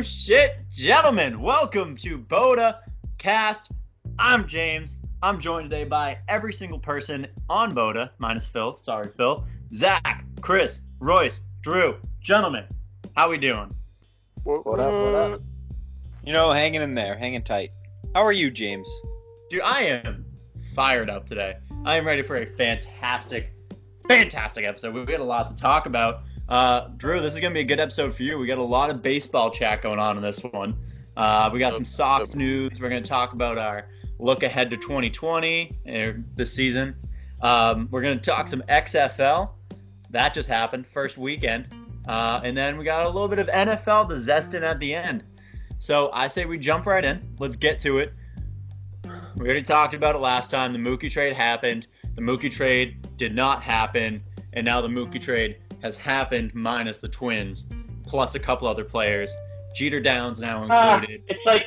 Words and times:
Oh 0.00 0.02
shit, 0.02 0.56
gentlemen, 0.70 1.42
welcome 1.42 1.94
to 1.96 2.16
BOTA 2.16 2.78
Cast. 3.18 3.70
I'm 4.18 4.48
James. 4.48 4.96
I'm 5.22 5.38
joined 5.38 5.68
today 5.68 5.84
by 5.84 6.16
every 6.26 6.54
single 6.54 6.78
person 6.78 7.26
on 7.50 7.74
BOTA, 7.74 8.08
minus 8.16 8.46
Phil. 8.46 8.74
Sorry, 8.76 9.10
Phil. 9.14 9.44
Zach, 9.74 10.24
Chris, 10.40 10.86
Royce, 11.00 11.40
Drew. 11.60 11.98
Gentlemen, 12.22 12.64
how 13.14 13.28
we 13.28 13.36
doing? 13.36 13.74
What, 14.44 14.64
what 14.64 14.80
up? 14.80 14.90
What 14.90 15.14
up? 15.14 15.42
You 16.24 16.32
know, 16.32 16.50
hanging 16.50 16.80
in 16.80 16.94
there, 16.94 17.14
hanging 17.14 17.42
tight. 17.42 17.72
How 18.14 18.24
are 18.24 18.32
you, 18.32 18.50
James? 18.50 18.88
Dude, 19.50 19.60
I 19.60 19.82
am 19.82 20.24
fired 20.74 21.10
up 21.10 21.26
today. 21.26 21.58
I 21.84 21.98
am 21.98 22.06
ready 22.06 22.22
for 22.22 22.36
a 22.36 22.46
fantastic, 22.46 23.52
fantastic 24.08 24.64
episode. 24.64 24.94
We've 24.94 25.04
got 25.04 25.20
a 25.20 25.24
lot 25.24 25.54
to 25.54 25.62
talk 25.62 25.84
about. 25.84 26.22
Uh, 26.50 26.88
Drew, 26.96 27.20
this 27.20 27.34
is 27.34 27.40
going 27.40 27.52
to 27.52 27.54
be 27.54 27.60
a 27.60 27.64
good 27.64 27.78
episode 27.78 28.12
for 28.12 28.24
you. 28.24 28.36
We 28.36 28.48
got 28.48 28.58
a 28.58 28.62
lot 28.62 28.90
of 28.90 29.02
baseball 29.02 29.52
chat 29.52 29.82
going 29.82 30.00
on 30.00 30.16
in 30.16 30.22
this 30.22 30.42
one. 30.42 30.76
Uh, 31.16 31.48
we 31.52 31.60
got 31.60 31.74
some 31.74 31.84
Sox 31.84 32.34
news. 32.34 32.72
We're 32.80 32.88
going 32.88 33.02
to 33.02 33.08
talk 33.08 33.32
about 33.34 33.56
our 33.56 33.86
look 34.18 34.42
ahead 34.42 34.68
to 34.70 34.76
2020 34.76 35.78
er, 35.88 36.24
this 36.34 36.52
season. 36.52 36.96
Um, 37.40 37.86
we're 37.92 38.02
going 38.02 38.18
to 38.18 38.30
talk 38.30 38.48
some 38.48 38.62
XFL. 38.62 39.50
That 40.10 40.34
just 40.34 40.48
happened, 40.48 40.88
first 40.88 41.16
weekend. 41.16 41.68
Uh, 42.08 42.40
and 42.42 42.56
then 42.56 42.76
we 42.76 42.84
got 42.84 43.06
a 43.06 43.08
little 43.08 43.28
bit 43.28 43.38
of 43.38 43.46
NFL 43.46 44.08
to 44.08 44.16
zest 44.18 44.54
in 44.54 44.64
at 44.64 44.80
the 44.80 44.92
end. 44.92 45.22
So 45.78 46.10
I 46.12 46.26
say 46.26 46.46
we 46.46 46.58
jump 46.58 46.84
right 46.84 47.04
in. 47.04 47.22
Let's 47.38 47.54
get 47.54 47.78
to 47.80 47.98
it. 47.98 48.12
We 49.36 49.46
already 49.46 49.62
talked 49.62 49.94
about 49.94 50.16
it 50.16 50.18
last 50.18 50.50
time. 50.50 50.72
The 50.72 50.78
Mookie 50.80 51.10
trade 51.10 51.32
happened. 51.32 51.86
The 52.16 52.22
Mookie 52.22 52.50
trade 52.50 53.06
did 53.16 53.36
not 53.36 53.62
happen. 53.62 54.20
And 54.52 54.64
now 54.64 54.80
the 54.80 54.88
Mookie 54.88 55.20
trade 55.20 55.58
has 55.82 55.96
happened 55.96 56.54
minus 56.54 56.98
the 56.98 57.08
Twins, 57.08 57.66
plus 58.06 58.34
a 58.34 58.38
couple 58.38 58.68
other 58.68 58.84
players. 58.84 59.34
Jeter 59.74 60.00
Downs 60.00 60.40
now 60.40 60.66
Ah, 60.68 60.94
included. 60.98 61.22
it's 61.28 61.44
like, 61.46 61.66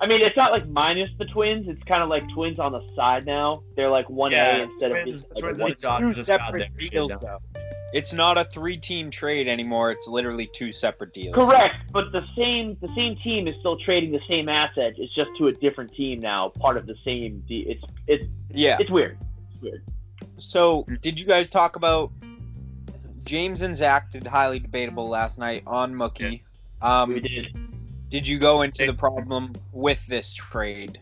I 0.00 0.06
mean, 0.06 0.20
it's 0.20 0.36
not 0.36 0.50
like 0.50 0.66
minus 0.68 1.10
the 1.18 1.24
twins. 1.24 1.68
It's 1.68 1.82
kind 1.84 2.02
of 2.02 2.08
like 2.08 2.28
twins 2.32 2.58
on 2.58 2.72
the 2.72 2.82
side 2.96 3.24
now. 3.26 3.62
They're 3.76 3.88
like 3.88 4.10
one 4.10 4.32
Yeah, 4.32 4.56
A 4.56 4.62
instead 4.64 4.90
of 4.90 5.02
Twins- 5.04 5.22
just 5.22 5.30
like 5.44 5.56
Twins 5.56 5.84
one. 5.84 6.02
and 6.04 6.14
Two 6.14 6.18
just 6.20 6.28
got 6.28 6.40
separate 6.46 6.68
their 6.78 6.88
deals, 6.90 7.12
though. 7.20 7.38
It's 7.92 8.12
not 8.12 8.36
a 8.36 8.44
three-team 8.46 9.12
trade 9.12 9.46
anymore. 9.46 9.92
It's 9.92 10.08
literally 10.08 10.48
two 10.48 10.72
separate 10.72 11.12
deals. 11.14 11.36
Correct, 11.36 11.76
but 11.92 12.10
the 12.10 12.26
same 12.36 12.76
the 12.80 12.88
same 12.96 13.14
team 13.14 13.46
is 13.46 13.54
still 13.60 13.76
trading 13.76 14.10
the 14.10 14.20
same 14.26 14.48
assets. 14.48 14.96
It's 14.98 15.14
just 15.14 15.30
to 15.38 15.46
a 15.46 15.52
different 15.52 15.94
team 15.94 16.18
now, 16.18 16.48
part 16.48 16.76
of 16.76 16.88
the 16.88 16.96
same. 17.04 17.44
De- 17.46 17.60
it's 17.70 17.84
it's 18.08 18.24
Yeah. 18.50 18.78
it's 18.80 18.90
weird. 18.90 19.16
It's 19.52 19.62
weird. 19.62 19.84
So, 20.38 20.84
did 21.02 21.20
you 21.20 21.24
guys 21.24 21.48
talk 21.48 21.76
about 21.76 22.10
James 23.24 23.62
and 23.62 23.76
Zach 23.76 24.10
did 24.10 24.26
highly 24.26 24.58
debatable 24.58 25.08
last 25.08 25.38
night 25.38 25.62
on 25.66 25.94
Mookie? 25.94 26.42
Um, 26.82 27.14
we 27.14 27.20
did. 27.20 27.56
did 28.10 28.28
you 28.28 28.38
go 28.38 28.62
into 28.62 28.86
the 28.86 28.92
problem 28.94 29.52
with 29.72 30.00
this 30.06 30.34
trade 30.34 31.00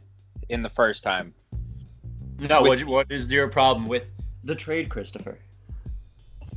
in 0.49 0.63
the 0.63 0.69
first 0.71 1.03
time? 1.03 1.35
No, 2.39 2.63
With- 2.63 2.85
what, 2.85 2.89
what 2.89 3.07
is 3.11 3.31
your 3.31 3.49
problem 3.49 3.87
with 3.87 4.05
the 4.45 4.55
trade, 4.55 4.89
Christopher? 4.89 5.39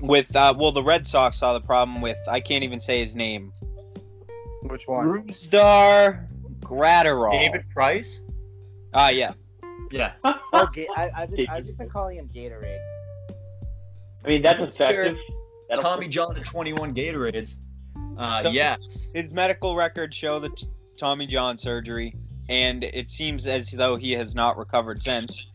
With 0.02 0.36
uh, 0.36 0.54
well, 0.58 0.72
the 0.72 0.84
Red 0.84 1.08
Sox 1.08 1.38
saw 1.40 1.54
the 1.54 1.62
problem 1.62 2.02
with 2.02 2.18
I 2.28 2.40
can't 2.40 2.64
even 2.64 2.80
say 2.80 3.00
his 3.00 3.16
name. 3.16 3.54
Which 4.64 4.88
one? 4.88 5.24
Brusdar 5.24 6.28
Graterol. 6.60 7.32
David 7.32 7.70
Price? 7.74 8.22
Ah, 8.94 9.10
yeah. 9.10 9.34
Yeah. 9.92 10.14
Oh, 10.58 10.70
Ga- 10.74 10.88
I, 10.96 11.12
I've, 11.14 11.32
been, 11.32 11.48
I've 11.50 11.66
just 11.66 11.78
been 11.78 11.90
calling 11.90 12.18
him 12.18 12.30
Gatorade. 12.34 12.80
I 14.24 14.28
mean, 14.30 14.42
that's 14.42 14.62
Let's 14.62 14.80
effective. 14.80 15.18
That'll- 15.78 15.92
Tommy 15.92 16.08
John 16.08 16.36
to 16.36 16.42
21 16.42 16.94
Gatorades. 16.94 17.56
Uh, 18.18 18.44
So- 18.44 18.50
yes. 18.52 19.08
His 19.14 19.32
medical 19.32 19.76
records 19.76 20.16
show 20.16 20.40
the 20.40 20.50
t- 20.50 20.68
Tommy 20.98 21.28
John 21.28 21.58
surgery, 21.58 22.16
and 22.50 22.84
it 22.84 23.12
seems 23.12 23.46
as 23.48 23.70
though 23.72 23.96
he 23.96 24.12
has 24.14 24.34
not 24.36 24.58
recovered 24.58 25.02
since. 25.02 25.46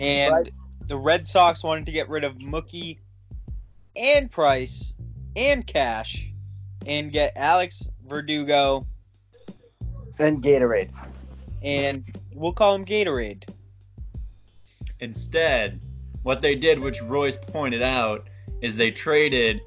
And 0.00 0.32
Right. 0.32 0.54
the 0.88 0.96
Red 0.96 1.26
Sox 1.26 1.62
wanted 1.62 1.86
to 1.86 1.92
get 1.92 2.08
rid 2.08 2.24
of 2.24 2.36
Mookie 2.38 2.98
and 3.96 4.30
Price 4.30 4.96
and 5.36 5.66
Cash 5.66 6.28
and 6.86 7.12
get 7.12 7.32
Alex 7.36 7.88
Verdugo 8.06 8.86
And 10.18 10.42
Gatorade. 10.42 10.90
and 11.62 12.04
we'll 12.34 12.52
call 12.52 12.74
him 12.74 12.84
Gatorade. 12.84 13.48
Instead, 15.00 15.80
what 16.24 16.42
they 16.42 16.56
did, 16.56 16.78
which 16.80 17.00
Royce 17.02 17.36
pointed 17.36 17.82
out, 17.82 18.28
is 18.60 18.74
they 18.74 18.90
traded 18.90 19.60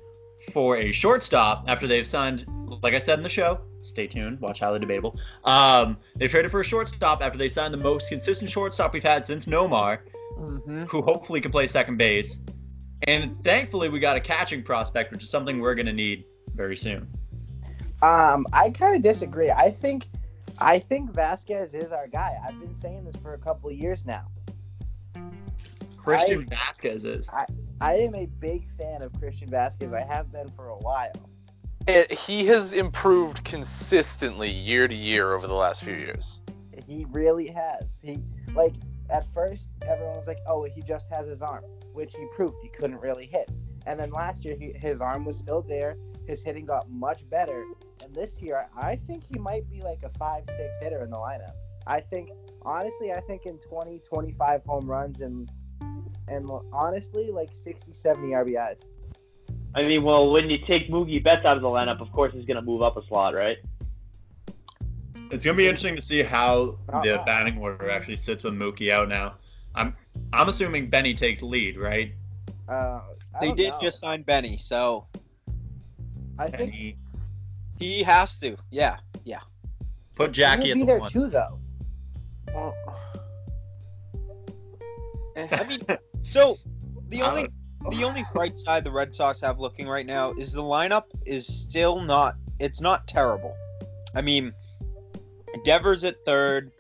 for 0.52 0.78
a 0.78 0.92
shortstop 0.92 1.64
after 1.68 1.88
they've 1.88 2.06
signed, 2.06 2.46
like 2.84 2.94
I 2.94 3.00
said 3.00 3.18
in 3.20 3.24
the 3.24 3.30
show. 3.30 3.62
Stay 3.84 4.08
tuned. 4.08 4.42
Watch 4.42 4.60
highly 4.60 4.80
debatable. 4.80 5.18
Um, 5.46 5.98
they 6.18 6.28
traded 6.28 6.52
for 6.52 6.60
a 6.60 6.64
shortstop 6.64 7.24
after 7.24 7.38
they 7.38 7.48
signed 7.48 7.74
the 7.74 7.78
most 7.78 8.10
consistent 8.10 8.50
shortstop 8.50 8.94
we've 8.94 9.04
had 9.04 9.26
since 9.26 9.46
Nomar, 9.46 10.00
Mm-hmm. 10.38 10.84
who 10.84 11.02
hopefully 11.02 11.42
can 11.42 11.52
play 11.52 11.66
second 11.66 11.98
base. 11.98 12.38
And 13.08 13.44
thankfully, 13.44 13.90
we 13.90 14.00
got 14.00 14.18
a 14.18 14.20
catching 14.20 14.62
prospect, 14.62 15.12
which 15.12 15.24
is 15.24 15.32
something 15.32 15.60
we're 15.60 15.74
going 15.74 15.88
to 15.88 15.94
need 15.94 16.26
very 16.54 16.78
soon. 16.78 17.08
Um, 18.04 18.46
I 18.54 18.70
kind 18.70 18.96
of 18.96 19.02
disagree. 19.02 19.50
I 19.50 19.72
think, 19.72 20.08
I 20.60 20.78
think 20.78 21.12
Vasquez 21.12 21.74
is 21.74 21.92
our 21.92 22.08
guy. 22.08 22.38
I've 22.46 22.60
been 22.60 22.76
saying 22.76 23.06
this 23.06 23.16
for 23.16 23.34
a 23.34 23.38
couple 23.40 23.70
of 23.70 23.76
years 23.76 24.06
now. 24.06 24.28
Christian 26.08 26.46
Vasquez 26.46 27.04
is. 27.04 27.30
I 27.82 27.96
am 27.96 28.16
a 28.16 28.28
big 28.40 28.72
fan 28.78 29.02
of 29.02 29.12
Christian 29.20 29.50
Vasquez. 29.50 29.92
I 29.92 30.06
have 30.06 30.32
been 30.32 30.50
for 30.50 30.70
a 30.70 30.78
while. 30.78 31.12
it, 31.88 32.12
he 32.12 32.46
has 32.46 32.74
improved 32.74 33.44
consistently 33.44 34.50
year 34.50 34.88
to 34.88 34.96
year 34.96 35.34
over 35.34 35.48
the 35.48 35.54
last 35.54 35.84
few 35.84 35.96
years. 35.96 36.40
He 36.88 37.06
really 37.10 37.48
has. 37.48 38.00
He 38.02 38.20
like 38.54 38.74
at 39.10 39.26
first 39.26 39.70
everyone 39.82 40.16
was 40.16 40.28
like, 40.28 40.40
"Oh, 40.48 40.64
he 40.64 40.82
just 40.82 41.10
has 41.10 41.28
his 41.28 41.42
arm," 41.42 41.66
which 41.92 42.16
he 42.16 42.26
proved 42.36 42.56
he 42.62 42.70
couldn't 42.70 43.00
really 43.00 43.26
hit. 43.26 43.52
And 43.86 44.00
then 44.00 44.10
last 44.10 44.44
year, 44.44 44.56
he, 44.60 44.74
his 44.74 45.02
arm 45.02 45.24
was 45.26 45.38
still 45.38 45.62
there. 45.62 45.98
His 46.28 46.44
hitting 46.44 46.66
got 46.66 46.90
much 46.90 47.30
better. 47.30 47.64
And 48.04 48.14
this 48.14 48.42
year, 48.42 48.68
I 48.76 48.98
think 48.98 49.24
he 49.24 49.40
might 49.40 49.70
be 49.70 49.82
like 49.82 50.04
a 50.04 50.10
five-six 50.10 50.78
hitter 50.82 51.04
in 51.06 51.10
the 51.10 51.18
lineup. 51.18 51.54
I 51.86 52.02
think, 52.02 52.30
honestly, 52.64 53.14
I 53.14 53.22
think 53.22 53.46
in 53.46 53.58
20, 53.60 54.00
25 54.00 54.64
home 54.66 54.86
runs 54.86 55.22
and 55.22 55.50
and 56.28 56.50
honestly, 56.74 57.32
like 57.32 57.50
60, 57.54 57.94
70 57.94 58.28
RBIs. 58.30 58.86
I 59.76 59.84
mean, 59.84 60.04
well, 60.04 60.32
when 60.32 60.50
you 60.50 60.58
take 60.66 60.90
Mookie 60.90 61.24
Betts 61.24 61.46
out 61.46 61.56
of 61.58 61.62
the 61.64 61.70
lineup, 61.70 62.02
of 62.02 62.12
course 62.12 62.34
he's 62.34 62.46
going 62.46 62.56
to 62.58 62.62
move 62.62 62.82
up 62.82 62.98
a 62.98 63.06
slot, 63.06 63.34
right? 63.36 63.58
It's 65.30 65.44
gonna 65.44 65.58
be 65.58 65.66
interesting 65.68 65.96
to 65.98 66.02
see 66.02 66.24
how 66.24 66.78
ah, 66.88 67.02
the 67.02 67.16
Uh-uh. 67.18 67.26
batting 67.26 67.58
order 67.58 67.90
actually 67.92 68.16
sits 68.16 68.44
with 68.46 68.54
Mookie 68.54 68.92
out 68.94 69.10
now. 69.10 69.34
I'm 69.76 69.94
I'm 70.32 70.48
assuming 70.48 70.90
Benny 70.90 71.14
takes 71.14 71.42
lead, 71.42 71.78
right? 71.78 72.14
Uh, 72.70 73.02
I 73.36 73.42
They 73.42 73.52
did 73.52 73.70
know. 73.72 73.80
just 73.82 74.00
sign 74.00 74.22
Benny, 74.24 74.58
so 74.58 75.06
I 76.40 76.50
think 76.50 76.96
he 77.78 78.04
has 78.04 78.38
to. 78.40 78.56
Yeah. 78.72 79.00
Yeah. 79.26 79.42
Put 80.16 80.32
Jackie 80.32 80.68
he'll 80.68 80.72
at 80.72 80.76
be 80.76 80.80
the 80.82 80.86
there 80.86 81.00
one. 81.00 81.12
too, 81.12 81.28
though. 81.28 81.60
Eh, 85.36 85.48
I 85.52 85.64
mean, 85.68 85.82
so 86.38 86.60
the 87.10 87.22
only 87.22 87.48
the 87.90 88.04
only 88.04 88.26
bright 88.34 88.60
side 88.60 88.84
the 88.84 88.92
Red 88.92 89.14
Sox 89.14 89.42
have 89.42 89.60
looking 89.60 89.88
right 89.88 90.06
now 90.06 90.34
is 90.34 90.52
the 90.54 90.62
lineup 90.62 91.06
is 91.26 91.48
still 91.48 92.02
not 92.02 92.36
it's 92.60 92.82
not 92.82 93.08
terrible. 93.08 93.56
I 94.16 94.22
mean, 94.22 94.54
Devers 95.64 96.04
at 96.04 96.24
third, 96.26 96.72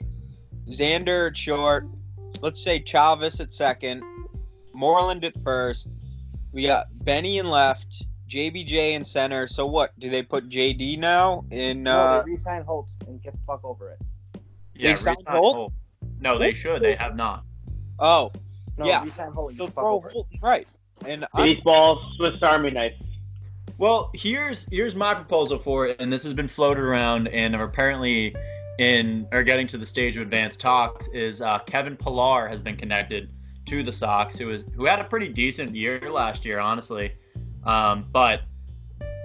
Xander 0.68 1.28
at 1.30 1.38
short, 1.38 1.88
let's 2.42 2.64
say 2.64 2.80
Chavis 2.80 3.40
at 3.40 3.54
second, 3.54 4.04
Moreland 4.74 5.24
at 5.24 5.34
first. 5.44 6.00
We 6.52 6.66
got 6.66 6.88
Benny 7.04 7.38
in 7.38 7.50
left, 7.50 8.06
JBJ 8.28 8.94
in 8.94 9.06
center. 9.06 9.48
So 9.48 9.66
what? 9.66 9.98
Do 10.00 10.10
they 10.10 10.24
put 10.24 10.50
JD 10.50 10.98
now 10.98 11.46
in 11.52 11.84
no, 11.84 12.00
uh 12.00 12.24
they 12.24 12.32
re-sign 12.32 12.64
Holt 12.64 12.90
and 13.08 13.22
get 13.22 13.34
the 13.34 13.40
fuck 13.46 13.64
over 13.64 13.92
it. 13.92 14.00
yeah, 14.76 14.92
they 14.92 14.98
signed 14.98 15.18
re-sign 15.20 15.42
Holt? 15.42 15.74
No, 16.20 16.38
they 16.38 16.54
should. 16.54 16.82
They 16.82 16.96
have 16.96 17.16
not. 17.16 17.44
Oh, 18.00 18.32
No, 18.78 18.86
Yeah. 18.86 19.04
re-sign 19.04 19.32
Holt 19.32 19.52
and 19.52 19.58
so 19.58 19.66
get 19.66 19.76
the 19.76 19.76
fuck 19.76 19.84
throw 19.84 19.96
over 19.96 20.12
right. 20.42 20.68
And 21.06 21.26
I'm, 21.34 21.44
Baseball, 21.46 22.02
Swiss 22.16 22.42
Army 22.42 22.72
knife. 22.72 22.94
Well, 23.78 24.10
here's 24.14 24.66
here's 24.72 24.96
my 24.96 25.14
proposal 25.14 25.60
for 25.60 25.86
it, 25.88 25.98
and 26.00 26.12
this 26.12 26.24
has 26.24 26.34
been 26.34 26.48
floated 26.48 26.82
around, 26.82 27.28
and 27.28 27.56
are 27.56 27.66
apparently 27.66 28.36
in 28.80 29.28
or 29.32 29.44
getting 29.44 29.68
to 29.68 29.78
the 29.78 29.86
stage 29.86 30.16
of 30.16 30.24
advanced 30.24 30.60
talks. 30.60 31.08
Is 31.14 31.42
uh, 31.42 31.60
Kevin 31.60 31.96
Pillar 31.96 32.48
has 32.48 32.62
been 32.62 32.76
connected 32.76 33.30
to 33.66 33.84
the 33.84 33.92
Sox, 33.92 34.38
who 34.38 34.50
is 34.50 34.66
who 34.76 34.86
had 34.86 35.00
a 35.00 35.04
pretty 35.04 35.28
decent 35.28 35.76
year 35.76 36.00
last 36.12 36.46
year, 36.46 36.60
honestly. 36.60 37.12
Um, 37.66 38.06
but 38.12 38.42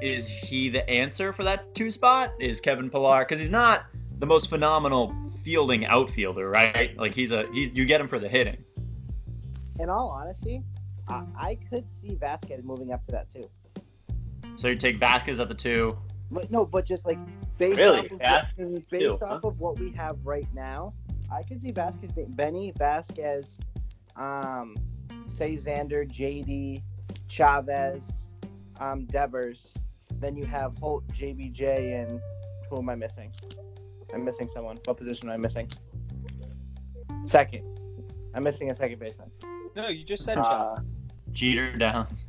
is 0.02 0.28
he 0.28 0.68
the 0.68 0.88
answer 0.90 1.32
for 1.32 1.44
that 1.44 1.74
two 1.74 1.90
spot? 1.90 2.32
Is 2.38 2.60
Kevin 2.60 2.90
Pillar 2.90 3.20
because 3.20 3.38
he's 3.38 3.50
not 3.50 3.86
the 4.18 4.26
most 4.26 4.50
phenomenal 4.50 5.14
fielding 5.42 5.86
outfielder, 5.86 6.50
right? 6.50 6.96
Like 6.98 7.14
he's 7.14 7.30
a 7.30 7.46
he's 7.54 7.70
you 7.72 7.86
get 7.86 8.00
him 8.00 8.08
for 8.08 8.18
the 8.18 8.28
hitting. 8.28 8.62
In 9.82 9.90
all 9.90 10.10
honesty, 10.10 10.62
I, 11.08 11.24
I 11.36 11.58
could 11.68 11.84
see 11.92 12.14
Vasquez 12.14 12.62
moving 12.62 12.92
up 12.92 13.04
to 13.06 13.12
that 13.12 13.28
too. 13.32 13.50
So 14.54 14.68
you 14.68 14.76
take 14.76 15.00
Vasquez 15.00 15.40
at 15.40 15.48
the 15.48 15.56
two, 15.56 15.98
But, 16.30 16.52
no, 16.52 16.64
but 16.64 16.86
just 16.86 17.04
like 17.04 17.18
based 17.58 17.78
Really, 17.78 17.98
off 17.98 18.04
of 18.04 18.12
what, 18.12 18.20
Vasquez 18.20 18.56
too, 18.56 18.84
based 18.90 19.18
huh? 19.20 19.34
off 19.34 19.44
of 19.44 19.58
what 19.58 19.80
we 19.80 19.90
have 19.90 20.24
right 20.24 20.46
now, 20.54 20.94
I 21.32 21.42
could 21.42 21.60
see 21.60 21.72
Vasquez 21.72 22.12
Benny 22.28 22.72
Vasquez, 22.78 23.58
um, 24.14 24.76
say 25.26 25.54
Xander, 25.54 26.08
JD, 26.08 26.80
Chavis, 27.28 28.34
um, 28.78 29.04
Devers. 29.06 29.74
Then 30.20 30.36
you 30.36 30.44
have 30.44 30.78
Holt, 30.78 31.04
JBJ, 31.08 32.00
and 32.00 32.20
who 32.70 32.78
am 32.78 32.88
I 32.88 32.94
missing? 32.94 33.32
I'm 34.14 34.24
missing 34.24 34.48
someone. 34.48 34.78
What 34.84 34.96
position 34.96 35.28
am 35.28 35.34
I 35.34 35.38
missing? 35.38 35.68
Second. 37.24 37.66
I'm 38.34 38.44
missing 38.44 38.70
a 38.70 38.74
second 38.74 39.00
baseman. 39.00 39.30
No, 39.74 39.88
you 39.88 40.04
just 40.04 40.24
said 40.24 40.38
Uh, 40.38 40.76
Jeter 41.32 41.76
Downs. 41.76 42.26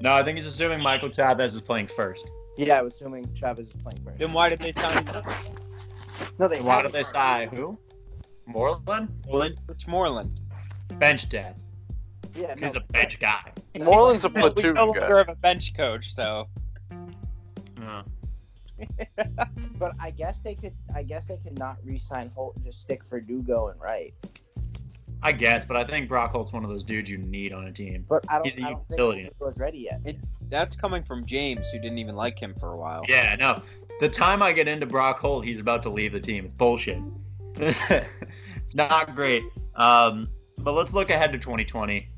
No, 0.00 0.12
I 0.14 0.22
think 0.22 0.36
he's 0.38 0.46
assuming 0.46 0.80
Michael 0.80 1.08
Chavis 1.08 1.46
is 1.46 1.60
playing 1.60 1.86
first. 1.88 2.30
Yeah, 2.58 2.78
I 2.78 2.82
was 2.82 2.94
assuming 2.94 3.26
Chavis 3.28 3.68
is 3.68 3.76
playing 3.76 4.00
first. 4.04 4.18
Then 4.18 4.32
why 4.32 4.48
did 4.48 4.58
they 4.60 4.72
sign 4.74 5.04
No, 6.38 6.48
they 6.48 6.60
Why 6.60 6.76
haven't. 6.76 6.92
did 6.92 6.98
they 6.98 7.04
sign 7.04 7.48
who? 7.48 7.78
Moreland? 8.46 9.08
Rich 9.66 9.86
Moreland? 9.86 10.40
Bench 10.98 11.28
dad. 11.28 11.56
Yeah, 12.34 12.54
He's 12.58 12.74
no, 12.74 12.80
a 12.80 12.92
bench 12.92 13.18
guy. 13.18 13.52
Moreland's 13.78 14.24
a 14.24 14.28
No, 14.28 14.34
we 14.44 14.50
platoon 14.50 14.74
no 14.74 14.92
guy. 14.92 15.00
longer 15.00 15.16
have 15.18 15.28
a 15.30 15.34
bench 15.34 15.74
coach, 15.74 16.14
so 16.14 16.48
But 19.78 19.92
I 20.00 20.10
guess 20.10 20.40
they 20.40 20.54
could. 20.54 20.74
I 20.94 21.02
guess 21.02 21.24
they 21.26 21.38
could 21.38 21.58
not 21.58 21.78
re-sign 21.82 22.30
Holt 22.34 22.56
and 22.56 22.64
just 22.64 22.80
stick 22.80 23.04
Verdugo 23.04 23.68
and 23.68 23.80
Wright. 23.80 24.14
I 25.26 25.32
guess, 25.32 25.66
but 25.66 25.76
I 25.76 25.82
think 25.82 26.08
Brock 26.08 26.30
Holt's 26.30 26.52
one 26.52 26.62
of 26.62 26.70
those 26.70 26.84
dudes 26.84 27.10
you 27.10 27.18
need 27.18 27.52
on 27.52 27.66
a 27.66 27.72
team. 27.72 28.04
But 28.08 28.24
I 28.28 28.36
don't. 28.36 28.46
He's 28.46 28.56
a 28.58 28.60
I 28.60 28.70
don't 28.70 28.84
utility. 28.88 29.22
think 29.22 29.38
Dugo's 29.40 29.58
ready 29.58 29.88
yet. 29.90 30.16
that's 30.48 30.76
coming 30.76 31.02
from 31.02 31.26
James, 31.26 31.68
who 31.70 31.80
didn't 31.80 31.98
even 31.98 32.14
like 32.14 32.38
him 32.38 32.54
for 32.60 32.74
a 32.74 32.76
while. 32.76 33.02
Yeah, 33.08 33.34
no. 33.34 33.60
The 33.98 34.08
time 34.08 34.40
I 34.40 34.52
get 34.52 34.68
into 34.68 34.86
Brock 34.86 35.18
Holt, 35.18 35.44
he's 35.44 35.58
about 35.58 35.82
to 35.82 35.90
leave 35.90 36.12
the 36.12 36.20
team. 36.20 36.44
It's 36.44 36.54
bullshit. 36.54 37.02
it's 37.56 38.76
not 38.76 39.16
great. 39.16 39.42
Um, 39.74 40.28
but 40.58 40.74
let's 40.74 40.92
look 40.92 41.10
ahead 41.10 41.32
to 41.32 41.38
2020. 41.38 42.08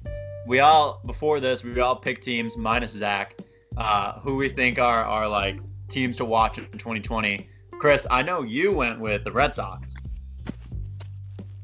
We 0.47 0.61
all 0.61 1.01
before 1.07 1.41
this, 1.41 1.65
we 1.65 1.81
all 1.81 1.97
picked 1.97 2.23
teams 2.23 2.59
minus 2.59 2.93
Zach, 2.93 3.39
uh, 3.79 4.21
who 4.21 4.37
we 4.37 4.51
think 4.51 4.79
are 4.79 5.03
are 5.03 5.27
like 5.27 5.61
teams 5.89 6.15
to 6.19 6.27
watch 6.27 6.59
in 6.59 6.67
2020. 6.73 7.49
Chris, 7.79 8.07
I 8.11 8.23
know 8.23 8.43
you 8.43 8.71
went 8.71 9.01
with 9.01 9.25
the 9.25 9.33
Red 9.33 9.55
Sox. 9.55 9.88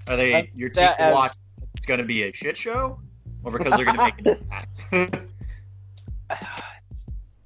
Are 0.08 0.16
they 0.16 0.50
your 0.54 0.68
team 0.68 0.88
to 0.98 1.10
watch? 1.12 1.32
It's 1.76 1.86
going 1.86 1.98
to 1.98 2.04
be 2.04 2.24
a 2.24 2.32
shit 2.32 2.56
show, 2.56 3.00
or 3.42 3.52
because 3.52 3.76
they're 3.76 3.84
going 3.84 3.98
to 3.98 4.04
make 4.04 4.26
an 4.26 4.36
impact? 4.92 5.26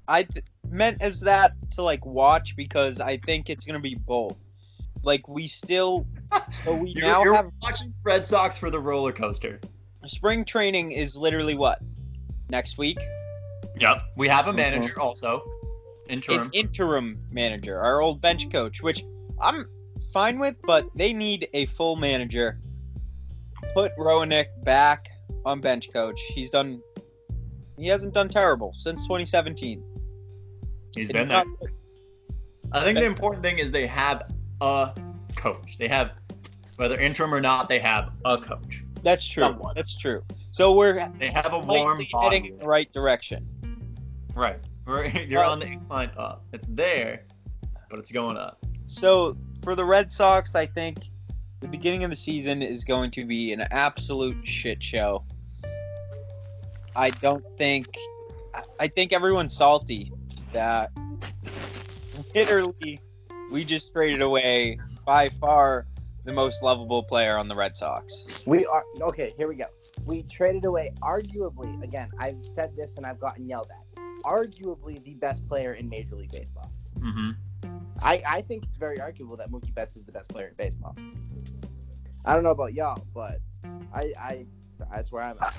I 0.07 0.23
th- 0.23 0.45
meant 0.71 1.01
as 1.01 1.21
that 1.21 1.53
to 1.71 1.83
like 1.83 2.05
watch 2.05 2.55
because 2.55 2.99
I 2.99 3.17
think 3.17 3.49
it's 3.49 3.65
gonna 3.65 3.79
be 3.79 3.95
both. 3.95 4.35
Like 5.03 5.27
we 5.27 5.47
still, 5.47 6.07
so 6.63 6.75
we 6.75 6.89
you're 6.95 7.07
now 7.07 7.23
you're 7.23 7.35
have 7.35 7.51
watching 7.61 7.93
Red 8.03 8.25
Sox 8.25 8.57
for 8.57 8.69
the 8.69 8.79
roller 8.79 9.11
coaster. 9.11 9.59
spring 10.05 10.43
training 10.45 10.91
is 10.91 11.15
literally 11.15 11.55
what 11.55 11.79
next 12.49 12.77
week. 12.77 12.99
Yep. 13.79 14.01
We 14.15 14.27
have 14.27 14.47
a 14.47 14.49
mm-hmm. 14.49 14.57
manager 14.57 14.99
also. 14.99 15.43
Interim. 16.09 16.41
An 16.41 16.49
interim 16.53 17.19
manager, 17.31 17.79
our 17.79 18.01
old 18.01 18.19
bench 18.19 18.49
coach, 18.49 18.81
which 18.81 19.05
I'm 19.39 19.67
fine 20.11 20.39
with, 20.39 20.55
but 20.63 20.87
they 20.95 21.13
need 21.13 21.47
a 21.53 21.65
full 21.67 21.95
manager. 21.95 22.59
Put 23.73 23.95
Roenicke 23.97 24.63
back 24.63 25.09
on 25.45 25.61
bench 25.61 25.91
coach. 25.91 26.19
He's 26.29 26.49
done. 26.49 26.81
He 27.77 27.87
hasn't 27.87 28.13
done 28.13 28.27
terrible 28.29 28.73
since 28.77 29.03
2017. 29.03 29.83
He's 30.95 31.07
Did 31.07 31.13
been 31.13 31.27
not- 31.27 31.45
there. 31.61 31.71
I 32.71 32.83
think 32.83 32.99
the 32.99 33.05
important 33.05 33.43
thing 33.43 33.57
is 33.59 33.71
they 33.71 33.87
have 33.87 34.31
a 34.61 34.93
coach. 35.35 35.77
They 35.77 35.87
have, 35.87 36.11
whether 36.75 36.99
interim 36.99 37.33
or 37.33 37.41
not, 37.41 37.67
they 37.69 37.79
have 37.79 38.11
a 38.25 38.37
coach. 38.37 38.83
That's 39.01 39.25
true. 39.25 39.43
Somewhat. 39.43 39.75
That's 39.75 39.95
true. 39.95 40.23
So 40.51 40.75
we're 40.75 41.09
They 41.19 41.29
have 41.31 41.51
a 41.53 41.59
warm 41.59 41.97
heading 41.97 42.07
body. 42.11 42.37
in 42.49 42.57
the 42.57 42.67
right 42.67 42.91
direction. 42.91 43.47
Right. 44.35 44.59
We're- 44.85 45.25
You're 45.29 45.43
on 45.43 45.59
the 45.59 45.67
incline 45.67 46.11
up. 46.17 46.43
It's 46.53 46.67
there, 46.69 47.23
but 47.89 47.97
it's 47.99 48.11
going 48.11 48.37
up. 48.37 48.59
So 48.87 49.35
for 49.69 49.75
the 49.75 49.85
Red 49.85 50.11
Sox, 50.11 50.55
I 50.55 50.65
think 50.65 50.97
the 51.59 51.67
beginning 51.67 52.03
of 52.03 52.09
the 52.09 52.15
season 52.15 52.63
is 52.63 52.83
going 52.83 53.11
to 53.11 53.23
be 53.23 53.53
an 53.53 53.61
absolute 53.69 54.37
shit 54.43 54.81
show. 54.81 55.23
I 56.95 57.11
don't 57.11 57.45
think. 57.59 57.85
I- 58.55 58.63
I 58.79 58.87
think 58.87 59.13
everyone's 59.13 59.55
salty 59.55 60.11
that 60.53 60.89
literally 62.33 62.99
we 63.51 63.63
just 63.63 63.93
traded 63.93 64.23
away 64.23 64.79
by 65.05 65.29
far 65.39 65.85
the 66.23 66.33
most 66.33 66.63
lovable 66.63 67.03
player 67.03 67.37
on 67.37 67.47
the 67.47 67.55
Red 67.55 67.77
Sox. 67.77 68.41
We 68.47 68.65
are 68.65 68.83
okay. 69.01 69.35
Here 69.37 69.47
we 69.47 69.53
go. 69.53 69.65
We 70.03 70.23
traded 70.23 70.65
away, 70.65 70.93
arguably, 71.03 71.79
again. 71.83 72.09
I've 72.17 72.43
said 72.55 72.75
this 72.75 72.95
and 72.97 73.05
I've 73.05 73.19
gotten 73.19 73.47
yelled 73.47 73.69
at. 73.69 74.01
Arguably 74.23 75.03
the 75.03 75.13
best 75.13 75.47
player 75.47 75.73
in 75.73 75.87
Major 75.89 76.15
League 76.15 76.31
Baseball. 76.31 76.71
Mm-hmm. 76.97 77.29
I, 78.01 78.21
I 78.27 78.41
think 78.41 78.63
it's 78.63 78.77
very 78.77 78.99
arguable 78.99 79.35
that 79.37 79.51
Mookie 79.51 79.73
Betts 79.73 79.95
is 79.95 80.03
the 80.05 80.11
best 80.11 80.29
player 80.29 80.47
in 80.47 80.53
baseball. 80.55 80.95
I 82.25 82.33
don't 82.35 82.43
know 82.43 82.51
about 82.51 82.73
y'all, 82.73 83.03
but 83.13 83.39
I, 83.93 84.13
I 84.17 84.45
that's 84.91 85.11
where 85.11 85.23
I'm 85.23 85.37
at. 85.41 85.55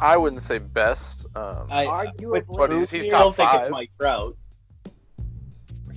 I 0.00 0.16
wouldn't 0.16 0.42
say 0.42 0.58
best. 0.58 1.26
Um, 1.34 1.66
I, 1.70 1.86
Arguably, 1.86 2.44
But 2.56 2.70
he's- 2.70 2.90
he's 2.90 3.06
I 3.06 3.10
top 3.10 3.20
don't 3.22 3.36
think 3.36 3.50
five. 3.50 3.62
it's 3.62 3.70
Mike 3.70 3.90
Trout. 3.98 4.36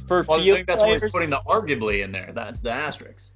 for 0.07 0.23
Well, 0.27 0.39
I 0.39 0.43
field 0.43 0.55
think 0.57 0.67
that's 0.67 0.81
why 0.81 0.87
players, 0.87 1.03
he's 1.03 1.11
putting 1.11 1.29
the 1.29 1.39
arguably 1.47 2.03
in 2.03 2.11
there. 2.11 2.31
That's 2.33 2.59
the 2.59 2.71
asterisk. 2.71 3.31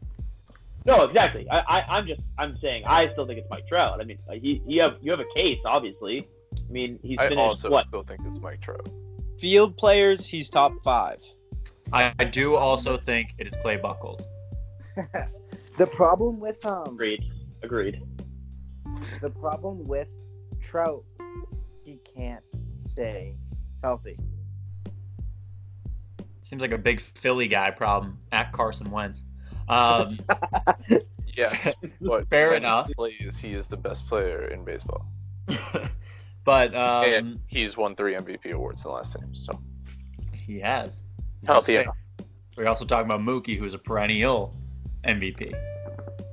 No, 0.85 1.03
exactly. 1.03 1.47
I, 1.49 1.59
I, 1.59 1.97
I'm 1.97 2.07
just, 2.07 2.21
I'm 2.37 2.57
saying, 2.61 2.83
I 2.85 3.11
still 3.11 3.25
think 3.25 3.39
it's 3.39 3.47
Mike 3.49 3.67
Trout. 3.67 3.99
I 3.99 4.03
mean, 4.03 4.19
like, 4.27 4.41
he, 4.41 4.61
you 4.67 4.81
have, 4.81 4.97
you 5.01 5.09
have 5.11 5.19
a 5.19 5.25
case, 5.35 5.57
obviously. 5.65 6.27
I 6.57 6.71
mean, 6.71 6.99
he's 7.01 7.17
I 7.19 7.23
finished 7.29 7.39
also 7.39 7.69
what? 7.69 7.87
still 7.87 8.03
think 8.03 8.21
it's 8.25 8.39
Mike 8.39 8.61
Trout. 8.61 8.87
field 9.39 9.77
players, 9.77 10.25
he's 10.25 10.49
top 10.49 10.73
five. 10.83 11.19
I, 11.93 12.13
I 12.19 12.23
do 12.25 12.55
also 12.55 12.97
think 12.97 13.33
it 13.37 13.47
is 13.47 13.55
Clay 13.61 13.77
Buckles. 13.77 14.27
the 15.77 15.87
problem 15.87 16.39
with 16.39 16.65
um 16.65 16.87
Agreed. 16.87 17.23
Agreed. 17.63 18.01
the 19.21 19.29
problem 19.29 19.85
with 19.85 20.09
Trout, 20.61 21.03
he 21.83 21.99
can't 22.15 22.43
stay 22.87 23.35
healthy. 23.83 24.17
Seems 26.43 26.61
like 26.61 26.71
a 26.71 26.77
big 26.77 27.01
Philly 27.01 27.47
guy 27.47 27.71
problem 27.71 28.19
at 28.31 28.51
Carson 28.51 28.89
Wentz. 28.91 29.23
Um, 29.67 30.19
Yes, 31.35 31.73
but 32.01 32.29
Fair 32.29 32.55
enough. 32.55 32.87
He 32.87 32.93
plays, 32.93 33.37
he 33.37 33.53
is 33.53 33.65
the 33.65 33.77
best 33.77 34.07
player 34.07 34.47
in 34.47 34.63
baseball, 34.63 35.05
but 36.43 36.73
um, 36.73 37.05
and 37.05 37.39
he's 37.47 37.77
won 37.77 37.95
three 37.95 38.15
MVP 38.15 38.51
awards 38.51 38.83
in 38.83 38.89
the 38.89 38.95
last 38.95 39.13
time. 39.17 39.35
So 39.35 39.59
he 40.33 40.59
has. 40.59 41.03
Healthy 41.45 41.77
enough. 41.77 41.95
We're 42.57 42.67
also 42.67 42.85
talking 42.85 43.05
about 43.05 43.21
Mookie, 43.21 43.57
who's 43.57 43.73
a 43.73 43.77
perennial 43.77 44.55
MVP. 45.05 45.53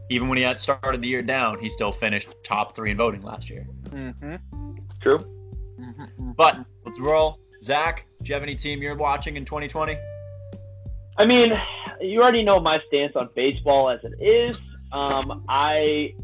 Even 0.08 0.28
when 0.28 0.38
he 0.38 0.44
had 0.44 0.60
started 0.60 1.02
the 1.02 1.08
year 1.08 1.22
down, 1.22 1.58
he 1.58 1.68
still 1.68 1.92
finished 1.92 2.28
top 2.44 2.76
three 2.76 2.90
in 2.90 2.96
voting 2.96 3.22
last 3.22 3.50
year. 3.50 3.66
Mm-hmm. 3.90 4.36
True. 5.00 5.18
But 6.36 6.64
let's 6.84 7.00
roll. 7.00 7.38
Zach, 7.62 8.06
do 8.22 8.28
you 8.28 8.34
have 8.34 8.42
any 8.42 8.54
team 8.54 8.82
you're 8.82 8.96
watching 8.96 9.36
in 9.36 9.44
2020? 9.44 9.96
I 11.18 11.26
mean, 11.26 11.52
you 12.00 12.22
already 12.22 12.42
know 12.42 12.58
my 12.58 12.80
stance 12.88 13.14
on 13.16 13.28
baseball 13.34 13.90
as 13.90 14.00
it 14.02 14.14
is. 14.20 14.60
Um, 14.92 15.44
I 15.48 16.14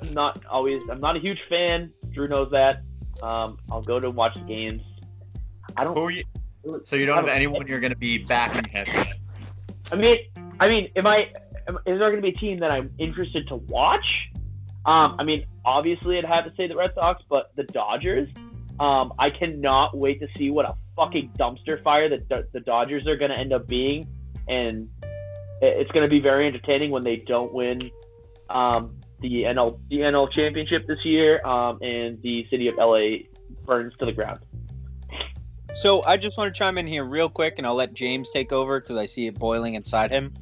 am 0.00 0.14
not 0.14 0.44
always. 0.46 0.82
I'm 0.90 1.00
not 1.00 1.16
a 1.16 1.20
huge 1.20 1.40
fan. 1.48 1.92
Drew 2.10 2.28
knows 2.28 2.50
that. 2.52 2.82
Um, 3.22 3.58
I'll 3.70 3.82
go 3.82 3.98
to 3.98 4.10
watch 4.10 4.34
the 4.34 4.40
games. 4.40 4.82
I 5.76 5.84
don't. 5.84 5.96
Who 5.96 6.04
are 6.04 6.10
you? 6.10 6.24
So 6.84 6.96
you 6.96 7.06
don't 7.06 7.16
have 7.16 7.28
anyone 7.28 7.66
you're 7.66 7.80
going 7.80 7.92
to 7.92 7.98
be 7.98 8.18
backing 8.18 8.64
heavy. 8.64 9.12
I 9.90 9.96
mean, 9.96 10.18
I 10.60 10.68
mean, 10.68 10.90
am 10.96 11.06
I? 11.06 11.30
Am, 11.66 11.76
is 11.86 11.98
there 11.98 12.10
going 12.10 12.16
to 12.16 12.22
be 12.22 12.28
a 12.28 12.38
team 12.38 12.58
that 12.60 12.70
I'm 12.70 12.90
interested 12.98 13.48
to 13.48 13.56
watch? 13.56 14.30
Um, 14.84 15.16
I 15.18 15.24
mean, 15.24 15.46
obviously, 15.64 16.18
I'd 16.18 16.24
have 16.24 16.44
to 16.44 16.52
say 16.56 16.66
the 16.66 16.76
Red 16.76 16.94
Sox, 16.94 17.22
but 17.28 17.52
the 17.56 17.64
Dodgers. 17.64 18.28
Um, 18.80 19.12
I 19.18 19.30
cannot 19.30 19.96
wait 19.96 20.20
to 20.20 20.28
see 20.36 20.50
what 20.50 20.64
a 20.64 20.74
fucking 20.94 21.30
dumpster 21.38 21.82
fire 21.82 22.08
that 22.08 22.28
the, 22.28 22.46
the 22.52 22.60
Dodgers 22.60 23.06
are 23.06 23.16
going 23.16 23.30
to 23.30 23.36
end 23.36 23.52
up 23.52 23.66
being, 23.66 24.06
and 24.48 24.88
it's 25.60 25.90
going 25.90 26.04
to 26.04 26.08
be 26.08 26.20
very 26.20 26.46
entertaining 26.46 26.90
when 26.90 27.02
they 27.02 27.16
don't 27.16 27.52
win 27.52 27.90
um, 28.50 28.96
the 29.20 29.42
NL 29.42 29.78
the 29.88 30.00
NL 30.00 30.30
championship 30.30 30.86
this 30.86 31.04
year, 31.04 31.44
um, 31.46 31.78
and 31.82 32.20
the 32.22 32.46
city 32.50 32.68
of 32.68 32.76
LA 32.76 33.24
burns 33.64 33.94
to 33.98 34.06
the 34.06 34.12
ground. 34.12 34.40
So 35.78 36.02
I 36.04 36.16
just 36.16 36.36
want 36.36 36.52
to 36.52 36.58
chime 36.58 36.76
in 36.76 36.88
here 36.88 37.04
real 37.04 37.28
quick, 37.28 37.54
and 37.58 37.66
I'll 37.66 37.76
let 37.76 37.94
James 37.94 38.30
take 38.30 38.52
over 38.52 38.80
because 38.80 38.96
I 38.96 39.06
see 39.06 39.28
it 39.28 39.38
boiling 39.38 39.74
inside 39.74 40.10
him. 40.10 40.34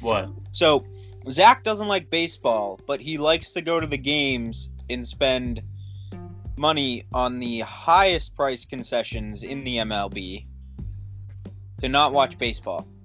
What? 0.00 0.30
So 0.52 0.86
Zach 1.30 1.62
doesn't 1.62 1.88
like 1.88 2.08
baseball, 2.08 2.80
but 2.86 2.98
he 2.98 3.18
likes 3.18 3.52
to 3.52 3.60
go 3.60 3.80
to 3.80 3.86
the 3.86 3.98
games 3.98 4.70
and 4.88 5.06
spend 5.06 5.60
money 6.56 7.04
on 7.12 7.38
the 7.38 7.60
highest 7.60 8.34
price 8.34 8.64
concessions 8.64 9.42
in 9.42 9.62
the 9.62 9.76
MLB. 9.76 10.46
to 11.82 11.88
not 11.90 12.14
watch 12.14 12.38
baseball? 12.38 12.88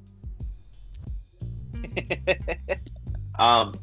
Um, 3.39 3.73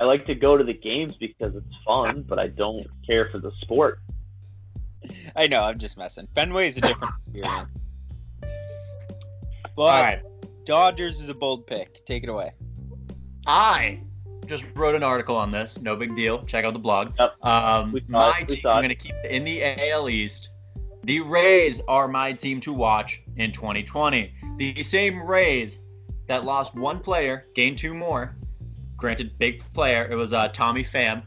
I 0.00 0.04
like 0.04 0.26
to 0.26 0.34
go 0.34 0.56
to 0.56 0.64
the 0.64 0.74
games 0.74 1.14
because 1.14 1.54
it's 1.54 1.76
fun, 1.86 2.22
but 2.22 2.40
I 2.40 2.48
don't 2.48 2.84
care 3.06 3.28
for 3.30 3.38
the 3.38 3.52
sport. 3.60 4.00
I 5.36 5.46
know, 5.46 5.62
I'm 5.62 5.78
just 5.78 5.96
messing. 5.96 6.28
Fenway 6.34 6.68
is 6.68 6.78
a 6.78 6.80
different 6.80 7.14
experience. 7.34 7.68
But 9.74 9.82
All 9.82 10.02
right. 10.02 10.22
Dodgers 10.64 11.20
is 11.20 11.28
a 11.28 11.34
bold 11.34 11.66
pick. 11.66 12.04
Take 12.04 12.22
it 12.22 12.28
away. 12.28 12.52
I 13.46 14.00
just 14.46 14.64
wrote 14.74 14.94
an 14.94 15.02
article 15.02 15.36
on 15.36 15.50
this. 15.50 15.80
No 15.80 15.96
big 15.96 16.14
deal. 16.14 16.44
Check 16.44 16.64
out 16.64 16.72
the 16.72 16.78
blog. 16.78 17.12
Yep. 17.18 17.34
Um, 17.42 18.00
my 18.08 18.38
it. 18.40 18.48
Team, 18.48 18.66
I'm 18.66 18.82
going 18.82 18.90
to 18.90 18.94
keep 18.94 19.14
it 19.24 19.30
in 19.30 19.44
the 19.44 19.62
AL 19.64 20.08
East. 20.08 20.50
The 21.04 21.20
Rays 21.20 21.80
are 21.88 22.06
my 22.06 22.32
team 22.32 22.60
to 22.60 22.72
watch 22.72 23.22
in 23.36 23.50
2020. 23.50 24.32
The 24.58 24.82
same 24.82 25.22
Rays 25.22 25.80
that 26.28 26.44
lost 26.44 26.74
one 26.76 27.00
player, 27.00 27.46
gained 27.54 27.78
two 27.78 27.94
more. 27.94 28.36
Granted, 28.96 29.36
big 29.38 29.64
player. 29.72 30.06
It 30.08 30.14
was 30.14 30.32
uh, 30.32 30.48
Tommy 30.48 30.84
Pham, 30.84 31.22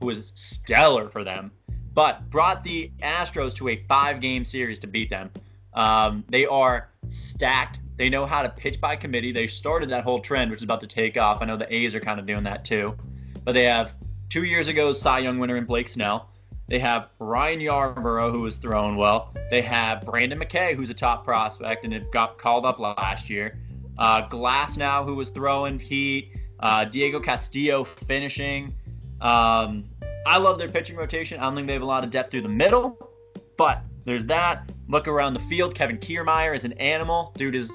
who 0.00 0.06
was 0.06 0.32
stellar 0.34 1.10
for 1.10 1.24
them, 1.24 1.52
but 1.98 2.30
brought 2.30 2.62
the 2.62 2.92
Astros 3.02 3.52
to 3.54 3.70
a 3.70 3.84
five-game 3.88 4.44
series 4.44 4.78
to 4.78 4.86
beat 4.86 5.10
them. 5.10 5.32
Um, 5.74 6.22
they 6.28 6.46
are 6.46 6.90
stacked. 7.08 7.80
They 7.96 8.08
know 8.08 8.24
how 8.24 8.42
to 8.42 8.48
pitch 8.48 8.80
by 8.80 8.94
committee. 8.94 9.32
They 9.32 9.48
started 9.48 9.90
that 9.90 10.04
whole 10.04 10.20
trend, 10.20 10.52
which 10.52 10.58
is 10.58 10.62
about 10.62 10.80
to 10.82 10.86
take 10.86 11.16
off. 11.16 11.42
I 11.42 11.44
know 11.46 11.56
the 11.56 11.74
A's 11.74 11.96
are 11.96 12.00
kind 12.00 12.20
of 12.20 12.26
doing 12.26 12.44
that 12.44 12.64
too. 12.64 12.96
But 13.42 13.54
they 13.54 13.64
have 13.64 13.96
two 14.28 14.44
years 14.44 14.68
ago 14.68 14.92
Cy 14.92 15.18
Young 15.18 15.40
winner 15.40 15.56
in 15.56 15.64
Blake 15.64 15.88
Snell. 15.88 16.30
They 16.68 16.78
have 16.78 17.08
Ryan 17.18 17.58
Yarbrough, 17.58 18.30
who 18.30 18.42
was 18.42 18.58
throwing 18.58 18.94
well. 18.94 19.34
They 19.50 19.62
have 19.62 20.02
Brendan 20.02 20.38
McKay, 20.38 20.76
who's 20.76 20.90
a 20.90 20.94
top 20.94 21.24
prospect 21.24 21.84
and 21.84 21.92
it 21.92 22.12
got 22.12 22.38
called 22.38 22.64
up 22.64 22.78
last 22.78 23.28
year. 23.28 23.58
Uh, 23.98 24.28
Glasnow, 24.28 25.04
who 25.04 25.16
was 25.16 25.30
throwing 25.30 25.80
heat. 25.80 26.30
Uh, 26.60 26.84
Diego 26.84 27.18
Castillo 27.18 27.82
finishing. 27.82 28.72
Um, 29.20 29.86
I 30.28 30.36
love 30.36 30.58
their 30.58 30.68
pitching 30.68 30.96
rotation. 30.96 31.40
I 31.40 31.44
don't 31.44 31.54
think 31.54 31.66
they 31.66 31.72
have 31.72 31.82
a 31.82 31.86
lot 31.86 32.04
of 32.04 32.10
depth 32.10 32.30
through 32.30 32.42
the 32.42 32.48
middle, 32.50 33.10
but 33.56 33.82
there's 34.04 34.26
that. 34.26 34.70
Look 34.88 35.08
around 35.08 35.32
the 35.34 35.40
field. 35.40 35.74
Kevin 35.74 35.96
Kiermaier 35.98 36.54
is 36.54 36.64
an 36.64 36.72
animal. 36.74 37.32
Dude 37.36 37.54
is 37.54 37.72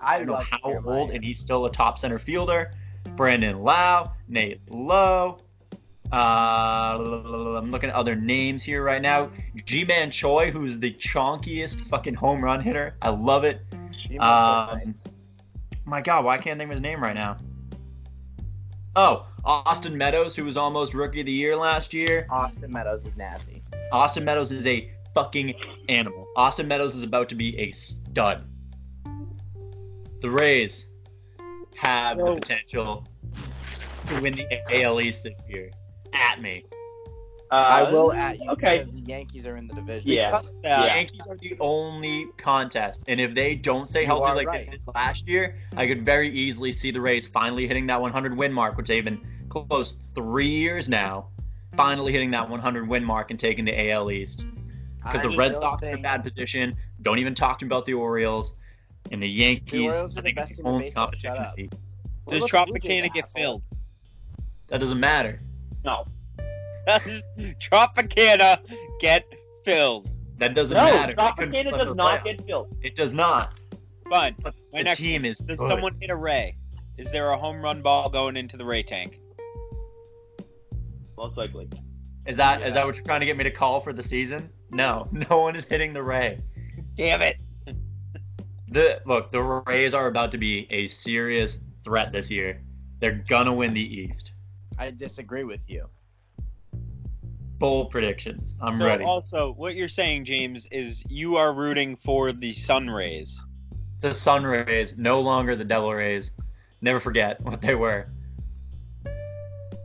I 0.00 0.14
I 0.14 0.18
don't 0.18 0.28
know 0.28 0.36
how 0.36 0.58
Kiermaier. 0.58 0.86
old, 0.86 1.10
and 1.10 1.24
he's 1.24 1.40
still 1.40 1.66
a 1.66 1.72
top 1.72 1.98
center 1.98 2.18
fielder. 2.18 2.70
Brandon 3.16 3.60
Lowe, 3.60 4.12
Nate 4.28 4.60
Lowe. 4.70 5.38
Uh, 6.12 7.56
I'm 7.58 7.70
looking 7.70 7.90
at 7.90 7.94
other 7.96 8.14
names 8.14 8.62
here 8.62 8.82
right 8.82 9.02
now. 9.02 9.30
Ji-Man 9.66 10.10
Choi, 10.10 10.50
who's 10.50 10.78
the 10.78 10.92
chonkiest 10.92 11.80
fucking 11.82 12.14
home 12.14 12.42
run 12.42 12.60
hitter. 12.60 12.94
I 13.02 13.10
love 13.10 13.44
it. 13.44 13.60
She 14.02 14.16
might 14.18 14.76
be 14.76 14.84
Um, 14.86 14.94
my 15.84 16.00
God, 16.00 16.24
why 16.24 16.38
can't 16.38 16.56
I 16.56 16.58
think 16.62 16.70
of 16.70 16.76
his 16.76 16.80
name 16.80 17.02
right 17.02 17.14
now? 17.14 17.36
Oh, 18.96 19.26
Austin 19.44 19.96
Meadows, 19.96 20.34
who 20.34 20.44
was 20.44 20.56
almost 20.56 20.94
rookie 20.94 21.20
of 21.20 21.26
the 21.26 21.32
year 21.32 21.56
last 21.56 21.94
year. 21.94 22.26
Austin 22.30 22.72
Meadows 22.72 23.04
is 23.04 23.16
nasty. 23.16 23.62
Austin 23.92 24.24
Meadows 24.24 24.52
is 24.52 24.66
a 24.66 24.90
fucking 25.14 25.54
animal. 25.88 26.26
Austin 26.36 26.68
Meadows 26.68 26.94
is 26.94 27.02
about 27.02 27.28
to 27.28 27.34
be 27.34 27.58
a 27.58 27.72
stud. 27.72 28.44
The 30.20 30.30
Rays 30.30 30.86
have 31.76 32.18
the 32.18 32.34
potential 32.34 33.06
to 34.08 34.20
win 34.20 34.34
the 34.34 34.84
AL 34.84 35.00
East 35.00 35.22
this 35.22 35.38
year. 35.48 35.70
At 36.12 36.40
me. 36.40 36.64
Uh, 37.50 37.54
I 37.54 37.90
will 37.90 38.12
at 38.12 38.38
you 38.38 38.50
Okay. 38.50 38.78
because 38.84 38.90
the 39.00 39.06
Yankees 39.08 39.46
are 39.46 39.56
in 39.56 39.66
the 39.68 39.74
division. 39.74 40.10
Yeah. 40.10 40.38
The 40.40 40.52
Yeah. 40.64 40.84
Yankees 40.86 41.22
are 41.28 41.36
the 41.36 41.56
only 41.60 42.26
contest, 42.36 43.02
and 43.08 43.18
if 43.20 43.34
they 43.34 43.54
don't 43.54 43.88
stay 43.88 44.02
You 44.02 44.06
healthy 44.06 44.34
like 44.34 44.46
right. 44.48 44.66
they 44.66 44.72
did 44.72 44.82
last 44.94 45.26
year, 45.26 45.56
I 45.76 45.86
could 45.86 46.04
very 46.04 46.28
easily 46.30 46.72
see 46.72 46.90
the 46.90 47.00
Rays 47.00 47.26
finally 47.26 47.66
hitting 47.66 47.86
that 47.86 48.00
100 48.00 48.36
win 48.38 48.52
mark, 48.52 48.76
which 48.76 48.86
they've 48.88 49.04
been 49.04 49.20
close 49.48 49.94
three 50.14 50.48
years 50.48 50.88
now. 50.88 51.28
Finally 51.76 52.12
hitting 52.12 52.30
that 52.32 52.48
100 52.48 52.86
win 52.88 53.02
mark 53.04 53.30
and 53.30 53.38
taking 53.40 53.64
the 53.64 53.90
AL 53.90 54.10
East. 54.10 54.44
because 55.02 55.22
the 55.22 55.36
Red 55.38 55.54
still 55.56 55.70
Sox 55.70 55.82
are 55.84 55.86
in 55.86 55.98
a 56.00 56.02
bad 56.02 56.22
position. 56.22 56.76
Don't 57.00 57.18
even 57.18 57.32
talk 57.34 57.58
to 57.60 57.64
me 57.64 57.68
about 57.68 57.86
the 57.86 57.94
Orioles 57.94 58.56
and 59.10 59.22
the 59.22 59.28
Yankees. 59.28 59.86
Orioles 59.94 60.16
are 60.16 60.20
I 60.20 60.22
the 60.22 60.22
think 60.26 60.36
best 60.36 60.58
in 60.58 60.66
only 60.66 60.84
baseball. 60.86 61.04
competition. 61.06 61.30
Shut 61.34 61.38
up. 61.46 61.58
in 61.58 61.68
the- 61.70 61.76
What 62.24 62.34
Does 62.40 62.50
about 62.50 62.66
the 62.66 62.72
Blue 62.72 62.80
Jays, 62.80 63.00
Tropicana 63.02 63.14
get 63.14 63.30
filled? 63.30 63.62
That 64.66 64.80
doesn't 64.80 65.00
matter. 65.00 65.40
No. 65.82 66.04
Tropicana 67.60 68.58
get 69.00 69.24
filled. 69.64 70.08
That 70.38 70.54
doesn't 70.54 70.76
No, 70.76 70.84
matter. 70.84 71.14
They 71.14 71.30
couldn't 71.46 71.54
Tropicana 71.66 71.84
does 71.84 71.94
not 71.96 72.20
playoffs. 72.20 72.24
get 72.24 72.46
filled. 72.46 72.76
It 72.82 72.96
does 72.96 73.12
not. 73.12 73.58
Fine. 74.08 74.36
But 74.42 74.54
My 74.72 74.78
the 74.80 74.84
next 74.84 74.98
team 74.98 75.24
is 75.24 75.38
Does 75.38 75.58
good. 75.58 75.68
someone 75.68 75.96
hit 76.00 76.10
a 76.10 76.16
Ray? 76.16 76.56
Is 76.96 77.12
there 77.12 77.30
a 77.30 77.36
home 77.38 77.60
run 77.62 77.82
ball 77.82 78.08
going 78.08 78.36
into 78.36 78.56
the 78.56 78.64
Ray 78.64 78.82
tank? 78.82 79.20
Most 81.16 81.36
likely. 81.36 81.68
Is 82.26 82.36
that 82.36 82.60
is 82.60 82.68
Yeah. 82.68 82.74
that 82.74 82.86
what 82.86 82.94
you're 82.96 83.04
trying 83.04 83.20
to 83.20 83.26
get 83.26 83.36
me 83.36 83.44
to 83.44 83.50
call 83.50 83.80
for 83.80 83.92
the 83.92 84.02
season? 84.02 84.50
No, 84.70 85.08
no 85.30 85.40
one 85.40 85.56
is 85.56 85.64
hitting 85.64 85.92
the 85.92 86.02
Ray. 86.02 86.40
Damn 86.94 87.22
it. 87.22 87.36
The 88.70 89.00
look, 89.06 89.32
the 89.32 89.42
Rays 89.42 89.94
are 89.94 90.08
about 90.08 90.30
to 90.32 90.38
be 90.38 90.66
a 90.70 90.88
serious 90.88 91.60
threat 91.84 92.12
this 92.12 92.30
year. 92.30 92.60
They're 93.00 93.24
gonna 93.28 93.52
win 93.52 93.72
the 93.72 93.80
East. 93.82 94.32
I 94.78 94.90
disagree 94.90 95.44
with 95.44 95.68
you. 95.68 95.88
Bold 97.58 97.90
predictions. 97.90 98.54
I'm 98.60 98.78
So 98.78 98.86
ready. 98.86 99.04
also, 99.04 99.52
what 99.54 99.74
you're 99.74 99.88
saying, 99.88 100.24
James, 100.24 100.66
is 100.70 101.02
you 101.08 101.36
are 101.36 101.52
rooting 101.52 101.96
for 101.96 102.32
the 102.32 102.52
Sun 102.52 102.88
Rays. 102.88 103.40
the 104.00 104.14
Sun 104.14 104.44
Rays, 104.44 104.96
no 104.96 105.20
longer 105.20 105.56
the 105.56 105.64
Devil 105.64 105.92
Rays. 105.92 106.30
Never 106.80 107.00
forget 107.00 107.40
what 107.44 107.60
they 107.60 107.74
were. 107.74 108.08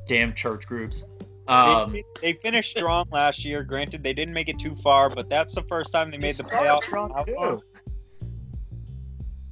Damn 0.08 0.34
church 0.36 0.68
groups. 0.68 1.04
Um, 1.48 1.92
they, 1.92 2.04
they 2.22 2.34
finished 2.34 2.72
strong 2.72 3.06
last 3.12 3.44
year. 3.44 3.64
Granted, 3.64 4.04
they 4.04 4.14
didn't 4.14 4.34
make 4.34 4.48
it 4.50 4.60
too 4.60 4.76
far, 4.84 5.10
but 5.10 5.28
that's 5.30 5.56
the 5.56 5.64
first 5.64 5.92
time 5.92 6.12
they 6.12 6.18
made 6.18 6.36
the 6.36 6.44
playoffs. 6.44 7.62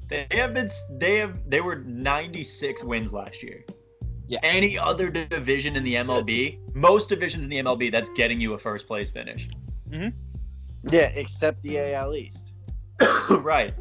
They 0.07 0.27
have 0.31 0.53
been. 0.53 0.69
They 0.91 1.17
have. 1.17 1.49
They 1.49 1.61
were 1.61 1.77
96 1.77 2.83
wins 2.83 3.11
last 3.13 3.41
year. 3.43 3.65
Yeah. 4.31 4.39
Any 4.43 4.79
other 4.79 5.09
division 5.09 5.75
in 5.75 5.83
the 5.83 5.95
MLB, 5.95 6.57
most 6.73 7.09
divisions 7.09 7.43
in 7.43 7.49
the 7.49 7.57
MLB, 7.57 7.91
that's 7.91 8.09
getting 8.11 8.39
you 8.39 8.53
a 8.53 8.57
first 8.57 8.87
place 8.87 9.11
finish. 9.11 9.49
Yeah, 10.89 11.11
except 11.13 11.61
the 11.63 11.93
AL 11.93 12.15
East. 12.15 12.47
right. 13.29 13.73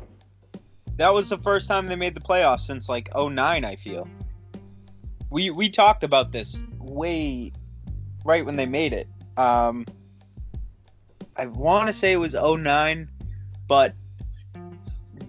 That 0.97 1.14
was 1.14 1.28
the 1.28 1.38
first 1.38 1.69
time 1.69 1.87
they 1.87 1.95
made 1.95 2.14
the 2.14 2.21
playoffs 2.21 2.62
since 2.62 2.88
like 2.88 3.11
09, 3.16 3.64
I 3.64 3.76
feel. 3.76 4.09
We 5.30 5.50
we 5.50 5.71
talked 5.71 6.02
about 6.02 6.33
this 6.33 6.57
way 6.80 7.52
right 8.25 8.45
when 8.45 8.57
they 8.57 8.66
made 8.66 8.92
it. 8.92 9.07
Um 9.37 9.87
I 11.37 11.47
want 11.47 11.87
to 11.87 11.92
say 11.92 12.11
it 12.11 12.16
was 12.16 12.33
09, 12.33 13.09
but 13.69 13.95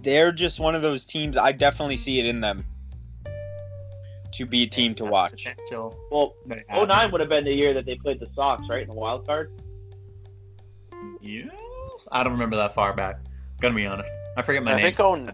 they're 0.01 0.31
just 0.31 0.59
one 0.59 0.73
of 0.73 0.81
those 0.81 1.05
teams 1.05 1.37
I 1.37 1.51
definitely 1.51 1.97
see 1.97 2.19
it 2.19 2.25
in 2.25 2.41
them 2.41 2.65
to 4.45 4.49
be 4.49 4.63
a 4.63 4.67
team 4.67 4.93
to 4.95 5.05
watch. 5.05 5.31
Potential. 5.31 5.97
Well, 6.11 6.35
They 6.45 6.63
09 6.69 7.11
would 7.11 7.21
have 7.21 7.29
been 7.29 7.45
the 7.45 7.53
year 7.53 7.73
that 7.73 7.85
they 7.85 7.95
played 7.95 8.19
the 8.19 8.27
Sox, 8.35 8.63
right, 8.69 8.81
in 8.83 8.89
the 8.89 8.95
wild 8.95 9.25
card. 9.25 9.51
Yes. 11.21 11.49
I 12.11 12.23
don't 12.23 12.33
remember 12.33 12.55
that 12.57 12.73
far 12.73 12.93
back. 12.93 13.19
Gonna 13.59 13.75
be 13.75 13.85
honest. 13.85 14.09
I 14.37 14.41
forget 14.41 14.63
my 14.63 14.73
I 14.73 14.75
name. 14.75 14.85
think 14.85 14.99
on. 14.99 15.31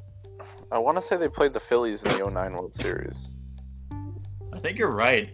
I 0.71 0.77
want 0.77 0.97
to 0.97 1.01
say 1.01 1.15
they 1.17 1.29
played 1.29 1.53
the 1.53 1.59
Phillies 1.61 2.03
in 2.03 2.09
the 2.17 2.29
09 2.29 2.53
World 2.53 2.75
Series. 2.75 3.25
I 4.51 4.59
think 4.59 4.77
you're 4.77 4.91
right. 4.91 5.29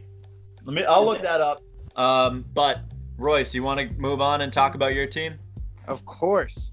Let 0.63 0.73
me. 0.75 0.83
I'll 0.83 1.05
look 1.05 1.21
that 1.23 1.41
up. 1.41 1.61
Um, 1.95 2.45
but 2.53 2.81
Royce, 3.17 3.53
you 3.53 3.63
want 3.63 3.79
to 3.79 3.89
move 3.97 4.21
on 4.21 4.41
and 4.41 4.51
talk 4.53 4.75
about 4.75 4.93
your 4.93 5.07
team? 5.07 5.39
Of 5.87 6.05
course. 6.05 6.71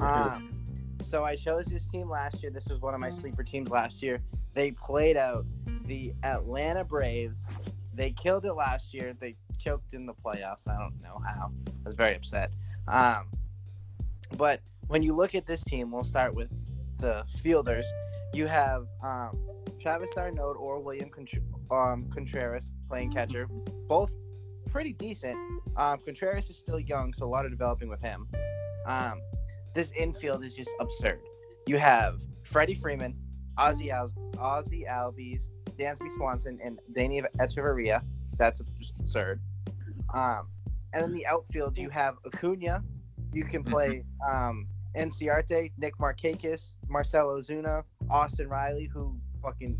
Um, 0.00 0.55
so 1.02 1.24
I 1.24 1.36
chose 1.36 1.66
this 1.66 1.86
team 1.86 2.08
last 2.08 2.42
year. 2.42 2.50
This 2.50 2.68
was 2.68 2.80
one 2.80 2.94
of 2.94 3.00
my 3.00 3.10
sleeper 3.10 3.42
teams 3.42 3.70
last 3.70 4.02
year. 4.02 4.20
They 4.54 4.70
played 4.72 5.16
out 5.16 5.44
the 5.84 6.12
Atlanta 6.22 6.84
Braves. 6.84 7.48
They 7.94 8.10
killed 8.10 8.44
it 8.44 8.54
last 8.54 8.92
year. 8.92 9.14
They 9.18 9.36
choked 9.58 9.94
in 9.94 10.06
the 10.06 10.14
playoffs. 10.14 10.68
I 10.68 10.78
don't 10.78 11.00
know 11.02 11.20
how. 11.24 11.50
I 11.68 11.72
was 11.84 11.94
very 11.94 12.14
upset. 12.14 12.50
Um, 12.88 13.28
but 14.36 14.60
when 14.88 15.02
you 15.02 15.14
look 15.14 15.34
at 15.34 15.46
this 15.46 15.64
team, 15.64 15.90
we'll 15.90 16.04
start 16.04 16.34
with 16.34 16.50
the 16.98 17.24
fielders. 17.28 17.86
You 18.32 18.46
have 18.46 18.86
um, 19.02 19.38
Travis 19.80 20.10
d'Arnaud 20.14 20.54
or 20.58 20.80
William 20.80 21.10
Contr- 21.10 21.42
um, 21.70 22.08
Contreras 22.10 22.72
playing 22.88 23.12
catcher. 23.12 23.46
Both 23.88 24.14
pretty 24.70 24.92
decent. 24.92 25.36
Um, 25.76 25.98
Contreras 26.04 26.50
is 26.50 26.58
still 26.58 26.80
young, 26.80 27.14
so 27.14 27.26
a 27.26 27.28
lot 27.28 27.44
of 27.44 27.50
developing 27.50 27.88
with 27.88 28.00
him. 28.00 28.28
This 29.76 29.92
infield 29.92 30.42
is 30.42 30.54
just 30.54 30.70
absurd. 30.80 31.20
You 31.66 31.76
have 31.76 32.22
Freddie 32.42 32.74
Freeman, 32.74 33.14
Ozzy, 33.58 33.90
Al- 33.90 34.08
Ozzy 34.36 34.88
Albies, 34.88 35.50
Dansby 35.78 36.10
Swanson, 36.16 36.58
and 36.64 36.78
Danny 36.94 37.22
Echeverria. 37.38 38.00
That's 38.38 38.62
just 38.78 38.94
absurd. 38.98 39.38
Um, 40.14 40.48
and 40.94 41.04
in 41.04 41.12
the 41.12 41.26
outfield, 41.26 41.76
you 41.76 41.90
have 41.90 42.14
Acuna. 42.24 42.82
You 43.34 43.44
can 43.44 43.62
play 43.62 44.02
um, 44.26 44.66
Inciarte, 44.96 45.72
Nick 45.76 45.98
Markakis, 45.98 46.72
Marcell 46.88 47.26
Ozuna, 47.26 47.82
Austin 48.08 48.48
Riley, 48.48 48.86
who 48.90 49.14
fucking 49.42 49.78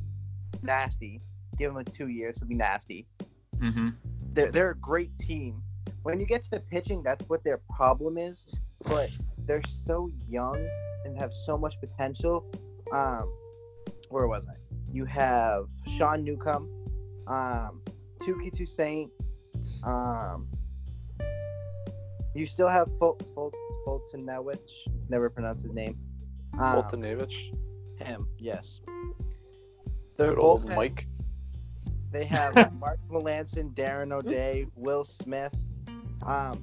nasty. 0.61 1.23
Give 1.57 1.71
him 1.71 1.75
like 1.75 1.91
two 1.91 2.09
years, 2.09 2.39
he'll 2.39 2.49
be 2.49 2.55
nasty. 2.55 3.07
Mm-hmm. 3.57 3.89
They're 4.35 4.53
they're 4.53 4.71
a 4.73 4.77
great 4.77 5.19
team. 5.19 5.63
When 6.03 6.21
you 6.21 6.27
get 6.27 6.43
to 6.43 6.51
the 6.51 6.61
pitching, 6.61 7.03
that's 7.03 7.25
what 7.31 7.43
their 7.45 7.63
problem 7.75 8.19
is. 8.19 8.45
But 8.85 9.09
they're 9.47 9.63
so 9.67 10.11
young 10.29 10.57
and 11.05 11.19
have 11.21 11.33
so 11.33 11.57
much 11.57 11.75
potential. 11.81 12.45
Um, 12.93 13.33
where 14.11 14.27
was 14.27 14.45
I? 14.49 14.55
You 14.93 15.05
have 15.05 15.67
Sean 15.97 16.25
Newcomb, 16.25 16.69
um, 17.27 17.83
Touki 18.21 18.53
Toussaint. 18.53 19.11
Um, 19.85 20.49
you 22.35 22.47
still 22.47 22.69
have 22.69 22.89
Ful- 22.99 23.19
Ful- 23.35 23.53
Foltynewicz. 23.87 24.59
Never 25.09 25.31
pronounce 25.31 25.63
his 25.63 25.73
name. 25.73 25.99
Um, 26.55 26.83
Voltanevich. 26.83 27.53
him, 27.99 28.29
yes. 28.39 28.81
They're 30.17 30.31
Good 30.35 30.39
old 30.39 30.69
Mike. 30.71 31.07
they 32.11 32.25
have 32.25 32.55
Mark 32.79 32.99
Melancon, 33.11 33.75
Darren 33.75 34.13
O'Day, 34.13 34.67
Will 34.75 35.05
Smith. 35.05 35.55
Um, 36.25 36.61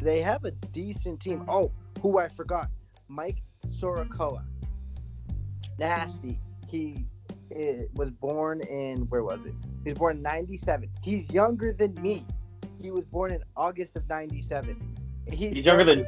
they 0.00 0.20
have 0.20 0.44
a 0.44 0.50
decent 0.50 1.20
team. 1.20 1.44
Oh, 1.48 1.70
who 2.02 2.18
I 2.18 2.28
forgot, 2.28 2.68
Mike 3.08 3.42
Soroka. 3.70 4.42
Nasty. 5.78 6.38
He 6.68 7.06
was 7.94 8.10
born 8.10 8.60
in 8.62 9.02
where 9.08 9.22
was 9.22 9.40
it? 9.46 9.54
He 9.84 9.90
was 9.90 9.98
born 9.98 10.16
in 10.16 10.22
'97. 10.22 10.90
He's 11.02 11.30
younger 11.30 11.72
than 11.72 11.94
me. 12.02 12.24
He 12.80 12.90
was 12.90 13.04
born 13.04 13.32
in 13.32 13.42
August 13.56 13.96
of 13.96 14.08
'97. 14.08 14.76
He's, 15.30 15.56
He's 15.56 15.64
younger 15.64 15.84
than 15.84 16.04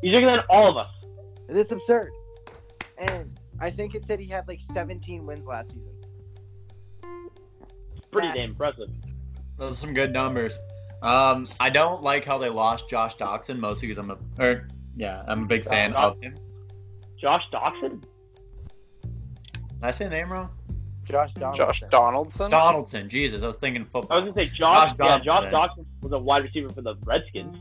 he's 0.00 0.12
younger 0.12 0.30
than 0.30 0.40
all 0.48 0.68
of 0.68 0.76
us. 0.76 0.88
It's 1.48 1.72
absurd. 1.72 2.12
And 2.98 3.38
I 3.58 3.70
think 3.70 3.94
it 3.94 4.04
said 4.06 4.20
he 4.20 4.26
had 4.28 4.46
like 4.46 4.60
17 4.62 5.26
wins 5.26 5.46
last 5.46 5.70
season. 5.70 5.88
Pretty 8.10 8.28
Nah. 8.28 8.34
damn 8.34 8.50
impressive. 8.50 8.90
Those 9.58 9.72
are 9.72 9.76
some 9.76 9.94
good 9.94 10.12
numbers. 10.12 10.58
Um, 11.02 11.48
I 11.58 11.70
don't 11.70 12.02
like 12.02 12.24
how 12.24 12.38
they 12.38 12.48
lost 12.48 12.88
Josh 12.88 13.16
Doctson 13.16 13.58
mostly 13.58 13.88
because 13.88 13.98
I'm 13.98 14.10
a, 14.10 14.18
or 14.42 14.68
yeah, 14.96 15.22
I'm 15.26 15.44
a 15.44 15.46
big 15.46 15.64
fan 15.64 15.92
Doc- 15.92 16.16
of 16.16 16.22
him. 16.22 16.32
Did 16.32 17.20
Josh 17.20 17.44
Doctson? 17.52 18.02
I 19.82 19.90
say 19.90 20.04
the 20.04 20.10
name 20.10 20.32
wrong? 20.32 20.50
Josh 21.04 21.34
Donaldson. 21.34 21.66
Josh 21.66 21.82
Donaldson. 21.90 22.50
Donaldson. 22.50 23.08
Jesus, 23.08 23.42
I 23.42 23.46
was 23.46 23.56
thinking 23.56 23.84
football. 23.84 24.06
I 24.10 24.20
was 24.20 24.32
gonna 24.32 24.46
say 24.46 24.54
Josh. 24.54 24.92
Josh 24.92 24.96
yeah, 24.98 25.18
Josh 25.18 25.44
Doctson. 25.44 25.52
Doctson 25.52 25.86
was 26.02 26.12
a 26.12 26.18
wide 26.18 26.44
receiver 26.44 26.68
for 26.68 26.82
the 26.82 26.94
Redskins. 27.04 27.58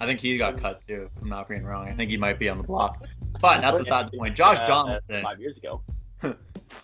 I 0.00 0.06
think 0.06 0.20
he 0.20 0.38
got 0.38 0.60
cut 0.60 0.80
too. 0.86 1.10
If 1.14 1.22
I'm 1.22 1.28
not 1.28 1.48
being 1.48 1.64
wrong. 1.64 1.88
I 1.88 1.92
think 1.92 2.10
he 2.10 2.16
might 2.16 2.38
be 2.38 2.48
on 2.48 2.58
the 2.58 2.64
block. 2.64 3.04
But 3.40 3.60
that's 3.60 3.78
beside 3.78 4.10
the 4.10 4.16
point. 4.16 4.36
Josh 4.36 4.58
Uh, 4.60 4.66
Donaldson, 4.66 5.22
five 5.22 5.40
years 5.40 5.56
ago. 5.56 5.82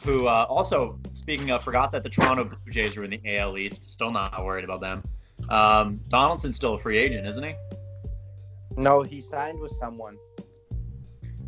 who 0.05 0.27
uh, 0.27 0.47
also 0.49 0.99
speaking 1.13 1.51
of, 1.51 1.63
forgot 1.63 1.93
that 1.93 2.03
the 2.03 2.11
Toronto 2.11 2.45
Blue 2.45 2.73
Jays 2.73 2.97
were 2.97 3.05
in 3.05 3.11
the 3.11 3.39
AL 3.39 3.57
East. 3.57 3.89
Still 3.89 4.11
not 4.11 4.45
worried 4.45 4.65
about 4.65 4.81
them. 4.81 5.03
Um, 5.49 6.01
Donaldson's 6.09 6.57
still 6.57 6.75
a 6.75 6.79
free 6.79 6.99
agent, 6.99 7.27
isn't 7.27 7.43
he? 7.43 7.55
No, 8.77 9.03
he 9.03 9.21
signed 9.21 9.61
with 9.61 9.73
someone. 9.73 10.17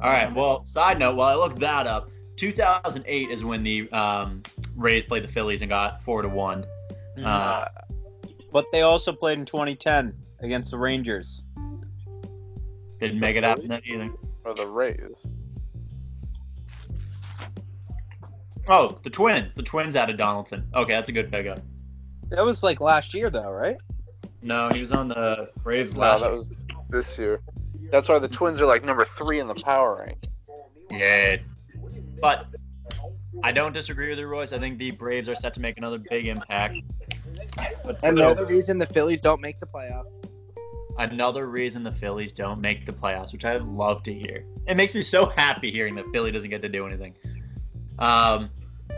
All 0.00 0.12
right. 0.12 0.32
Well, 0.34 0.64
side 0.64 0.98
note, 0.98 1.16
while 1.16 1.28
I 1.28 1.34
looked 1.34 1.58
that 1.60 1.86
up, 1.86 2.10
2008 2.36 3.30
is 3.30 3.44
when 3.44 3.62
the 3.62 3.90
um, 3.92 4.42
Rays 4.76 5.04
played 5.04 5.24
the 5.24 5.28
Phillies 5.28 5.62
and 5.62 5.68
got 5.68 6.02
four 6.02 6.22
to 6.22 6.28
one. 6.28 6.64
Mm-hmm. 7.16 7.26
Uh, 7.26 7.64
But 8.52 8.66
they 8.72 8.82
also 8.82 9.12
played 9.12 9.38
in 9.38 9.46
2010 9.46 10.14
against 10.40 10.70
the 10.70 10.78
Rangers. 10.78 11.42
didn't 13.00 13.20
make 13.20 13.36
it 13.36 13.44
happen 13.44 13.68
then 13.68 13.80
either. 13.86 14.10
Or 14.44 14.54
the 14.54 14.66
Rays. 14.68 15.26
Oh, 18.68 18.98
the 19.02 19.10
Twins. 19.10 19.52
The 19.52 19.62
Twins 19.62 19.96
added 19.96 20.16
Donaldson. 20.16 20.68
Okay, 20.74 20.92
that's 20.92 21.08
a 21.08 21.12
good 21.12 21.30
pickup. 21.30 21.60
That 22.28 22.44
was 22.44 22.62
like 22.62 22.80
last 22.80 23.14
year, 23.14 23.30
though, 23.30 23.50
right? 23.50 23.76
No, 24.42 24.68
he 24.70 24.80
was 24.80 24.92
on 24.92 25.08
the 25.08 25.50
Braves 25.62 25.94
No, 25.94 26.00
last 26.00 26.22
that 26.22 26.32
was 26.32 26.50
this 26.88 27.18
year. 27.18 27.40
That's 27.90 28.08
why 28.08 28.18
the 28.18 28.28
Twins 28.28 28.60
are 28.60 28.66
like 28.66 28.84
number 28.84 29.06
three 29.16 29.40
in 29.40 29.46
the 29.48 29.54
power 29.54 30.04
rank. 30.06 30.28
Yeah. 30.90 31.36
But 32.20 32.46
I 33.42 33.52
don't 33.52 33.72
disagree 33.72 34.10
with 34.10 34.18
you, 34.18 34.26
Royce. 34.26 34.52
I 34.52 34.58
think 34.58 34.78
the 34.78 34.90
Braves 34.92 35.28
are 35.28 35.34
set 35.34 35.54
to 35.54 35.60
make 35.60 35.76
another 35.78 35.98
big 35.98 36.26
impact. 36.26 36.76
But 37.56 37.98
And 38.02 38.16
still, 38.16 38.18
another 38.18 38.46
reason 38.46 38.78
the 38.78 38.86
Phillies 38.86 39.20
don't 39.20 39.40
make 39.40 39.60
the 39.60 39.66
playoffs. 39.66 40.06
another 40.98 41.46
reason 41.46 41.82
the 41.82 41.92
Phillies 41.92 42.32
don't 42.32 42.60
make 42.60 42.86
the 42.86 42.92
playoffs, 42.92 43.32
which 43.32 43.44
I'd 43.44 43.62
love 43.62 44.02
to 44.04 44.12
hear. 44.14 44.44
It 44.66 44.76
makes 44.76 44.94
me 44.94 45.02
so 45.02 45.26
happy 45.26 45.70
hearing 45.70 45.94
that 45.96 46.06
Philly 46.12 46.30
doesn't 46.32 46.50
get 46.50 46.62
to 46.62 46.68
do 46.68 46.86
anything. 46.86 47.14
Um, 47.98 48.50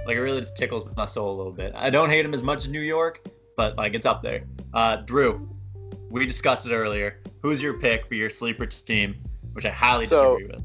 like 0.07 0.17
it 0.17 0.21
really 0.21 0.41
just 0.41 0.57
tickles 0.57 0.89
my 0.97 1.07
soul 1.07 1.35
a 1.35 1.37
little 1.37 1.53
bit. 1.53 1.73
I 1.75 1.91
don't 1.91 2.09
hate 2.11 2.25
him 2.25 2.35
as 2.35 2.43
much 2.43 2.59
as 2.65 2.69
New 2.69 2.81
York, 2.81 3.27
but 3.57 3.77
like 3.77 3.95
it's 3.95 4.07
up 4.07 4.23
there. 4.23 4.45
Uh, 4.73 4.97
Drew, 4.97 5.49
we 6.11 6.27
discussed 6.27 6.67
it 6.67 6.73
earlier. 6.73 7.21
Who's 7.43 7.63
your 7.63 7.75
pick 7.75 8.07
for 8.07 8.15
your 8.15 8.31
sleeper 8.31 8.67
team? 8.67 9.17
Which 9.53 9.65
I 9.67 9.71
highly 9.71 10.07
So- 10.07 10.37
disagree 10.39 10.57
with. 10.57 10.65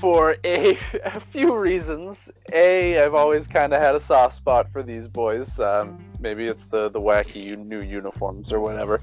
For 0.00 0.36
a, 0.44 0.78
a 1.04 1.20
few 1.20 1.56
reasons. 1.56 2.30
A, 2.52 3.02
I've 3.02 3.14
always 3.14 3.46
kind 3.46 3.72
of 3.74 3.80
had 3.82 3.94
a 3.94 4.00
soft 4.00 4.34
spot 4.34 4.70
for 4.72 4.82
these 4.82 5.06
boys. 5.06 5.60
Um, 5.60 6.02
maybe 6.20 6.46
it's 6.46 6.64
the 6.64 6.88
the 6.88 7.00
wacky 7.00 7.56
new 7.56 7.80
uniforms 7.82 8.50
or 8.52 8.60
whatever. 8.60 9.00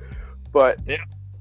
But 0.51 0.79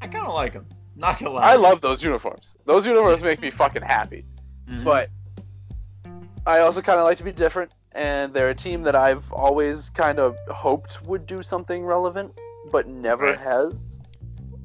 I 0.02 0.06
kind 0.06 0.26
of 0.26 0.34
like 0.34 0.52
them. 0.52 0.66
Not 0.96 1.18
gonna 1.18 1.30
lie. 1.30 1.52
I 1.52 1.56
love 1.56 1.80
those 1.80 2.02
uniforms. 2.02 2.56
Those 2.66 2.86
uniforms 2.86 3.22
make 3.22 3.40
me 3.40 3.50
fucking 3.50 3.82
happy. 3.82 4.24
Mhm. 4.68 4.84
But 4.84 5.08
I 6.46 6.60
also 6.60 6.82
kind 6.82 6.98
of 6.98 7.04
like 7.04 7.18
to 7.18 7.24
be 7.24 7.32
different, 7.32 7.70
and 7.92 8.32
they're 8.34 8.50
a 8.50 8.54
team 8.54 8.82
that 8.82 8.94
I've 8.96 9.30
always 9.32 9.88
kind 9.90 10.18
of 10.18 10.36
hoped 10.50 11.02
would 11.06 11.26
do 11.26 11.42
something 11.42 11.84
relevant, 11.84 12.38
but 12.70 12.86
never 12.88 13.26
Right. 13.26 13.38
has. 13.38 13.84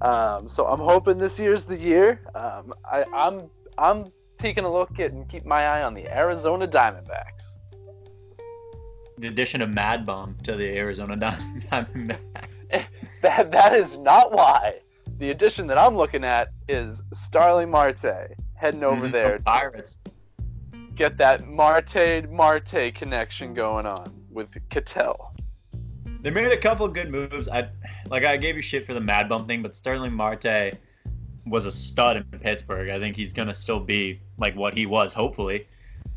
Um, 0.02 0.50
so 0.50 0.66
I'm 0.68 0.80
hoping 0.80 1.18
this 1.18 1.40
year's 1.40 1.64
the 1.64 1.78
year. 1.78 2.22
Um, 2.36 2.74
I, 2.90 3.06
I'm 3.14 3.50
I'm 3.78 4.12
taking 4.38 4.64
a 4.66 4.72
look 4.72 5.00
at 5.00 5.12
and 5.14 5.28
keep 5.30 5.46
my 5.46 5.66
eye 5.66 5.84
on 5.84 5.94
the 5.94 6.08
Arizona 6.08 6.68
Diamondbacks. 6.68 7.56
the 9.18 9.28
addition 9.28 9.62
of 9.62 9.70
Mad 9.70 10.06
Bum 10.06 10.36
to 10.44 10.56
the 10.56 10.68
Arizona 10.78 11.16
Diam- 11.16 11.64
Diamondbacks. 11.72 12.20
That 13.22 13.52
that 13.52 13.74
is 13.74 13.98
not 13.98 14.34
why. 14.34 14.80
The 15.18 15.32
addition 15.32 15.66
that 15.68 15.78
I'm 15.80 15.96
looking 15.96 16.24
at 16.24 16.50
is 16.68 17.02
Starling 17.14 17.72
Marte 17.72 18.36
heading 18.56 18.84
over 18.84 19.08
Mhm, 19.08 19.12
there. 19.12 19.38
the 19.38 19.44
Pirates. 19.44 20.00
Get 20.96 21.18
that 21.18 21.48
Marte 21.48 22.30
Marte 22.30 22.94
connection 22.94 23.54
going 23.54 23.86
on 23.86 24.06
with 24.30 24.50
Ketel. 24.70 25.34
They 26.22 26.30
made 26.32 26.52
a 26.52 26.58
couple 26.58 26.88
good 26.88 27.10
moves. 27.10 27.48
I 27.48 27.70
like 28.10 28.24
I 28.24 28.38
gave 28.38 28.56
you 28.56 28.62
shit 28.62 28.86
for 28.86 28.94
the 28.94 29.02
Mad 29.02 29.28
Bum 29.30 29.48
thing, 29.48 29.62
but 29.62 29.76
Starling 29.76 30.14
Marte 30.14 30.74
was 31.46 31.66
a 31.66 31.72
stud 31.72 32.18
in 32.18 32.24
Pittsburgh. 32.40 32.90
I 32.90 33.00
think 33.00 33.16
he's 33.16 33.32
gonna 33.34 33.54
still 33.54 33.80
be 33.80 34.20
like 34.38 34.56
what 34.56 34.74
he 34.74 34.86
was, 34.86 35.14
hopefully. 35.14 35.68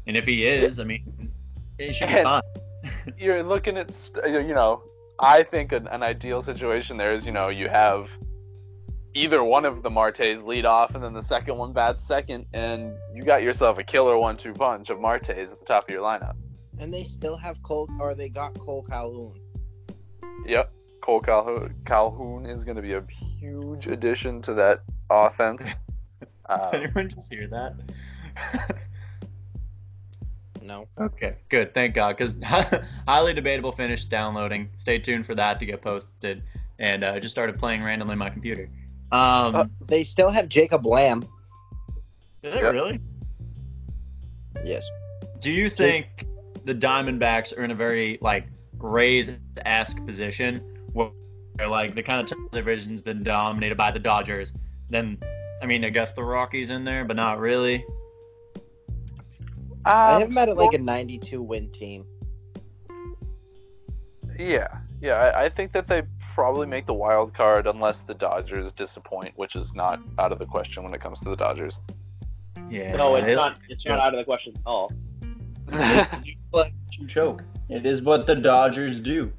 And 0.06 0.16
if 0.16 0.24
he 0.26 0.46
is, 0.46 0.78
I 0.80 0.84
mean, 0.84 1.30
it 1.78 1.94
should 1.94 2.08
be 2.08 2.14
And- 2.14 2.24
fine. 2.24 2.42
you're 3.18 3.42
looking 3.42 3.76
at 3.76 3.92
st- 3.92 4.24
you 4.46 4.54
know 4.54 4.80
i 5.18 5.42
think 5.42 5.72
an, 5.72 5.88
an 5.88 6.00
ideal 6.00 6.40
situation 6.40 6.96
there 6.96 7.12
is 7.12 7.24
you 7.24 7.32
know 7.32 7.48
you 7.48 7.68
have 7.68 8.08
either 9.14 9.42
one 9.42 9.64
of 9.64 9.82
the 9.82 9.90
martes 9.90 10.42
lead 10.44 10.64
off 10.64 10.94
and 10.94 11.02
then 11.02 11.12
the 11.12 11.20
second 11.20 11.56
one 11.58 11.72
bats 11.72 12.00
second 12.06 12.46
and 12.52 12.94
you 13.12 13.22
got 13.22 13.42
yourself 13.42 13.78
a 13.78 13.82
killer 13.82 14.16
one-two 14.16 14.52
punch 14.52 14.90
of 14.90 15.00
martes 15.00 15.28
at 15.52 15.58
the 15.58 15.64
top 15.66 15.84
of 15.84 15.90
your 15.90 16.00
lineup 16.02 16.36
And 16.78 16.94
they 16.94 17.02
still 17.02 17.36
have 17.36 17.60
Cole, 17.64 17.88
or 17.98 18.14
they 18.14 18.28
got 18.28 18.56
Cole 18.60 18.84
Calhoun. 18.88 19.34
yep 20.46 20.72
cole 21.08 21.20
calhoun, 21.20 21.74
calhoun 21.86 22.44
is 22.44 22.64
going 22.64 22.76
to 22.76 22.82
be 22.82 22.92
a 22.92 23.02
huge 23.40 23.86
addition 23.86 24.42
to 24.42 24.52
that 24.52 24.82
offense 25.08 25.62
Did 26.20 26.28
um, 26.60 26.74
anyone 26.74 27.10
just 27.10 27.32
hear 27.32 27.48
that? 27.48 27.74
No. 30.60 30.86
okay, 30.98 31.36
good. 31.48 31.72
Thank 31.72 31.94
God, 31.94 32.14
because 32.18 32.34
highly 33.08 33.32
debatable 33.32 33.72
finish 33.72 34.04
downloading. 34.04 34.68
Stay 34.76 34.98
tuned 34.98 35.24
for 35.24 35.34
that 35.34 35.58
to 35.60 35.64
get 35.64 35.80
posted. 35.80 36.42
And 36.78 37.04
uh, 37.04 37.12
I 37.12 37.20
just 37.20 37.34
started 37.34 37.58
playing 37.58 37.82
randomly 37.82 38.12
on 38.12 38.18
my 38.18 38.28
computer. 38.28 38.68
Um, 39.10 39.54
Uh, 39.54 39.64
They 39.86 40.04
still 40.04 40.28
have 40.28 40.50
Jacob 40.50 40.84
Lamb. 40.84 41.22
is 42.42 42.54
it 42.54 42.62
yep. 42.62 42.74
really? 42.74 43.00
Yes. 44.62 44.86
Do 45.40 45.50
you 45.50 45.70
think 45.70 46.26
the 46.66 46.74
Diamondbacks 46.74 47.56
are 47.56 47.64
in 47.64 47.70
a 47.70 47.74
very 47.74 48.18
like 48.20 48.46
Rays-esque 48.78 50.04
position 50.04 50.67
where, 50.92 51.10
where 51.54 51.68
like 51.68 51.94
the 51.94 52.02
kind 52.02 52.30
of 52.30 52.50
division's 52.52 53.00
been 53.00 53.22
dominated 53.22 53.76
by 53.76 53.90
the 53.90 53.98
Dodgers? 53.98 54.52
Then, 54.90 55.18
I 55.62 55.66
mean, 55.66 55.84
I 55.84 55.90
guess 55.90 56.12
the 56.12 56.22
Rockies 56.22 56.70
in 56.70 56.84
there, 56.84 57.04
but 57.04 57.16
not 57.16 57.38
really. 57.38 57.84
I 59.84 60.14
um, 60.14 60.20
have 60.20 60.28
them 60.28 60.38
at 60.38 60.56
like 60.56 60.74
a 60.74 60.78
92 60.78 61.42
win 61.42 61.70
team. 61.70 62.04
Yeah, 64.38 64.68
yeah. 65.00 65.14
I, 65.14 65.44
I 65.44 65.48
think 65.48 65.72
that 65.72 65.88
they 65.88 66.02
probably 66.34 66.66
make 66.66 66.86
the 66.86 66.94
wild 66.94 67.34
card 67.34 67.66
unless 67.66 68.02
the 68.02 68.14
Dodgers 68.14 68.72
disappoint, 68.72 69.32
which 69.36 69.56
is 69.56 69.74
not 69.74 70.00
out 70.18 70.30
of 70.30 70.38
the 70.38 70.46
question 70.46 70.84
when 70.84 70.94
it 70.94 71.00
comes 71.00 71.18
to 71.20 71.30
the 71.30 71.36
Dodgers. 71.36 71.80
Yeah. 72.70 72.94
No, 72.94 73.16
it's 73.16 73.26
not. 73.26 73.58
It's 73.68 73.84
not 73.84 73.98
out 73.98 74.14
of 74.14 74.18
the 74.18 74.24
question 74.24 74.52
at 74.56 74.62
all. 74.64 74.92
let 76.52 76.72
you 76.92 77.06
choke. 77.06 77.42
It 77.68 77.84
is 77.84 78.02
what 78.02 78.26
the 78.26 78.36
Dodgers 78.36 79.00
do. 79.00 79.32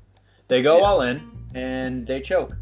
They 0.48 0.62
go 0.62 0.78
Yeah. 0.78 0.84
all 0.84 1.02
in 1.02 1.39
and 1.56 2.06
they 2.06 2.22
choke. 2.22 2.56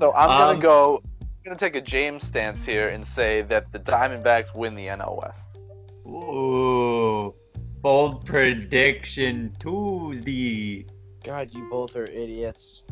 So 0.00 0.12
I'm 0.12 0.28
gonna 0.28 0.54
Um, 0.54 0.60
go. 0.60 1.02
I'm 1.22 1.28
gonna 1.44 1.56
take 1.58 1.76
a 1.76 1.80
James 1.80 2.26
stance 2.26 2.64
here 2.64 2.88
and 2.88 3.06
say 3.06 3.42
that 3.42 3.70
the 3.72 3.78
Diamondbacks 3.78 4.54
win 4.54 4.74
the 4.74 4.86
NL 4.88 5.20
West. 5.22 5.58
Ooh. 6.06 7.34
Bold 7.80 8.24
prediction 8.24 9.52
Tuesday. 9.58 10.86
God, 11.22 11.52
you 11.54 11.68
both 11.70 11.96
are 11.96 12.06
idiots. 12.06 12.82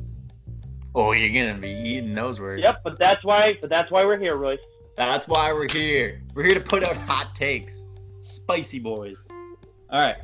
Oh, 0.94 1.12
you're 1.12 1.30
gonna 1.46 1.58
be 1.58 1.70
eating 1.70 2.14
those 2.14 2.38
words. 2.38 2.62
Yep, 2.62 2.80
but 2.84 2.98
that's 2.98 3.24
why. 3.24 3.56
But 3.60 3.70
that's 3.70 3.90
why 3.90 4.04
we're 4.04 4.18
here, 4.18 4.36
Royce. 4.36 4.60
That's 4.96 5.26
why 5.26 5.52
we're 5.52 5.70
here. 5.72 6.22
We're 6.34 6.44
here 6.44 6.54
to 6.54 6.60
put 6.60 6.86
out 6.86 6.96
hot 6.96 7.34
takes. 7.34 7.82
Spicy 8.20 8.78
boys. 8.78 9.24
All 9.90 10.00
right. 10.00 10.16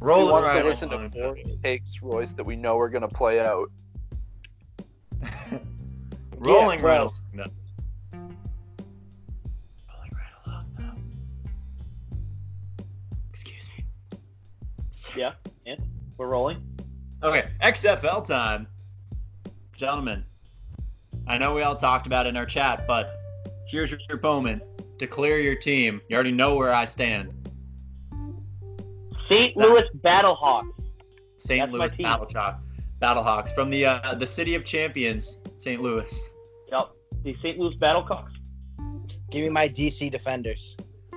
Who 0.00 0.06
Rolling 0.06 0.30
wants 0.32 0.46
right 0.46 0.62
to 0.62 0.68
listen 0.68 0.88
to 0.90 1.08
boring 1.08 1.58
takes, 1.62 2.00
Royce, 2.02 2.32
that 2.32 2.44
we 2.44 2.54
know 2.56 2.78
are 2.78 2.88
gonna 2.88 3.08
play 3.08 3.40
out? 3.40 3.70
Rolling 6.38 6.78
Yeah, 6.80 6.86
right 6.86 7.12
bro. 7.12 7.12
along. 7.34 7.50
Rolling 9.88 10.12
right 10.12 10.46
along 10.46 10.66
now. 10.78 10.94
Excuse 13.30 13.68
me. 13.76 13.84
Yeah, 15.16 15.32
and 15.66 15.80
we're 16.16 16.28
rolling. 16.28 16.62
Okay, 17.22 17.48
XFL 17.62 18.24
time. 18.24 18.68
Gentlemen, 19.74 20.24
I 21.26 21.38
know 21.38 21.54
we 21.54 21.62
all 21.62 21.76
talked 21.76 22.06
about 22.06 22.26
it 22.26 22.30
in 22.30 22.36
our 22.36 22.46
chat, 22.46 22.86
but 22.86 23.20
here's 23.66 23.90
your 23.90 24.20
moment 24.22 24.62
to 24.98 25.06
clear 25.08 25.40
your 25.40 25.56
team. 25.56 26.00
You 26.08 26.14
already 26.14 26.32
know 26.32 26.54
where 26.54 26.72
I 26.72 26.84
stand. 26.84 27.32
St. 29.28 29.56
Louis 29.56 29.84
Battlehawks. 29.98 30.72
St. 31.36 31.70
Louis 31.70 31.92
team. 31.92 32.06
Battlehawks. 32.06 32.58
Battlehawks 33.00 33.54
from 33.54 33.70
the 33.70 33.86
uh, 33.86 34.14
the 34.14 34.26
city 34.26 34.54
of 34.54 34.64
champions, 34.64 35.38
St. 35.58 35.80
Louis. 35.80 36.20
Yep, 36.72 36.90
the 37.22 37.36
St. 37.42 37.58
Louis 37.58 37.76
Battlehawks. 37.76 38.32
Give 39.30 39.44
me 39.44 39.50
my 39.50 39.68
DC 39.68 40.10
Defenders. 40.10 40.76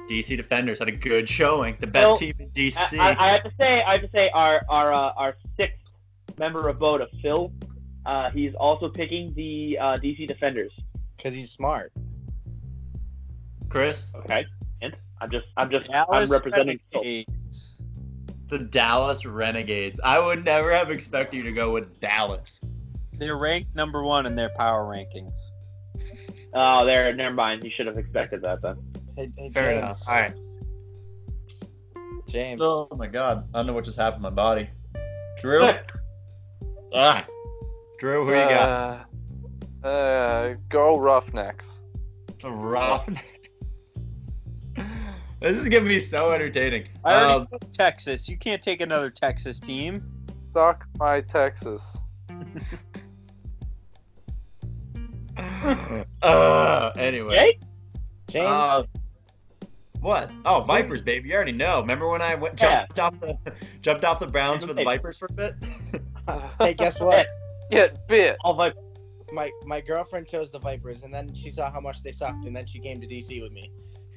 DC 0.09 0.35
Defenders 0.37 0.79
had 0.79 0.89
a 0.89 0.91
good 0.91 1.27
showing. 1.27 1.77
The 1.79 1.87
best 1.87 2.05
Well, 2.05 2.15
team 2.17 2.33
in 2.39 2.49
DC. 2.49 2.99
I, 2.99 3.11
I, 3.13 3.29
I 3.29 3.31
have 3.33 3.43
to 3.43 3.51
say, 3.59 3.81
I 3.81 3.93
have 3.93 4.01
to 4.01 4.09
say, 4.13 4.29
our 4.29 4.61
our 4.69 4.93
uh, 4.93 5.13
our 5.15 5.35
sixth 5.57 5.77
member 6.37 6.67
of 6.69 6.77
BOTA, 6.77 7.07
Phil, 7.21 7.51
uh, 8.05 8.29
he's 8.31 8.53
also 8.55 8.89
picking 8.89 9.33
the 9.35 9.77
uh, 9.79 9.97
DC 9.97 10.27
Defenders. 10.27 10.71
Because 11.17 11.33
he's 11.33 11.51
smart. 11.51 11.93
Chris, 13.69 14.07
Okay, 14.15 14.45
and 14.81 14.95
I'm 15.21 15.31
just 15.31 15.47
I'm 15.55 15.71
just 15.71 15.87
I'm 15.89 16.29
representing 16.29 16.79
Phil. 16.91 17.01
Renegades. 17.01 17.29
The 18.51 18.59
Dallas 18.59 19.25
Renegades. 19.25 19.99
I 20.03 20.19
would 20.19 20.43
never 20.45 20.71
have 20.73 20.91
expected 20.91 21.37
you 21.37 21.43
to 21.43 21.53
go 21.53 21.71
with 21.71 21.99
Dallas. 22.01 22.59
They're 23.13 23.37
ranked 23.37 23.73
number 23.75 24.03
one 24.03 24.25
in 24.25 24.35
their 24.35 24.51
power 24.57 24.83
rankings. 24.85 25.33
Oh, 26.53 26.85
there. 26.85 27.13
Never 27.15 27.33
mind. 27.33 27.63
You 27.63 27.71
should 27.73 27.87
have 27.87 27.97
expected 27.97 28.41
that 28.41 28.61
then. 28.61 28.75
Hey, 29.15 29.31
hey, 29.37 29.49
Fair 29.51 29.71
James. 29.71 29.77
enough. 29.77 30.09
All 30.09 30.15
right. 30.15 30.33
James. 32.27 32.59
Oh 32.61 32.89
my 32.97 33.07
god. 33.07 33.47
I 33.53 33.59
don't 33.59 33.67
know 33.67 33.73
what 33.73 33.85
just 33.85 33.97
happened 33.97 34.21
to 34.21 34.29
my 34.29 34.35
body. 34.35 34.69
Drew? 35.39 35.71
ah. 36.93 37.25
Drew, 37.99 38.25
who 38.25 38.31
you 38.31 38.49
got? 38.49 39.07
Uh, 39.81 39.87
uh, 39.87 40.55
go 40.67 40.99
Roughnecks. 40.99 41.79
The 42.41 42.51
rough. 42.51 43.07
This 45.41 45.57
is 45.57 45.67
gonna 45.67 45.85
be 45.85 45.99
so 45.99 46.31
entertaining. 46.31 46.87
I 47.03 47.15
already 47.15 47.47
Um, 47.51 47.59
Texas. 47.73 48.29
You 48.29 48.37
can't 48.37 48.61
take 48.61 48.79
another 48.81 49.09
Texas 49.09 49.59
team. 49.59 50.03
Suck 50.53 50.85
my 50.97 51.21
Texas. 51.21 51.81
uh, 56.21 56.91
anyway. 56.95 57.35
Jay? 57.35 57.59
James. 58.29 58.47
Uh, 58.47 58.83
what? 59.99 60.31
Oh, 60.45 60.61
Vipers, 60.61 61.01
baby. 61.01 61.29
You 61.29 61.35
already 61.35 61.51
know. 61.51 61.81
Remember 61.81 62.07
when 62.07 62.21
I 62.21 62.35
went 62.35 62.59
Yeah. 62.59 62.85
jumped 62.95 62.99
off 62.99 63.19
the 63.19 63.53
jumped 63.81 64.03
off 64.03 64.19
the 64.19 64.27
Browns 64.27 64.63
for 64.63 64.73
the 64.73 64.83
Vipers 64.83 65.17
for 65.17 65.27
a 65.29 65.33
bit? 65.33 65.55
hey, 66.59 66.73
guess 66.73 66.99
what? 66.99 67.27
Get 67.69 68.07
bit. 68.07 68.37
All 68.43 68.53
Vipe. 68.53 68.75
My 69.31 69.49
my 69.65 69.79
girlfriend 69.79 70.27
chose 70.27 70.51
the 70.51 70.59
Vipers, 70.59 71.03
and 71.03 71.13
then 71.13 71.33
she 71.33 71.49
saw 71.49 71.71
how 71.71 71.79
much 71.79 72.03
they 72.03 72.11
sucked, 72.11 72.45
and 72.45 72.55
then 72.55 72.65
she 72.65 72.79
came 72.79 72.99
to 72.99 73.07
DC 73.07 73.41
with 73.41 73.51
me. 73.53 73.71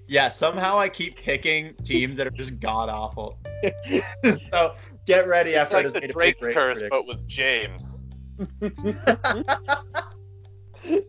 Yeah, 0.07 0.29
somehow 0.29 0.79
I 0.79 0.89
keep 0.89 1.17
picking 1.17 1.75
teams 1.77 2.17
that 2.19 2.27
are 2.27 2.31
just 2.31 2.61
god 2.61 2.89
awful. 2.89 3.39
so 4.51 4.75
get 5.07 5.27
ready 5.27 5.57
after 5.57 5.77
I 5.77 5.81
It's 5.81 5.93
just 5.93 5.95
like 5.95 6.03
made 6.03 6.11
the 6.11 6.13
a 6.13 6.15
Drake 6.15 6.41
break 6.41 6.57
curse, 6.57 6.81
prediction. 6.81 6.89
but 6.91 7.07
with 7.07 7.27
James. 7.29 8.01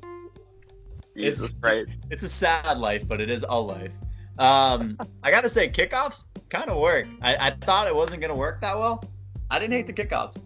It's, 1.18 1.42
Christ. 1.62 1.92
it's 2.12 2.24
a 2.26 2.30
sad 2.30 2.78
life, 2.78 3.08
but 3.08 3.22
it 3.22 3.30
is 3.32 3.46
a 3.48 3.60
life. 3.60 3.92
Um, 4.38 4.98
I 5.24 5.32
gotta 5.32 5.48
say, 5.48 5.70
kickoffs 5.70 6.24
kind 6.50 6.70
of 6.70 6.78
work. 6.78 7.08
I, 7.22 7.36
I 7.38 7.50
thought 7.66 7.88
it 7.88 7.96
wasn't 7.96 8.22
gonna 8.22 8.36
work 8.36 8.60
that 8.62 8.78
well. 8.78 9.02
I 9.50 9.58
didn't 9.60 9.74
hate 9.74 9.88
the 9.88 9.94
kickoffs. 9.94 10.38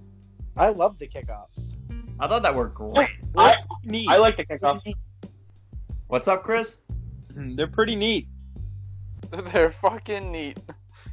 I 0.55 0.69
love 0.69 0.99
the 0.99 1.07
kickoffs. 1.07 1.71
I 2.19 2.27
thought 2.27 2.43
that 2.43 2.55
worked 2.55 2.75
great. 2.75 3.09
I, 3.35 3.55
Neat. 3.83 4.09
I 4.09 4.17
like 4.17 4.38
the 4.38 4.45
kickoff. 4.45 4.81
What's 6.07 6.27
up, 6.27 6.43
Chris? 6.43 6.77
They're 7.35 7.67
pretty 7.67 7.95
neat. 7.95 8.27
They're 9.53 9.73
fucking 9.81 10.31
neat. 10.31 10.59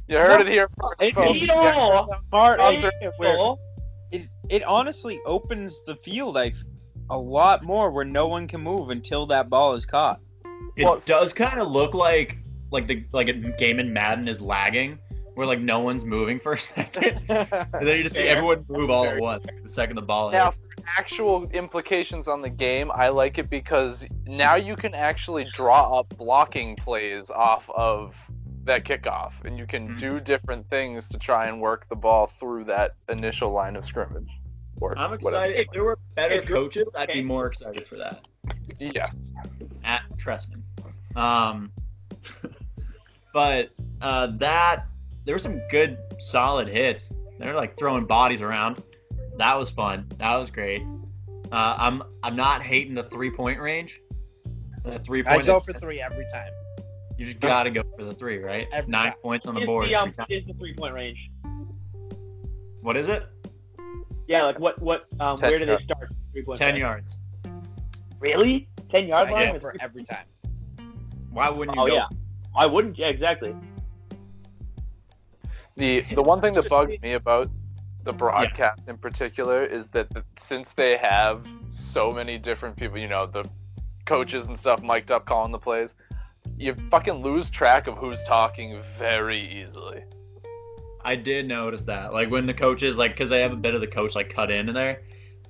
You 0.07 0.17
heard 0.17 0.41
it 0.41 0.47
here 0.47 0.69
first, 0.79 1.01
It- 1.01 1.15
folks. 1.15 1.39
Neato! 1.39 2.07
Smart 2.29 2.59
Hey, 2.59 2.65
also 2.77 3.57
it 4.11 4.29
it 4.49 4.63
honestly 4.63 5.19
opens 5.25 5.81
the 5.85 5.95
field 5.97 6.35
like 6.35 6.55
a 7.09 7.17
lot 7.17 7.63
more 7.63 7.91
where 7.91 8.05
no 8.05 8.27
one 8.27 8.47
can 8.47 8.61
move 8.61 8.89
until 8.89 9.25
that 9.27 9.49
ball 9.49 9.73
is 9.73 9.85
caught. 9.85 10.19
It 10.77 10.85
Well- 10.85 11.01
does 11.05 11.33
kind 11.33 11.59
of 11.59 11.69
look 11.69 11.93
like 11.93 12.37
like 12.71 12.87
the 12.87 13.05
like 13.11 13.29
a 13.29 13.33
game 13.33 13.79
in 13.79 13.91
Madden 13.93 14.27
is 14.27 14.41
lagging, 14.41 14.99
where 15.37 15.45
like 15.45 15.59
no 15.59 15.79
one's 15.79 16.03
moving 16.03 16.39
for 16.39 16.53
a 16.53 16.59
second, 16.59 17.21
and 17.29 17.47
then 17.87 17.95
you 17.97 18.01
just 18.03 18.15
see 18.15 18.23
Fair. 18.23 18.37
everyone 18.37 18.65
move 18.67 18.89
all 18.89 19.05
at 19.05 19.19
once 19.19 19.45
the 19.63 19.69
second 19.69 19.95
the 19.95 20.01
ball 20.01 20.31
Now, 20.31 20.45
hits. 20.45 20.57
for 20.57 20.83
actual 20.97 21.47
implications 21.51 22.27
on 22.27 22.41
the 22.41 22.49
game, 22.49 22.91
I 22.93 23.09
like 23.09 23.37
it 23.37 23.47
because 23.47 24.03
now 24.25 24.55
you 24.55 24.75
can 24.75 24.95
actually 24.95 25.45
draw 25.53 25.99
up 25.99 26.09
blocking 26.17 26.75
plays 26.75 27.29
off 27.29 27.69
of 27.69 28.15
that 28.63 28.83
kickoff, 28.83 29.33
and 29.45 29.59
you 29.59 29.67
can 29.67 29.89
Mhm. 29.89 29.99
do 29.99 30.19
different 30.19 30.67
things 30.71 31.07
to 31.09 31.19
try 31.19 31.45
and 31.45 31.61
work 31.61 31.87
the 31.87 31.95
ball 31.95 32.31
through 32.39 32.63
that 32.65 32.95
initial 33.07 33.51
line 33.51 33.75
of 33.75 33.85
scrimmage. 33.85 34.27
Or 34.81 34.97
I'm 34.97 35.11
whatever. 35.11 35.15
excited. 35.15 35.55
If 35.55 35.67
there 35.71 35.83
were 35.83 35.99
better 36.15 36.33
If 36.41 36.47
coaches, 36.47 36.87
I'd 36.95 37.09
be 37.09 37.23
more 37.23 37.45
excited 37.45 37.87
for 37.87 37.97
that. 37.97 38.25
Yes. 38.79 39.15
At 39.83 40.01
Trestman. 40.17 40.61
Um, 41.15 41.71
but 43.33 43.69
uh, 44.01 44.27
that 44.37 44.85
there 45.27 45.35
were 45.35 45.39
some 45.39 45.61
good, 45.69 45.97
solid 46.19 46.69
hits. 46.69 47.11
They're 47.37 47.53
like 47.53 47.77
throwing 47.77 48.05
bodies 48.05 48.41
around. 48.41 48.81
That 49.37 49.59
was 49.59 49.69
fun. 49.69 50.07
That 50.19 50.37
was 50.37 50.49
great. 50.49 50.81
Uh, 51.51 51.75
I'm 51.77 52.01
I'm 52.23 52.35
not 52.37 52.63
hating 52.63 52.93
the 52.93 53.03
three 53.03 53.29
point 53.29 53.59
range. 53.59 54.01
The 54.85 54.97
three 54.99 55.23
I 55.25 55.41
go 55.41 55.59
for 55.59 55.73
three 55.73 56.01
every 56.01 56.25
time. 56.31 56.49
You 57.17 57.25
just 57.25 57.41
gotta 57.41 57.69
go 57.69 57.83
for 57.97 58.05
the 58.05 58.13
three, 58.13 58.37
right? 58.37 58.67
Every 58.71 58.89
Nine 58.89 59.11
time. 59.11 59.19
points 59.21 59.45
on 59.47 59.55
the 59.55 59.65
board. 59.65 59.89
the, 59.89 59.95
um, 59.95 60.13
every 60.17 60.37
is 60.37 60.47
the 60.47 60.53
three 60.53 60.73
point 60.73 60.93
range? 60.93 61.29
What 62.81 62.95
is 62.95 63.09
it? 63.09 63.27
Yeah, 64.29 64.43
like 64.45 64.59
what 64.59 64.81
what 64.81 65.07
um, 65.19 65.39
where 65.41 65.59
do 65.59 65.65
they 65.65 65.71
yards. 65.71 65.83
start? 65.83 66.09
Three 66.31 66.43
point 66.43 66.57
Ten 66.57 66.73
range? 66.75 66.79
yards. 66.79 67.19
Really? 68.19 68.69
Ten 68.89 69.07
yard 69.07 69.27
I 69.27 69.31
line? 69.31 69.59
for 69.59 69.75
every 69.81 70.03
time. 70.05 70.25
Why 71.31 71.49
wouldn't 71.49 71.75
you 71.75 71.83
Oh 71.83 71.87
go? 71.87 71.93
yeah. 71.95 72.07
I 72.55 72.65
wouldn't. 72.65 72.97
Yeah, 72.97 73.07
exactly. 73.07 73.53
The 75.77 76.01
the 76.13 76.21
one 76.23 76.41
thing 76.41 76.53
that 76.53 76.69
bugs 76.69 76.99
me 77.01 77.13
about 77.13 77.49
the 78.03 78.11
broadcast 78.13 78.81
in 78.87 78.97
particular 78.97 79.63
is 79.65 79.85
that 79.87 80.09
the, 80.09 80.23
since 80.39 80.73
they 80.73 80.97
have 80.97 81.45
so 81.71 82.09
many 82.11 82.37
different 82.37 82.75
people, 82.75 82.97
you 82.97 83.07
know, 83.07 83.25
the 83.27 83.45
coaches 84.05 84.47
and 84.47 84.57
stuff 84.57 84.81
mic'd 84.81 85.11
up 85.11 85.25
calling 85.25 85.51
the 85.51 85.59
plays, 85.59 85.93
you 86.57 86.73
fucking 86.89 87.15
lose 87.21 87.49
track 87.49 87.87
of 87.87 87.95
who's 87.97 88.23
talking 88.23 88.81
very 88.97 89.37
easily. 89.39 90.03
I 91.03 91.15
did 91.15 91.47
notice 91.47 91.83
that. 91.83 92.13
Like 92.13 92.31
when 92.31 92.45
the 92.47 92.53
coaches, 92.53 92.97
like, 92.97 93.11
because 93.11 93.29
they 93.29 93.41
have 93.41 93.53
a 93.53 93.57
bit 93.57 93.75
of 93.75 93.81
the 93.81 93.87
coach 93.87 94.15
like 94.15 94.29
cut 94.33 94.49
in 94.51 94.65
there, 94.73 95.01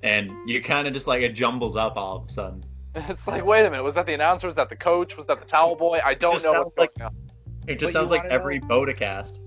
and 0.02 0.30
you 0.48 0.62
kind 0.62 0.86
of 0.86 0.92
just 0.92 1.06
like 1.06 1.22
it 1.22 1.32
jumbles 1.34 1.74
up 1.76 1.96
all 1.96 2.16
of 2.18 2.26
a 2.28 2.32
sudden. 2.32 2.64
It's 3.08 3.26
like, 3.28 3.44
wait 3.46 3.64
a 3.64 3.70
minute, 3.70 3.82
was 3.84 3.94
that 3.94 4.06
the 4.06 4.14
announcer? 4.14 4.46
Was 4.48 4.56
that 4.56 4.68
the 4.68 4.76
coach? 4.76 5.16
Was 5.16 5.26
that 5.26 5.38
the 5.40 5.46
towel 5.46 5.76
boy? 5.76 6.00
I 6.04 6.14
don't 6.14 6.34
Just 6.34 6.46
know 6.46 6.52
sounds 6.52 6.64
what's 6.74 6.78
like- 6.78 6.94
going 6.98 7.06
on. 7.06 7.16
It 7.68 7.78
just 7.78 7.92
But 7.92 8.00
sounds 8.00 8.10
like 8.10 8.22
wanna 8.24 8.34
every 8.34 8.60
BOTA 8.60 8.94
Cast. 8.96 9.40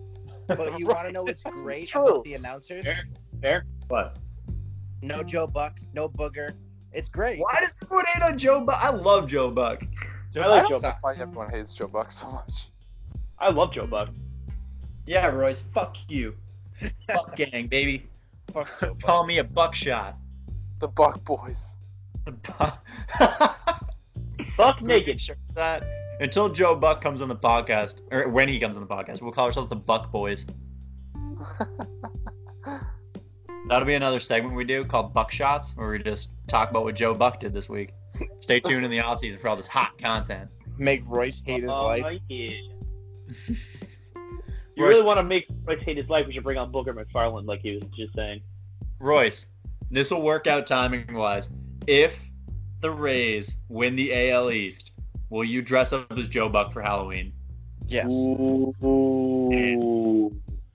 But 0.47 0.80
you 0.80 0.88
want 0.88 1.08
to 1.08 1.12
know 1.12 1.23
what's 1.23 1.43
great 1.43 1.89
True. 1.89 2.08
about 2.08 2.23
the 2.23 2.34
announcers? 2.34 2.86
Fair. 2.86 3.06
Fair. 3.41 3.65
What? 3.88 4.15
No 5.01 5.23
Joe 5.23 5.47
Buck, 5.47 5.80
no 5.93 6.08
Booger. 6.10 6.54
It's 6.93 7.10
great. 7.10 7.39
Why 7.39 7.60
does 7.62 7.75
everyone 7.84 8.06
hate 8.13 8.21
on 8.23 8.38
Joe 8.38 8.62
Buck? 8.62 8.84
I 8.84 8.89
love 8.89 9.27
Joe 9.27 9.49
Buck. 9.49 9.84
Joe 10.34 10.41
I 10.41 10.47
like 10.47 10.62
Buck 10.63 10.69
Joe 10.71 10.80
sucks. 10.80 10.99
Why 11.01 11.13
everyone 11.19 11.49
hates 11.49 11.73
Joe 11.73 11.88
Buck 11.88 12.12
so 12.12 12.30
much? 12.32 12.69
I 13.39 13.49
love 13.49 13.73
Joe 13.73 13.88
Buck. 13.88 14.10
Yeah, 15.06 15.27
Royce, 15.27 15.62
fuck 15.73 15.97
you. 16.08 16.36
Buck 17.08 17.36
gang, 17.36 17.67
baby. 17.67 18.08
Fuck 18.54 18.67
Joe 18.80 18.93
Buck. 18.93 19.01
Call 19.01 19.25
me 19.25 19.39
a 19.39 19.43
buckshot. 19.43 20.17
The 20.80 20.88
Buck 20.88 21.23
Boys. 21.23 21.63
The 22.25 22.32
buck. 22.32 22.86
Buck 24.58 24.82
naked. 24.82 25.19
that 25.56 25.84
until 26.21 26.47
Joe 26.49 26.75
Buck 26.75 27.01
comes 27.01 27.21
on 27.21 27.27
the 27.27 27.36
podcast, 27.36 27.99
or 28.12 28.29
when 28.29 28.47
he 28.47 28.60
comes 28.60 28.77
on 28.77 28.88
the 28.88 28.93
podcast, 28.93 29.21
we'll 29.21 29.31
call 29.34 29.47
ourselves 29.47 29.67
the 29.69 29.75
Buck 29.75 30.12
Boys. 30.12 30.45
That'll 33.67 33.86
be 33.88 33.95
another 33.95 34.19
segment 34.19 34.55
we 34.55 34.63
do 34.63 34.86
called 34.86 35.13
Buck 35.13 35.31
Shots, 35.31 35.75
where 35.75 35.89
we 35.91 35.99
just 35.99 36.31
talk 36.47 36.69
about 36.69 36.84
what 36.84 36.95
Joe 36.95 37.13
Buck 37.13 37.39
did 37.39 37.53
this 37.53 37.67
week. 37.67 37.93
Stay 38.39 38.60
tuned 38.60 38.84
in 38.86 38.91
the 38.91 38.99
off 38.99 39.19
season 39.19 39.39
for 39.39 39.49
all 39.49 39.55
this 39.55 39.67
hot 39.67 39.97
content. 39.97 40.49
Make 40.77 41.03
Royce 41.07 41.41
hate 41.45 41.63
his 41.63 41.71
Oh, 41.71 41.88
life. 41.88 42.19
yeah. 42.29 42.49
You 44.77 44.88
really 44.88 45.01
want 45.03 45.17
to 45.19 45.23
make 45.23 45.47
Royce 45.65 45.81
hate 45.84 45.97
his 45.97 46.07
life? 46.10 46.25
We 46.25 46.34
should 46.34 46.45
bring 46.45 46.57
on 46.57 46.71
Booger 46.71 46.88
McFarland, 46.95 47.45
like 47.45 47.60
he 47.62 47.75
was 47.75 47.84
just 47.95 48.15
saying. 48.15 48.41
Royce, 48.99 49.45
this 49.91 50.10
will 50.10 50.21
work 50.21 50.47
out 50.47 50.65
timing 50.65 51.13
wise. 51.13 51.49
If 51.88 52.17
the 52.79 52.89
Rays 52.89 53.57
win 53.67 53.95
the 53.97 54.31
AL 54.31 54.49
East, 54.49 54.90
will 55.32 55.44
you 55.44 55.63
dress 55.63 55.91
up 55.94 56.12
as 56.15 56.28
Joe 56.28 56.50
Buck 56.50 56.72
for 56.72 56.82
Halloween? 56.84 57.34
Yes. 57.88 58.12
Ooh. 58.84 60.32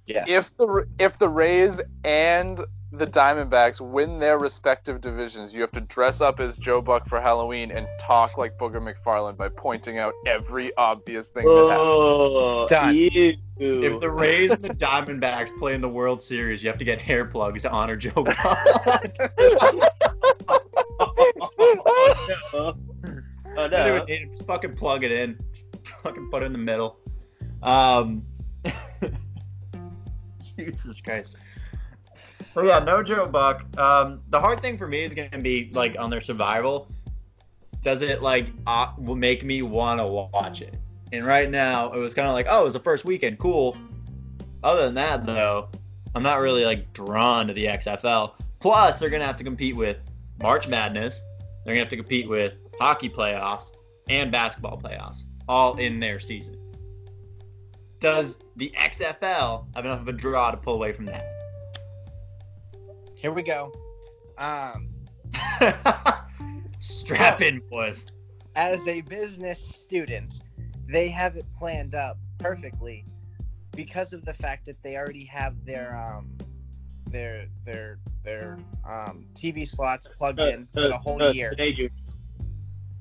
Yes. 0.07 0.29
If 0.29 0.57
the 0.57 0.87
if 0.99 1.19
the 1.19 1.29
Rays 1.29 1.81
and 2.05 2.61
the 2.93 3.07
Diamondbacks 3.07 3.81
win 3.81 4.19
their 4.19 4.39
respective 4.39 5.01
divisions, 5.01 5.53
you 5.53 5.61
have 5.61 5.73
to 5.73 5.81
dress 5.81 6.21
up 6.21 6.41
as 6.41 6.57
Joe 6.57 6.81
Buck 6.81 7.09
for 7.09 7.21
Halloween 7.21 7.71
and 7.71 7.87
talk 8.01 8.39
like 8.39 8.57
Booger 8.59 8.81
McFarland 8.81 9.37
by 9.37 9.49
pointing 9.49 9.99
out 9.99 10.15
every 10.27 10.75
obvious 10.77 11.29
thing 11.29 11.45
that 11.45 11.51
happened. 11.51 11.79
Oh, 11.79 12.67
Done. 12.69 12.95
ew. 12.95 13.37
If 13.59 14.01
the 14.01 14.11
Rays 14.11 14.53
and 14.53 14.63
the 14.63 14.71
Diamondbacks 14.71 15.57
play 15.59 15.75
in 15.75 15.81
the 15.81 15.89
World 15.89 16.21
Series, 16.21 16.63
you 16.63 16.69
have 16.69 16.79
to 16.79 16.85
get 16.85 17.01
hair 17.01 17.25
plugs 17.25 17.63
to 17.63 17.71
honor 17.71 17.97
Joe 17.97 18.13
Buck. 18.13 18.37
Oh, 20.99 22.75
oh, 23.57 23.67
no. 23.67 23.77
Anyway, 23.77 24.29
just 24.31 24.47
fucking 24.47 24.75
plug 24.75 25.05
it 25.05 25.13
in. 25.13 25.39
Just 25.53 25.67
fucking 26.03 26.31
put 26.31 26.43
it 26.43 26.47
in 26.47 26.53
the 26.53 26.59
middle. 26.59 26.99
Um, 27.63 28.23
Jesus 30.57 31.01
Christ. 31.01 31.37
So 32.53 32.63
yeah, 32.63 32.79
no 32.79 33.03
Joe 33.03 33.27
Buck. 33.27 33.65
Um, 33.79 34.23
the 34.31 34.41
hard 34.41 34.61
thing 34.61 34.79
for 34.79 34.89
me 34.89 35.03
is 35.03 35.15
gonna 35.15 35.39
be 35.39 35.71
like 35.75 35.95
on 35.99 36.09
their 36.09 36.23
survival. 36.23 36.89
Does 37.83 38.03
it 38.03 38.23
like 38.23 38.49
uh, 38.67 38.93
make 38.99 39.45
me 39.45 39.63
want 39.63 40.01
to 40.01 40.07
watch 40.07 40.63
it? 40.63 40.75
And 41.13 41.25
right 41.27 41.51
now, 41.51 41.93
it 41.93 41.99
was 41.99 42.15
kind 42.15 42.27
of 42.27 42.35
like, 42.35 42.47
oh, 42.49 42.63
it 42.63 42.65
was 42.65 42.73
the 42.73 42.81
first 42.81 43.05
weekend, 43.05 43.39
cool. 43.39 43.77
Other 44.65 44.87
than 44.87 44.95
that, 44.95 45.27
though, 45.27 45.69
I'm 46.15 46.23
not 46.23 46.41
really 46.41 46.65
like 46.65 46.93
drawn 46.95 47.47
to 47.47 47.53
the 47.53 47.67
XFL. 47.67 48.33
Plus, 48.59 48.99
they're 48.99 49.11
gonna 49.11 49.27
have 49.27 49.37
to 49.37 49.45
compete 49.45 49.77
with 49.77 49.99
March 50.41 50.67
Madness. 50.67 51.21
They're 51.65 51.75
gonna 51.75 51.81
have 51.81 51.91
to 51.91 51.97
compete 51.97 52.29
with 52.29 52.55
hockey 52.81 53.09
playoffs 53.09 53.73
and 54.09 54.31
basketball 54.31 54.81
playoffs, 54.81 55.23
all 55.49 55.77
in 55.77 56.01
their 56.01 56.21
season. 56.21 56.57
Does 58.01 58.39
the 58.57 58.73
XFL 58.77 59.75
have 59.75 59.85
enough 59.85 60.01
of 60.01 60.09
a 60.09 60.13
draw 60.13 60.51
to 60.51 60.57
pull 60.57 60.75
away 60.75 60.93
from 60.93 61.07
that? 61.07 61.27
Here 63.15 63.33
we 63.33 63.43
go. 63.43 63.73
Um, 64.39 64.91
Strap 66.79 67.41
in, 67.41 67.61
boys. 67.71 68.07
as 68.55 68.87
a 68.87 69.01
business 69.01 69.59
student, 69.59 70.41
they 70.87 71.09
have 71.09 71.37
it 71.37 71.47
planned 71.57 71.95
up 71.95 72.19
perfectly 72.39 73.05
because 73.73 74.13
of 74.13 74.25
the 74.25 74.35
fact 74.35 74.67
that 74.67 74.81
they 74.83 74.97
already 74.97 75.25
have 75.25 75.65
their 75.65 75.97
um 75.97 76.31
their 77.09 77.47
their 77.65 77.99
their 78.25 78.59
um 78.89 79.25
TV 79.35 79.67
slots 79.67 80.09
plugged 80.17 80.41
in 80.41 80.67
for 80.73 80.89
the 80.89 80.97
whole 80.97 81.33
year. 81.33 81.51
Today, 81.51 81.73
June. 81.73 81.91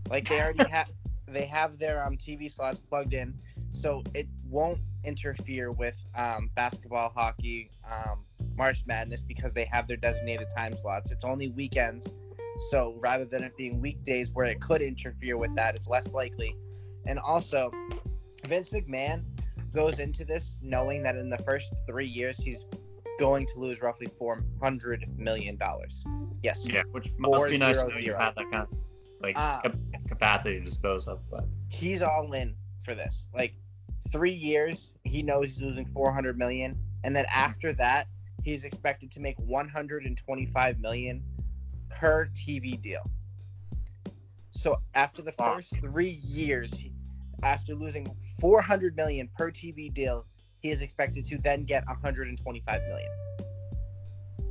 Like 0.09 0.27
they 0.27 0.41
already 0.41 0.63
have 0.69 0.89
they 1.27 1.45
have 1.45 1.77
their 1.79 2.03
um 2.05 2.17
TV 2.17 2.49
slots 2.49 2.79
plugged 2.79 3.13
in, 3.13 3.33
so 3.71 4.03
it 4.13 4.27
won't 4.49 4.79
interfere 5.03 5.71
with 5.71 6.03
um 6.15 6.49
basketball, 6.55 7.11
hockey, 7.15 7.71
um 7.91 8.25
March 8.55 8.83
Madness 8.85 9.23
because 9.23 9.53
they 9.53 9.65
have 9.65 9.87
their 9.87 9.97
designated 9.97 10.47
time 10.55 10.75
slots. 10.75 11.11
It's 11.11 11.25
only 11.25 11.49
weekends. 11.49 12.13
So 12.69 12.95
rather 12.99 13.25
than 13.25 13.43
it 13.43 13.57
being 13.57 13.81
weekdays 13.81 14.31
where 14.33 14.45
it 14.45 14.61
could 14.61 14.81
interfere 14.81 15.37
with 15.37 15.53
that, 15.55 15.75
it's 15.75 15.89
less 15.89 16.13
likely. 16.13 16.55
And 17.05 17.19
also, 17.19 17.69
Vince 18.45 18.71
McMahon 18.71 19.23
goes 19.73 19.99
into 19.99 20.23
this 20.23 20.57
knowing 20.61 21.03
that 21.03 21.17
in 21.17 21.29
the 21.29 21.37
first 21.39 21.73
three 21.85 22.07
years 22.07 22.39
he's 22.41 22.65
going 23.19 23.45
to 23.47 23.59
lose 23.59 23.81
roughly 23.81 24.07
four 24.17 24.41
hundred 24.61 25.05
million 25.17 25.57
dollars. 25.57 26.05
Yes, 26.43 26.65
Yeah, 26.67 26.83
which 26.91 27.11
must 27.17 27.45
be 27.49 27.57
nice 27.57 27.77
zero, 27.77 27.87
to 27.89 27.93
know 27.93 27.97
you 27.99 28.05
zero. 28.05 28.19
have 28.19 28.35
that 28.35 28.49
kind 28.51 28.63
of 28.63 28.69
like 29.21 29.33
Ah. 29.37 29.61
Cap- 30.07 30.17
capacity 30.19 30.59
to 30.59 30.65
dispose 30.65 31.07
of. 31.07 31.19
But 31.29 31.45
he's 31.69 32.01
all 32.01 32.33
in 32.33 32.55
for 32.83 32.95
this. 32.95 33.27
Like 33.33 33.53
three 34.09 34.33
years, 34.33 34.95
he 35.03 35.21
knows 35.21 35.57
he's 35.57 35.61
losing 35.61 35.85
400 35.85 36.37
million, 36.37 36.77
and 37.03 37.15
then 37.15 37.25
after 37.33 37.73
that, 37.73 38.07
he's 38.43 38.63
expected 38.65 39.11
to 39.11 39.19
make 39.19 39.37
125 39.39 40.79
million 40.79 41.23
per 41.89 42.27
TV 42.27 42.79
deal. 42.81 43.01
So 44.51 44.79
after 44.93 45.21
the 45.21 45.33
Wow. 45.37 45.55
first 45.55 45.75
three 45.77 46.09
years, 46.23 46.83
after 47.43 47.75
losing 47.75 48.07
400 48.39 48.95
million 48.95 49.29
per 49.37 49.51
TV 49.51 49.93
deal, 49.93 50.25
he 50.59 50.71
is 50.71 50.81
expected 50.81 51.25
to 51.25 51.37
then 51.37 51.63
get 51.65 51.85
125 51.87 52.81
million. 52.87 53.11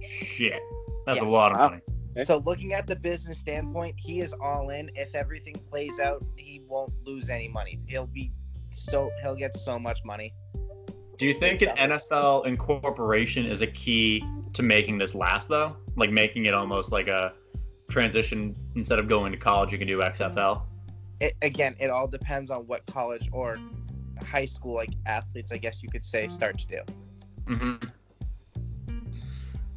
shit, 0.03 0.61
that's 1.07 1.21
a 1.21 1.25
lot 1.25 1.51
of 1.53 1.59
money. 1.59 1.81
Okay. 2.17 2.25
So 2.25 2.39
looking 2.39 2.75
at 2.75 2.87
the 2.87 2.95
business 2.95 3.39
standpoint, 3.39 3.97
he 3.99 4.21
is 4.21 4.33
all 4.41 4.71
in. 4.71 4.91
If 4.95 5.15
everything 5.15 5.55
plays 5.69 5.99
out, 5.99 6.25
he 6.37 6.63
won't 6.69 6.93
lose 7.05 7.29
any 7.29 7.49
money. 7.49 7.81
He'll 7.87 8.07
be 8.07 8.33
so 8.71 9.11
he'll 9.23 9.37
get 9.37 9.55
so 9.55 9.79
much 9.79 10.05
money. 10.05 10.33
Do 11.19 11.27
you 11.27 11.35
think 11.35 11.63
an 11.63 11.69
NFL 11.77 12.47
incorporation 12.47 13.47
is 13.47 13.63
a 13.63 13.67
key 13.67 14.25
to 14.53 14.63
making 14.63 14.99
this 14.99 15.15
last 15.15 15.49
though? 15.49 15.77
Like 15.97 16.11
making 16.11 16.45
it 16.45 16.55
almost 16.55 16.93
like 16.93 17.09
a 17.09 17.33
transition 17.89 18.55
instead 18.77 18.99
of 18.99 19.09
going 19.09 19.33
to 19.33 19.39
college, 19.39 19.73
you 19.73 19.79
can 19.79 19.89
do 19.89 19.99
XFL. 19.99 20.63
It, 21.21 21.35
again, 21.43 21.77
it 21.79 21.91
all 21.91 22.09
depends 22.09 22.51
on 22.51 22.67
what 22.67 22.87
college 22.87 23.29
or 23.33 23.59
high 24.25 24.45
school 24.45 24.75
like 24.75 24.91
athletes, 25.07 25.53
I 25.53 25.59
guess 25.59 25.83
you 25.83 25.89
could 25.89 26.05
say, 26.05 26.29
start 26.29 26.59
to 26.59 26.67
do. 26.67 26.81
hmm 27.47 27.75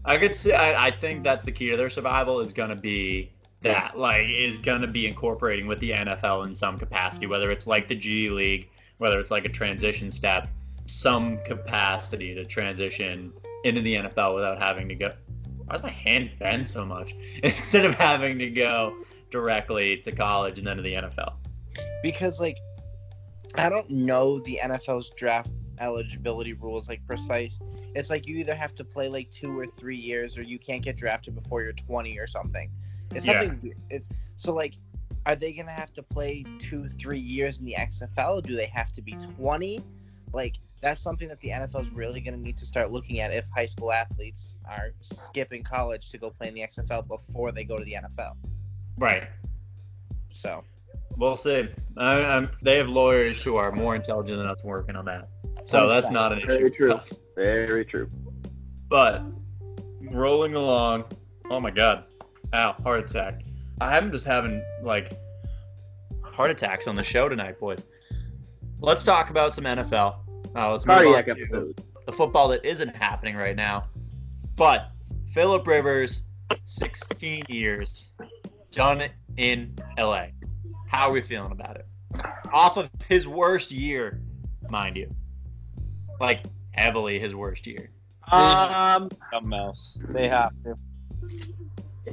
I 0.07 0.17
could 0.17 0.33
say 0.33 0.53
I, 0.53 0.87
I 0.87 0.91
think 0.91 1.23
that's 1.23 1.43
the 1.43 1.51
key 1.51 1.69
to 1.69 1.77
their 1.77 1.89
survival 1.89 2.39
is 2.39 2.53
going 2.53 2.69
to 2.69 2.75
be 2.75 3.31
that 3.61 3.97
like 3.97 4.27
is 4.29 4.57
going 4.57 4.81
to 4.81 4.87
be 4.87 5.05
incorporating 5.05 5.67
with 5.67 5.79
the 5.81 5.91
NFL 5.91 6.45
in 6.47 6.55
some 6.55 6.79
capacity, 6.79 7.25
mm-hmm. 7.25 7.31
whether 7.31 7.51
it's 7.51 7.67
like 7.67 7.89
the 7.89 7.95
G 7.95 8.29
League, 8.29 8.69
whether 8.99 9.19
it's 9.19 9.31
like 9.31 9.43
a 9.43 9.49
transition 9.49 10.09
step, 10.09 10.47
some 10.85 11.39
capacity 11.43 12.33
to 12.35 12.45
transition 12.45 13.33
into 13.65 13.81
the 13.81 13.95
NFL 13.95 14.33
without 14.33 14.59
having 14.59 14.87
to 14.87 14.95
go. 14.95 15.11
Why 15.65 15.75
does 15.75 15.83
my 15.83 15.89
hand 15.89 16.31
bend 16.39 16.67
so 16.67 16.85
much? 16.85 17.13
Instead 17.43 17.83
of 17.83 17.95
having 17.95 18.39
to 18.39 18.49
go 18.49 18.95
directly 19.29 19.97
to 19.97 20.11
college 20.13 20.57
and 20.57 20.65
then 20.65 20.77
to 20.77 20.83
the 20.83 20.93
NFL. 20.93 21.33
Because 22.01 22.39
like 22.39 22.57
I 23.55 23.67
don't 23.67 23.89
know 23.89 24.39
the 24.39 24.59
NFL's 24.63 25.09
draft 25.09 25.51
eligibility 25.79 26.53
rules 26.53 26.89
like 26.89 27.05
precise. 27.05 27.59
It's 27.95 28.09
like 28.09 28.27
you 28.27 28.37
either 28.37 28.55
have 28.55 28.73
to 28.75 28.83
play 28.83 29.09
like 29.09 29.29
two 29.29 29.57
or 29.57 29.65
three 29.65 29.97
years 29.97 30.37
or 30.37 30.41
you 30.41 30.59
can't 30.59 30.81
get 30.81 30.97
drafted 30.97 31.35
before 31.35 31.61
you're 31.61 31.73
20 31.73 32.17
or 32.19 32.27
something. 32.27 32.69
It's 33.13 33.25
something 33.25 33.59
weird. 33.61 33.77
It's 33.89 34.09
so 34.35 34.53
like 34.53 34.75
are 35.25 35.35
they 35.35 35.51
gonna 35.51 35.71
have 35.71 35.91
to 35.93 36.03
play 36.03 36.45
two, 36.57 36.87
three 36.87 37.19
years 37.19 37.59
in 37.59 37.65
the 37.65 37.75
XFL? 37.77 38.43
Do 38.43 38.55
they 38.55 38.67
have 38.67 38.91
to 38.93 39.01
be 39.01 39.13
20? 39.13 39.79
Like 40.33 40.57
that's 40.81 41.01
something 41.01 41.27
that 41.27 41.39
the 41.41 41.49
NFL 41.49 41.81
is 41.81 41.91
really 41.91 42.21
gonna 42.21 42.37
need 42.37 42.57
to 42.57 42.65
start 42.65 42.91
looking 42.91 43.19
at 43.19 43.33
if 43.33 43.49
high 43.49 43.65
school 43.65 43.91
athletes 43.91 44.55
are 44.65 44.91
skipping 45.01 45.63
college 45.63 46.11
to 46.11 46.17
go 46.17 46.29
play 46.29 46.47
in 46.47 46.53
the 46.53 46.61
XFL 46.61 47.07
before 47.07 47.51
they 47.51 47.63
go 47.63 47.77
to 47.77 47.83
the 47.83 47.93
NFL. 47.93 48.35
Right. 48.97 49.23
So 50.31 50.63
We'll 51.17 51.35
see. 51.35 51.67
I, 51.97 52.11
I'm, 52.23 52.49
they 52.61 52.77
have 52.77 52.89
lawyers 52.89 53.41
who 53.41 53.55
are 53.55 53.71
more 53.71 53.95
intelligent 53.95 54.37
than 54.37 54.47
us 54.47 54.63
working 54.63 54.95
on 54.95 55.05
that. 55.05 55.29
So 55.67 55.87
that's 55.87 56.09
not 56.09 56.31
an 56.31 56.39
issue. 56.39 56.47
Very 56.47 56.71
true. 56.71 56.99
Very 57.35 57.85
true. 57.85 58.09
But 58.87 59.23
rolling 60.01 60.55
along. 60.55 61.05
Oh 61.49 61.59
my 61.59 61.71
god. 61.71 62.05
Ow, 62.53 62.73
heart 62.83 63.01
attack. 63.01 63.41
I'm 63.81 64.11
just 64.11 64.25
having 64.25 64.63
like 64.81 65.19
heart 66.23 66.51
attacks 66.51 66.87
on 66.87 66.95
the 66.95 67.03
show 67.03 67.27
tonight, 67.27 67.59
boys. 67.59 67.83
Let's 68.79 69.03
talk 69.03 69.29
about 69.29 69.53
some 69.53 69.65
NFL. 69.65 70.19
Uh, 70.55 70.71
let's 70.71 70.85
move 70.85 70.95
on 70.95 71.23
to 71.25 71.75
the 72.05 72.11
football 72.13 72.47
that 72.49 72.63
isn't 72.63 72.95
happening 72.95 73.35
right 73.35 73.55
now. 73.55 73.87
But 74.55 74.91
Philip 75.33 75.67
Rivers, 75.67 76.23
16 76.63 77.43
years, 77.49 78.09
done 78.71 79.03
in 79.35 79.75
LA. 79.99 80.27
How 80.87 81.09
are 81.09 81.11
we 81.11 81.21
feeling 81.21 81.51
about 81.51 81.75
it? 81.75 81.85
off 82.53 82.77
of 82.77 82.89
his 83.07 83.27
worst 83.27 83.71
year, 83.71 84.21
mind 84.69 84.97
you, 84.97 85.13
like 86.19 86.41
heavily 86.71 87.19
his 87.19 87.33
worst 87.35 87.67
year. 87.67 87.89
Um, 88.31 89.09
Dumb 89.31 89.47
mouse. 89.47 89.97
They 90.09 90.27
have 90.27 90.51
to. 90.63 90.75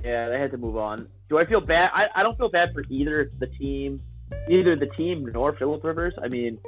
yeah, 0.04 0.28
they 0.28 0.38
had 0.38 0.50
to 0.52 0.56
move 0.58 0.76
on. 0.76 1.08
Do 1.28 1.38
I 1.38 1.44
feel 1.46 1.60
bad? 1.60 1.90
I, 1.94 2.06
I 2.14 2.22
don't 2.22 2.36
feel 2.38 2.48
bad 2.50 2.72
for 2.72 2.84
either 2.88 3.30
the 3.38 3.46
team, 3.46 4.00
neither 4.48 4.76
the 4.76 4.86
team 4.86 5.26
nor 5.32 5.54
Philip 5.54 5.82
Rivers. 5.82 6.14
I 6.22 6.28
mean, 6.28 6.58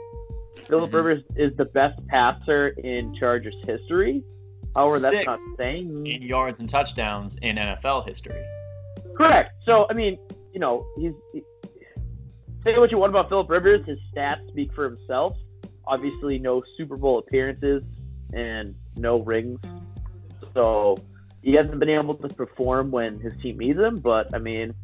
Philip 0.69 0.91
Mhm. 0.91 0.95
Rivers 0.95 1.23
is 1.37 1.57
the 1.57 1.65
best 1.67 2.05
passer 2.09 2.69
in 2.69 3.15
Chargers 3.15 3.55
history. 3.67 4.23
However, 4.75 4.99
that's 4.99 5.15
Six. 5.17 5.27
not 5.27 5.39
saying 5.57 6.07
In 6.07 6.23
yards 6.23 6.61
and 6.61 6.69
touchdowns 6.69 7.37
in 7.43 7.57
NFL 7.57 8.03
history. 8.07 8.43
correct. 9.17 9.53
So 9.65 9.87
I 9.89 9.93
mean, 9.95 10.19
you 10.53 10.59
know, 10.61 10.85
he's 10.99 11.13
he, 11.33 11.43
say 12.65 12.77
what 12.79 12.91
you 12.91 12.99
want 12.99 13.11
about 13.11 13.29
Philip 13.29 13.49
Rivers, 13.49 13.87
his 13.87 13.99
stats 14.15 14.47
speak 14.49 14.73
for 14.75 14.85
himself. 14.85 15.37
Obviously, 15.87 16.39
no 16.39 16.63
Super 16.77 16.97
Bowl 16.97 17.19
appearances 17.19 17.83
and 18.33 18.75
no 18.97 19.21
rings, 19.23 19.61
so 20.53 20.97
he 21.43 21.53
hasn't 21.55 21.79
been 21.79 21.91
able 21.91 22.15
to 22.15 22.29
perform 22.29 22.91
when 22.91 23.21
his 23.21 23.33
team 23.41 23.59
needs 23.59 23.79
him. 23.79 23.97
But 23.97 24.35
I 24.35 24.39
mean, 24.39 24.75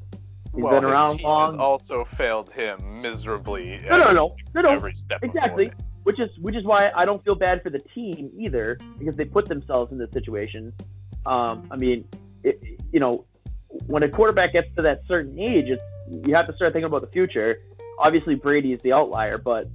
he's 0.55 0.63
well, 0.63 0.75
been 0.75 0.85
his 0.85 0.93
around 0.93 1.21
long. 1.21 1.51
has 1.51 1.59
also 1.59 2.05
failed 2.05 2.53
him 2.53 3.03
miserably. 3.03 3.81
no, 3.89 3.99
no, 3.99 4.13
no, 4.13 4.37
no, 4.55 4.61
no. 4.61 4.71
Every 4.71 4.95
step. 4.95 5.23
Exactly. 5.23 5.73
Which 6.05 6.21
is 6.21 6.31
which 6.41 6.57
is 6.57 6.65
why 6.65 6.91
I 6.95 7.05
don't 7.05 7.25
feel 7.25 7.35
bad 7.35 7.63
for 7.63 7.71
the 7.71 7.79
team 7.79 8.31
either 8.37 8.79
because 8.99 9.17
they 9.17 9.25
put 9.25 9.49
themselves 9.49 9.93
in 9.93 9.99
this 9.99 10.11
situation. 10.13 10.73
Um, 11.27 11.69
I 11.71 11.77
mean, 11.77 12.05
it, 12.43 12.61
you 12.93 13.01
know, 13.01 13.25
when 13.87 14.03
a 14.03 14.09
quarterback 14.09 14.53
gets 14.53 14.75
to 14.77 14.83
that 14.83 15.03
certain 15.07 15.39
age, 15.39 15.67
it's 15.69 15.83
you 16.27 16.35
have 16.35 16.47
to 16.47 16.55
start 16.55 16.73
thinking 16.73 16.87
about 16.87 17.03
the 17.03 17.09
future. 17.09 17.59
Obviously, 17.99 18.35
Brady 18.35 18.73
is 18.73 18.81
the 18.83 18.93
outlier, 18.93 19.39
but 19.39 19.69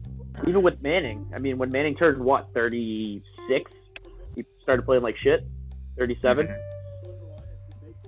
even 0.46 0.62
with 0.62 0.82
Manning, 0.82 1.30
I 1.34 1.40
mean, 1.40 1.58
when 1.58 1.72
Manning 1.72 1.96
turned 1.96 2.20
what 2.20 2.54
thirty 2.54 3.24
six, 3.48 3.72
he 4.36 4.46
started 4.62 4.84
playing 4.84 5.04
like 5.04 5.18
shit. 5.18 5.46
Thirty 5.98 6.18
seven. 6.22 6.54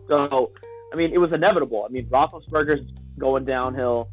So, 0.07 0.51
I 0.91 0.95
mean, 0.95 1.11
it 1.13 1.17
was 1.17 1.33
inevitable. 1.33 1.85
I 1.87 1.91
mean, 1.91 2.05
Roethlisberger's 2.07 2.91
going 3.17 3.45
downhill. 3.45 4.09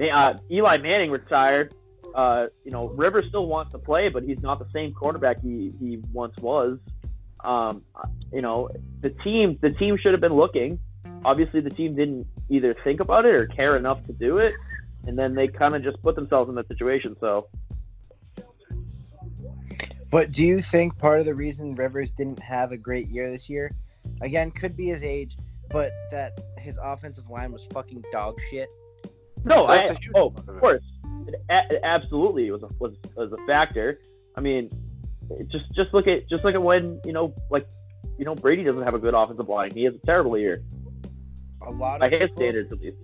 Uh, 0.00 0.34
Eli 0.50 0.76
Manning 0.78 1.10
retired. 1.10 1.74
Uh, 2.14 2.46
you 2.64 2.70
know, 2.70 2.88
Rivers 2.88 3.26
still 3.28 3.46
wants 3.46 3.72
to 3.72 3.78
play, 3.78 4.08
but 4.08 4.22
he's 4.22 4.40
not 4.40 4.58
the 4.58 4.66
same 4.72 4.92
quarterback 4.92 5.40
he, 5.42 5.72
he 5.80 6.00
once 6.12 6.36
was. 6.38 6.78
Um, 7.44 7.82
you 8.32 8.42
know, 8.42 8.68
the 9.00 9.10
team 9.10 9.58
the 9.60 9.70
team 9.70 9.96
should 9.96 10.12
have 10.12 10.20
been 10.20 10.34
looking. 10.34 10.78
Obviously, 11.24 11.60
the 11.60 11.70
team 11.70 11.94
didn't 11.94 12.26
either 12.48 12.74
think 12.84 13.00
about 13.00 13.26
it 13.26 13.34
or 13.34 13.46
care 13.46 13.76
enough 13.76 14.04
to 14.06 14.12
do 14.12 14.38
it, 14.38 14.54
and 15.06 15.18
then 15.18 15.34
they 15.34 15.48
kind 15.48 15.74
of 15.74 15.82
just 15.82 16.02
put 16.02 16.14
themselves 16.14 16.48
in 16.48 16.54
that 16.56 16.68
situation. 16.68 17.16
So, 17.20 17.48
But 20.10 20.32
do 20.32 20.44
you 20.44 20.60
think 20.60 20.98
part 20.98 21.20
of 21.20 21.26
the 21.26 21.34
reason 21.34 21.74
Rivers 21.74 22.10
didn't 22.10 22.40
have 22.40 22.72
a 22.72 22.76
great 22.76 23.08
year 23.08 23.30
this 23.30 23.48
year, 23.48 23.72
again, 24.20 24.50
could 24.50 24.76
be 24.76 24.86
his 24.86 25.02
age, 25.02 25.36
but 25.70 25.92
that 26.10 26.40
his 26.58 26.78
offensive 26.82 27.30
line 27.30 27.52
was 27.52 27.64
fucking 27.72 28.02
dog 28.12 28.36
shit? 28.50 28.68
no, 29.44 29.66
That's 29.68 29.90
I, 29.90 29.96
oh, 30.16 30.26
of 30.36 30.48
of 30.48 30.60
course, 30.60 30.82
it, 31.26 31.40
a- 31.48 31.84
absolutely 31.86 32.50
was 32.50 32.62
a, 32.62 32.68
was 32.78 32.94
was 33.14 33.32
a 33.32 33.46
factor. 33.46 34.00
I 34.36 34.40
mean, 34.40 34.68
just 35.46 35.72
just 35.74 35.94
look 35.94 36.06
at 36.08 36.28
just 36.28 36.44
look 36.44 36.54
at 36.54 36.62
when 36.62 37.00
you 37.04 37.12
know, 37.12 37.32
like, 37.50 37.66
you 38.18 38.24
know, 38.24 38.34
Brady 38.34 38.64
doesn't 38.64 38.82
have 38.82 38.94
a 38.94 38.98
good 38.98 39.14
offensive 39.14 39.48
line. 39.48 39.70
He 39.72 39.84
has 39.84 39.94
a 39.94 40.06
terrible 40.06 40.36
year 40.36 40.62
A 41.62 41.70
lot 41.70 42.00
by 42.00 42.06
of 42.06 42.12
his 42.12 42.20
people, 42.22 42.36
standards, 42.36 42.72
at 42.72 42.80
least. 42.80 42.96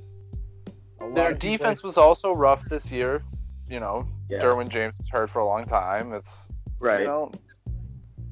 A 1.01 1.11
Their 1.13 1.33
defense 1.35 1.83
was 1.83 1.97
also 1.97 2.33
rough 2.33 2.65
this 2.69 2.91
year. 2.91 3.23
You 3.69 3.81
know, 3.81 4.07
Yeah. 4.29 4.39
Derwin 4.41 4.69
James 4.69 4.97
was 4.99 5.09
hurt 5.09 5.31
for 5.31 5.41
a 5.41 5.47
long 5.47 5.67
time. 5.67 6.13
It's 6.13 6.51
Right. 6.79 7.01
you 7.01 7.07
know, 7.07 7.33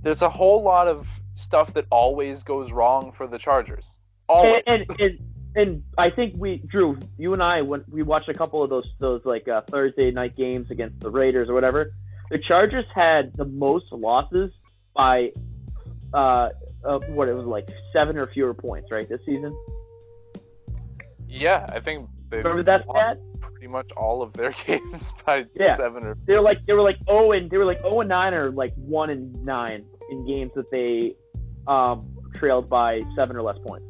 there's 0.03 0.23
a 0.23 0.29
whole 0.29 0.63
lot 0.63 0.87
of 0.87 1.07
stuff 1.35 1.73
that 1.75 1.87
always 1.91 2.43
goes 2.43 2.73
wrong 2.73 3.13
for 3.13 3.27
the 3.27 3.39
Chargers. 3.39 3.99
Always. 4.29 4.63
and, 4.67 4.87
and, 4.89 5.01
and 5.01 5.19
and 5.57 5.83
I 5.97 6.11
think 6.11 6.35
we 6.37 6.59
Drew, 6.59 6.99
you 7.17 7.33
and 7.33 7.43
I 7.43 7.63
when 7.63 7.85
we 7.89 8.03
watched 8.03 8.29
a 8.29 8.35
couple 8.35 8.63
of 8.63 8.71
those 8.71 8.87
those 8.99 9.25
like 9.25 9.47
uh, 9.49 9.63
Thursday 9.63 10.11
night 10.11 10.37
games 10.37 10.71
against 10.71 11.01
the 11.01 11.11
Raiders 11.11 11.49
or 11.49 11.55
whatever, 11.55 11.93
the 12.31 12.39
Chargers 12.39 12.87
had 12.95 13.33
the 13.37 13.45
most 13.45 13.93
losses 13.93 14.51
by 14.95 15.31
uh, 16.13 16.51
uh 16.85 16.99
what 17.09 17.29
it 17.29 17.35
was 17.35 17.47
like 17.47 17.69
seven 17.93 18.17
or 18.17 18.27
fewer 18.27 18.55
points, 18.55 18.91
right, 18.91 19.09
this 19.09 19.21
season. 19.25 19.57
yeah, 21.29 21.67
I 21.69 21.81
think 21.81 22.09
they 22.43 22.49
Remember 22.49 22.63
that 22.65 22.85
stat? 22.91 23.19
pretty 23.41 23.67
much 23.69 23.91
all 23.93 24.23
of 24.23 24.33
their 24.35 24.55
games 24.67 25.13
by 25.27 25.45
Yeah. 25.55 25.77
seven 25.77 26.05
or 26.05 26.17
They 26.27 26.35
were 26.35 26.41
like 26.43 26.65
they 26.67 26.73
were 26.73 26.83
like 26.83 26.99
oh 27.09 27.33
and 27.33 27.51
they 27.51 27.57
were 27.57 27.65
like 27.65 27.81
oh 27.85 28.01
and 28.01 28.09
nine 28.09 28.35
or 28.35 28.51
like 28.51 28.73
one 28.77 29.11
and 29.11 29.33
nine 29.45 29.85
in 30.11 30.27
games 30.27 30.53
that 30.55 30.71
they 30.71 31.15
um 31.67 32.07
trailed 32.35 32.69
by 32.69 33.03
seven 33.15 33.37
or 33.37 33.43
less 33.43 33.59
points. 33.65 33.87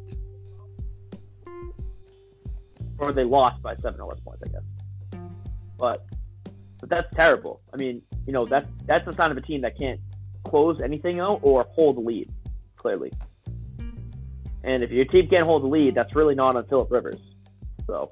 Or 2.99 3.11
they 3.11 3.23
lost 3.25 3.61
by 3.61 3.75
seven 3.77 3.99
or 3.99 4.07
less 4.09 4.19
points, 4.21 4.43
I 4.45 4.49
guess. 4.49 5.21
But 5.77 6.05
but 6.79 6.89
that's 6.89 7.13
terrible. 7.15 7.61
I 7.73 7.77
mean, 7.77 8.01
you 8.25 8.31
know, 8.33 8.45
that's 8.45 8.67
that's 8.85 9.05
a 9.07 9.13
sign 9.13 9.31
of 9.31 9.37
a 9.37 9.41
team 9.41 9.61
that 9.61 9.77
can't 9.77 9.99
close 10.45 10.79
anything 10.81 11.19
out 11.19 11.39
or 11.41 11.65
hold 11.71 11.97
the 11.97 12.01
lead, 12.01 12.29
clearly. 12.77 13.11
And 14.63 14.81
if 14.83 14.91
your 14.91 15.05
team 15.05 15.27
can't 15.27 15.45
hold 15.45 15.63
the 15.63 15.67
lead, 15.67 15.93
that's 15.95 16.15
really 16.15 16.35
not 16.35 16.55
on 16.55 16.65
Philip 16.67 16.89
Rivers. 16.91 17.19
So 17.87 18.09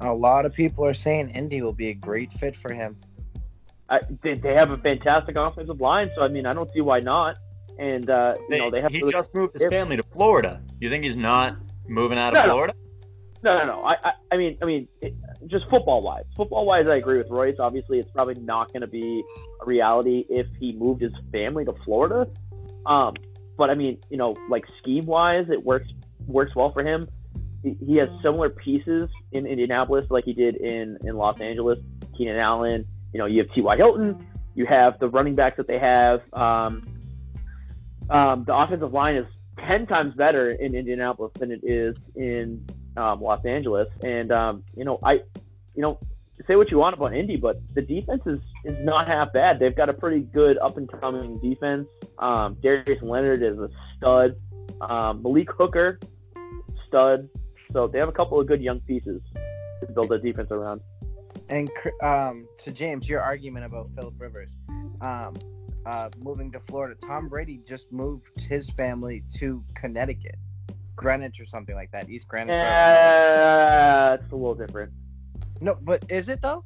A 0.00 0.12
lot 0.12 0.46
of 0.46 0.54
people 0.54 0.84
are 0.86 0.94
saying 0.94 1.30
Indy 1.30 1.60
will 1.62 1.72
be 1.72 1.88
a 1.88 1.94
great 1.94 2.32
fit 2.32 2.54
for 2.54 2.72
him. 2.72 2.96
I, 3.90 4.00
they, 4.22 4.34
they 4.34 4.54
have 4.54 4.70
a 4.70 4.76
fantastic 4.78 5.36
offensive 5.36 5.80
line, 5.80 6.10
so 6.14 6.22
I 6.22 6.28
mean, 6.28 6.46
I 6.46 6.52
don't 6.54 6.70
see 6.72 6.80
why 6.80 7.00
not. 7.00 7.38
And 7.78 8.08
uh, 8.10 8.34
you 8.48 8.58
know, 8.58 8.70
they 8.70 8.80
have 8.80 8.92
he 8.92 9.00
really- 9.00 9.12
just 9.12 9.34
moved 9.34 9.58
his 9.58 9.68
family 9.68 9.96
to 9.96 10.02
Florida. 10.02 10.60
You 10.80 10.88
think 10.88 11.04
he's 11.04 11.16
not 11.16 11.56
moving 11.88 12.18
out 12.18 12.28
of 12.28 12.34
No, 12.34 12.46
no. 12.46 12.52
Florida? 12.52 12.74
no, 13.42 13.58
no, 13.58 13.64
no. 13.66 13.84
I, 13.84 13.96
I, 14.04 14.12
I 14.32 14.36
mean, 14.36 14.58
I 14.60 14.64
mean, 14.66 14.88
it, 15.00 15.14
just 15.46 15.68
football 15.70 16.02
wise, 16.02 16.24
football 16.36 16.66
wise, 16.66 16.86
I 16.86 16.96
agree 16.96 17.18
with 17.18 17.30
Royce. 17.30 17.56
Obviously, 17.58 17.98
it's 17.98 18.10
probably 18.10 18.34
not 18.34 18.72
going 18.72 18.80
to 18.82 18.86
be 18.88 19.22
a 19.62 19.64
reality 19.64 20.24
if 20.28 20.46
he 20.60 20.72
moved 20.72 21.00
his 21.00 21.12
family 21.32 21.64
to 21.64 21.72
Florida. 21.84 22.28
Um, 22.84 23.14
but 23.56 23.70
I 23.70 23.74
mean, 23.74 23.98
you 24.10 24.16
know, 24.16 24.36
like 24.48 24.64
scheme 24.82 25.06
wise, 25.06 25.48
it 25.50 25.62
works 25.64 25.88
works 26.26 26.54
well 26.54 26.72
for 26.72 26.82
him. 26.84 27.08
He, 27.62 27.96
has 27.96 28.08
similar 28.22 28.50
pieces 28.50 29.10
in 29.32 29.46
Indianapolis, 29.46 30.06
like 30.10 30.24
he 30.24 30.32
did 30.32 30.56
in 30.56 30.96
in 31.04 31.16
Los 31.16 31.40
Angeles. 31.40 31.78
Keenan 32.16 32.36
Allen. 32.36 32.86
You 33.12 33.18
know, 33.18 33.26
you 33.26 33.42
have 33.42 33.52
T.Y. 33.54 33.76
Hilton. 33.76 34.26
You 34.54 34.66
have 34.68 34.98
the 34.98 35.08
running 35.08 35.34
backs 35.34 35.56
that 35.56 35.66
they 35.66 35.78
have. 35.78 36.20
Um, 36.32 36.86
um, 38.10 38.44
the 38.44 38.54
offensive 38.54 38.92
line 38.92 39.16
is 39.16 39.26
ten 39.66 39.86
times 39.86 40.14
better 40.14 40.52
in 40.52 40.74
Indianapolis 40.74 41.32
than 41.38 41.50
it 41.50 41.60
is 41.62 41.96
in 42.14 42.64
um, 42.96 43.20
Los 43.20 43.44
Angeles. 43.44 43.88
And 44.04 44.30
um, 44.32 44.64
you 44.76 44.84
know, 44.84 44.98
I, 45.02 45.14
you 45.74 45.82
know, 45.82 45.98
say 46.46 46.56
what 46.56 46.70
you 46.70 46.78
want 46.78 46.94
about 46.94 47.14
Indy, 47.14 47.36
but 47.36 47.60
the 47.74 47.82
defense 47.82 48.22
is 48.26 48.40
is 48.64 48.76
not 48.80 49.06
half 49.06 49.32
bad. 49.32 49.58
They've 49.58 49.74
got 49.74 49.88
a 49.88 49.94
pretty 49.94 50.20
good 50.20 50.58
up 50.58 50.76
and 50.76 50.90
coming 51.00 51.38
defense. 51.38 51.88
Um, 52.18 52.56
Darius 52.62 53.02
Leonard 53.02 53.42
is 53.42 53.58
a 53.58 53.68
stud. 53.96 54.36
Um, 54.80 55.22
Malik 55.22 55.50
Hooker, 55.52 55.98
stud. 56.86 57.28
So 57.72 57.86
they 57.86 57.98
have 57.98 58.08
a 58.08 58.12
couple 58.12 58.40
of 58.40 58.46
good 58.46 58.62
young 58.62 58.80
pieces 58.80 59.20
to 59.80 59.92
build 59.92 60.08
their 60.08 60.18
defense 60.18 60.50
around. 60.50 60.80
And 61.48 61.70
um, 62.02 62.46
to 62.58 62.70
James, 62.70 63.08
your 63.08 63.20
argument 63.20 63.64
about 63.66 63.90
Philip 63.94 64.14
Rivers, 64.18 64.54
um, 65.00 65.34
uh, 65.86 66.10
moving 66.22 66.52
to 66.52 66.60
Florida. 66.60 66.94
Tom 67.06 67.28
Brady 67.28 67.60
just 67.66 67.90
moved 67.92 68.40
his 68.42 68.68
family 68.70 69.22
to 69.38 69.64
Connecticut, 69.74 70.36
Greenwich 70.96 71.40
or 71.40 71.46
something 71.46 71.74
like 71.74 71.90
that, 71.92 72.10
East 72.10 72.28
Greenwich. 72.28 72.52
Yeah, 72.52 74.14
it's 74.14 74.32
a 74.32 74.36
little 74.36 74.54
different. 74.54 74.92
No, 75.60 75.78
but 75.80 76.04
is 76.08 76.28
it 76.28 76.42
though? 76.42 76.64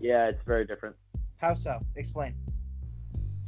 Yeah, 0.00 0.28
it's 0.28 0.42
very 0.44 0.66
different. 0.66 0.96
How 1.36 1.54
so? 1.54 1.80
Explain. 1.96 2.34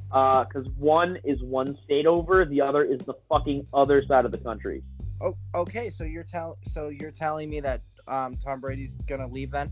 because 0.09 0.66
one 0.76 1.18
is 1.24 1.43
one 1.43 1.76
state 1.84 2.07
over, 2.07 2.45
the 2.45 2.61
other 2.61 2.84
is 2.84 3.01
the 3.01 3.14
fucking 3.28 3.66
other 3.72 4.05
side 4.07 4.24
of 4.24 4.32
the 4.32 4.38
country. 4.38 4.82
Oh, 5.20 5.36
okay. 5.54 5.90
So 5.90 6.04
you're 6.04 6.24
tell 6.24 6.58
so 6.64 6.88
you're 6.88 7.10
telling 7.10 7.48
me 7.48 7.60
that 7.60 7.82
um, 8.08 8.36
Tom 8.36 8.60
Brady's 8.60 8.94
gonna 9.06 9.26
leave 9.26 9.50
then? 9.50 9.70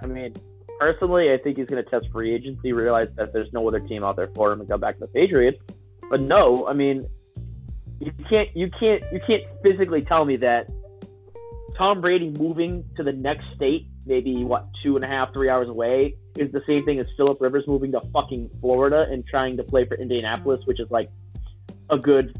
I 0.00 0.06
mean, 0.06 0.34
personally, 0.78 1.32
I 1.32 1.38
think 1.38 1.58
he's 1.58 1.66
to 1.66 1.82
test 1.82 2.06
free 2.12 2.34
agency, 2.34 2.72
realize 2.72 3.08
that 3.16 3.32
there's 3.32 3.52
no 3.52 3.66
other 3.66 3.80
team 3.80 4.04
out 4.04 4.16
there 4.16 4.30
for 4.34 4.52
him, 4.52 4.60
and 4.60 4.68
go 4.68 4.78
back 4.78 4.94
to 4.94 5.00
the 5.00 5.06
Patriots. 5.08 5.58
But 6.08 6.20
no, 6.20 6.66
I 6.66 6.72
mean, 6.72 7.06
you 8.00 8.12
can't, 8.28 8.48
you 8.56 8.70
can't, 8.78 9.02
you 9.12 9.20
can't 9.26 9.42
physically 9.62 10.02
tell 10.02 10.24
me 10.24 10.36
that 10.36 10.68
Tom 11.76 12.00
Brady 12.00 12.30
moving 12.38 12.84
to 12.96 13.02
the 13.02 13.12
next 13.12 13.44
state, 13.56 13.88
maybe 14.06 14.44
what 14.44 14.68
two 14.82 14.94
and 14.96 15.04
a 15.04 15.08
half, 15.08 15.32
three 15.32 15.50
hours 15.50 15.68
away, 15.68 16.14
is 16.36 16.50
the 16.52 16.62
same 16.66 16.84
thing 16.84 16.98
as 17.00 17.06
Philip 17.16 17.40
Rivers 17.40 17.64
moving 17.66 17.92
to 17.92 18.00
fucking 18.12 18.50
Florida 18.60 19.06
and 19.10 19.26
trying 19.26 19.56
to 19.56 19.64
play 19.64 19.84
for 19.84 19.96
Indianapolis, 19.96 20.60
which 20.64 20.80
is 20.80 20.90
like 20.90 21.10
a 21.90 21.98
good 21.98 22.38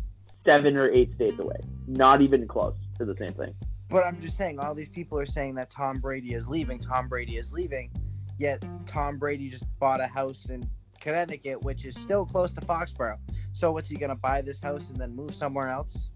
seven 0.49 0.79
or 0.79 0.89
eight 0.89 1.15
states 1.15 1.39
away. 1.39 1.59
Not 1.87 2.23
even 2.23 2.49
close 2.49 2.75
to 2.97 3.05
the 3.05 3.15
same 3.15 3.35
thing. 3.35 3.55
But 3.91 4.05
I'm 4.05 4.19
just 4.21 4.37
saying, 4.39 4.59
all 4.59 4.75
these 4.75 4.89
people 4.89 5.19
are 5.19 5.27
saying 5.27 5.57
that 5.57 5.69
Tom 5.69 5.99
Brady 5.99 6.33
is 6.33 6.49
leaving. 6.49 6.79
Tom 6.79 7.07
Brady 7.07 7.37
is 7.37 7.53
leaving. 7.53 7.91
Yet 8.39 8.65
Tom 8.87 9.19
Brady 9.19 9.51
just 9.51 9.65
bought 9.79 10.01
a 10.01 10.07
house 10.07 10.49
in 10.49 10.67
Connecticut, 11.01 11.63
which 11.65 11.85
is 11.85 11.95
still 11.95 12.25
close 12.25 12.53
to 12.53 12.63
Foxborough. 12.63 13.19
So 13.53 13.73
what's 13.73 13.91
he 13.91 13.97
gonna 13.97 14.15
buy 14.15 14.41
this 14.41 14.61
house 14.61 14.89
and 14.89 14.97
then 14.97 15.15
move 15.15 15.35
somewhere 15.35 15.69
else? 15.69 16.09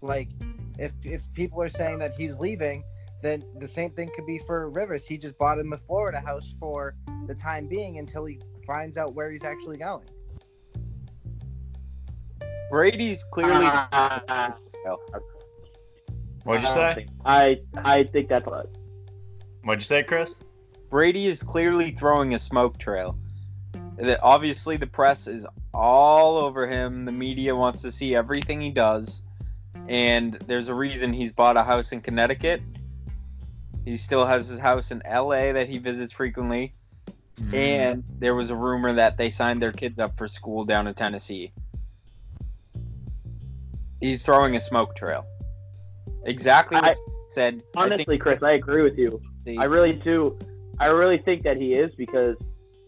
Like, 0.00 0.28
if 0.78 0.92
if 1.02 1.22
people 1.34 1.60
are 1.60 1.68
saying 1.68 1.98
that 1.98 2.14
he's 2.14 2.38
leaving, 2.38 2.82
then 3.22 3.44
the 3.58 3.68
same 3.68 3.90
thing 3.90 4.10
could 4.14 4.26
be 4.26 4.38
for 4.38 4.70
Rivers. 4.70 5.04
He 5.04 5.18
just 5.18 5.36
bought 5.36 5.58
him 5.58 5.72
a 5.74 5.78
Florida 5.78 6.20
house 6.20 6.54
for 6.58 6.94
the 7.26 7.34
time 7.34 7.66
being 7.66 7.98
until 7.98 8.24
he 8.24 8.40
finds 8.66 8.96
out 8.96 9.14
where 9.14 9.30
he's 9.30 9.44
actually 9.44 9.76
going. 9.76 10.06
Brady's 12.70 13.24
clearly. 13.32 13.66
Uh, 13.66 14.50
What'd 16.44 16.62
you 16.62 16.68
I 16.68 16.74
say? 16.74 16.94
think- 16.94 17.10
I 17.24 17.60
I 17.76 18.04
think 18.04 18.28
that's 18.28 18.46
what. 18.46 18.70
What'd 19.64 19.82
you 19.82 19.86
say, 19.86 20.02
Chris? 20.02 20.34
Brady 20.88 21.26
is 21.26 21.42
clearly 21.42 21.90
throwing 21.92 22.34
a 22.34 22.38
smoke 22.38 22.78
trail. 22.78 23.18
That 23.98 24.20
obviously 24.22 24.76
the 24.78 24.86
press 24.86 25.26
is 25.26 25.46
all 25.74 26.38
over 26.38 26.66
him. 26.66 27.04
The 27.04 27.12
media 27.12 27.54
wants 27.54 27.82
to 27.82 27.92
see 27.92 28.14
everything 28.16 28.60
he 28.60 28.70
does, 28.70 29.20
and 29.88 30.34
there's 30.46 30.68
a 30.68 30.74
reason 30.74 31.12
he's 31.12 31.32
bought 31.32 31.58
a 31.58 31.62
house 31.62 31.92
in 31.92 32.00
Connecticut. 32.00 32.62
He 33.84 33.96
still 33.98 34.24
has 34.26 34.48
his 34.48 34.58
house 34.58 34.90
in 34.90 35.02
L.A. 35.04 35.52
that 35.52 35.68
he 35.68 35.76
visits 35.78 36.12
frequently, 36.14 36.74
and 37.52 38.02
there 38.18 38.34
was 38.34 38.48
a 38.50 38.56
rumor 38.56 38.94
that 38.94 39.16
they 39.18 39.28
signed 39.30 39.60
their 39.60 39.72
kids 39.72 39.98
up 39.98 40.16
for 40.16 40.28
school 40.28 40.64
down 40.64 40.86
in 40.86 40.94
Tennessee. 40.94 41.52
He's 44.00 44.24
throwing 44.24 44.56
a 44.56 44.60
smoke 44.60 44.96
trail. 44.96 45.26
Exactly 46.24 46.76
what 46.76 46.84
I- 46.84 46.94
said. 47.28 47.54
I 47.54 47.56
think 47.56 47.64
Honestly, 47.76 48.18
Chris, 48.18 48.42
I 48.42 48.52
agree 48.52 48.82
with 48.82 48.98
you. 48.98 49.20
I 49.58 49.64
really 49.64 49.92
do. 49.92 50.38
I 50.78 50.86
really 50.86 51.18
think 51.18 51.42
that 51.44 51.56
he 51.56 51.72
is 51.72 51.94
because, 51.94 52.36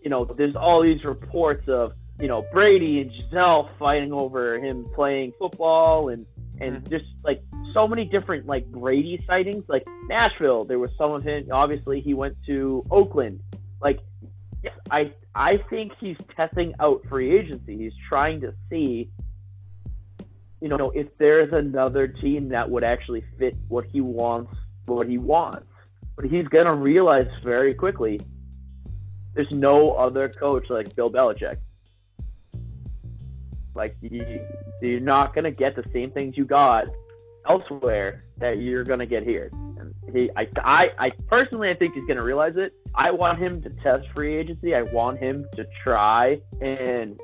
you 0.02 0.10
know, 0.10 0.24
there's 0.24 0.56
all 0.56 0.82
these 0.82 1.04
reports 1.04 1.68
of, 1.68 1.92
you 2.18 2.28
know, 2.28 2.44
Brady 2.52 3.00
and 3.00 3.10
Gisele 3.10 3.70
fighting 3.78 4.12
over 4.12 4.58
him 4.58 4.86
playing 4.94 5.32
football 5.38 6.08
and 6.08 6.26
and 6.60 6.76
mm-hmm. 6.76 6.90
just 6.90 7.06
like 7.24 7.42
so 7.72 7.88
many 7.88 8.04
different 8.04 8.46
like 8.46 8.66
Brady 8.66 9.22
sightings. 9.26 9.64
Like 9.68 9.84
Nashville, 10.08 10.64
there 10.64 10.78
was 10.78 10.90
some 10.96 11.12
of 11.12 11.22
him. 11.22 11.48
Obviously, 11.50 12.00
he 12.00 12.14
went 12.14 12.36
to 12.46 12.84
Oakland. 12.90 13.40
Like, 13.80 14.00
I 14.90 15.12
I 15.34 15.58
think 15.70 15.92
he's 15.98 16.16
testing 16.36 16.74
out 16.80 17.04
free 17.08 17.36
agency. 17.36 17.76
He's 17.76 17.94
trying 18.08 18.40
to 18.42 18.54
see, 18.70 19.10
you 20.62 20.68
know, 20.68 20.90
if 20.94 21.08
there's 21.18 21.52
another 21.52 22.06
team 22.06 22.48
that 22.50 22.70
would 22.70 22.84
actually 22.84 23.24
fit 23.38 23.56
what 23.68 23.84
he 23.92 24.00
wants. 24.00 24.54
What 24.86 25.08
he 25.08 25.16
wants 25.18 25.66
but 26.16 26.26
he's 26.26 26.46
gonna 26.48 26.74
realize 26.74 27.26
very 27.42 27.74
quickly 27.74 28.20
there's 29.34 29.50
no 29.50 29.92
other 29.92 30.28
coach 30.28 30.68
like 30.68 30.94
Bill 30.94 31.10
Belichick. 31.10 31.56
Like 33.74 33.96
you, 34.02 34.46
you're 34.82 35.00
not 35.00 35.34
gonna 35.34 35.50
get 35.50 35.74
the 35.74 35.84
same 35.92 36.10
things 36.10 36.36
you 36.36 36.44
got 36.44 36.84
elsewhere 37.50 38.24
that 38.36 38.58
you're 38.58 38.84
gonna 38.84 39.06
get 39.06 39.22
here. 39.22 39.50
And 39.78 39.94
he, 40.14 40.30
I, 40.36 40.46
I, 40.62 40.90
I 40.98 41.10
personally, 41.28 41.70
I 41.70 41.74
think 41.74 41.94
he's 41.94 42.04
gonna 42.06 42.22
realize 42.22 42.54
it. 42.56 42.74
I 42.94 43.10
want 43.10 43.38
him 43.38 43.62
to 43.62 43.70
test 43.82 44.06
free 44.14 44.36
agency. 44.36 44.74
I 44.74 44.82
want 44.82 45.18
him 45.18 45.46
to 45.56 45.66
try 45.82 46.42
and 46.60 47.18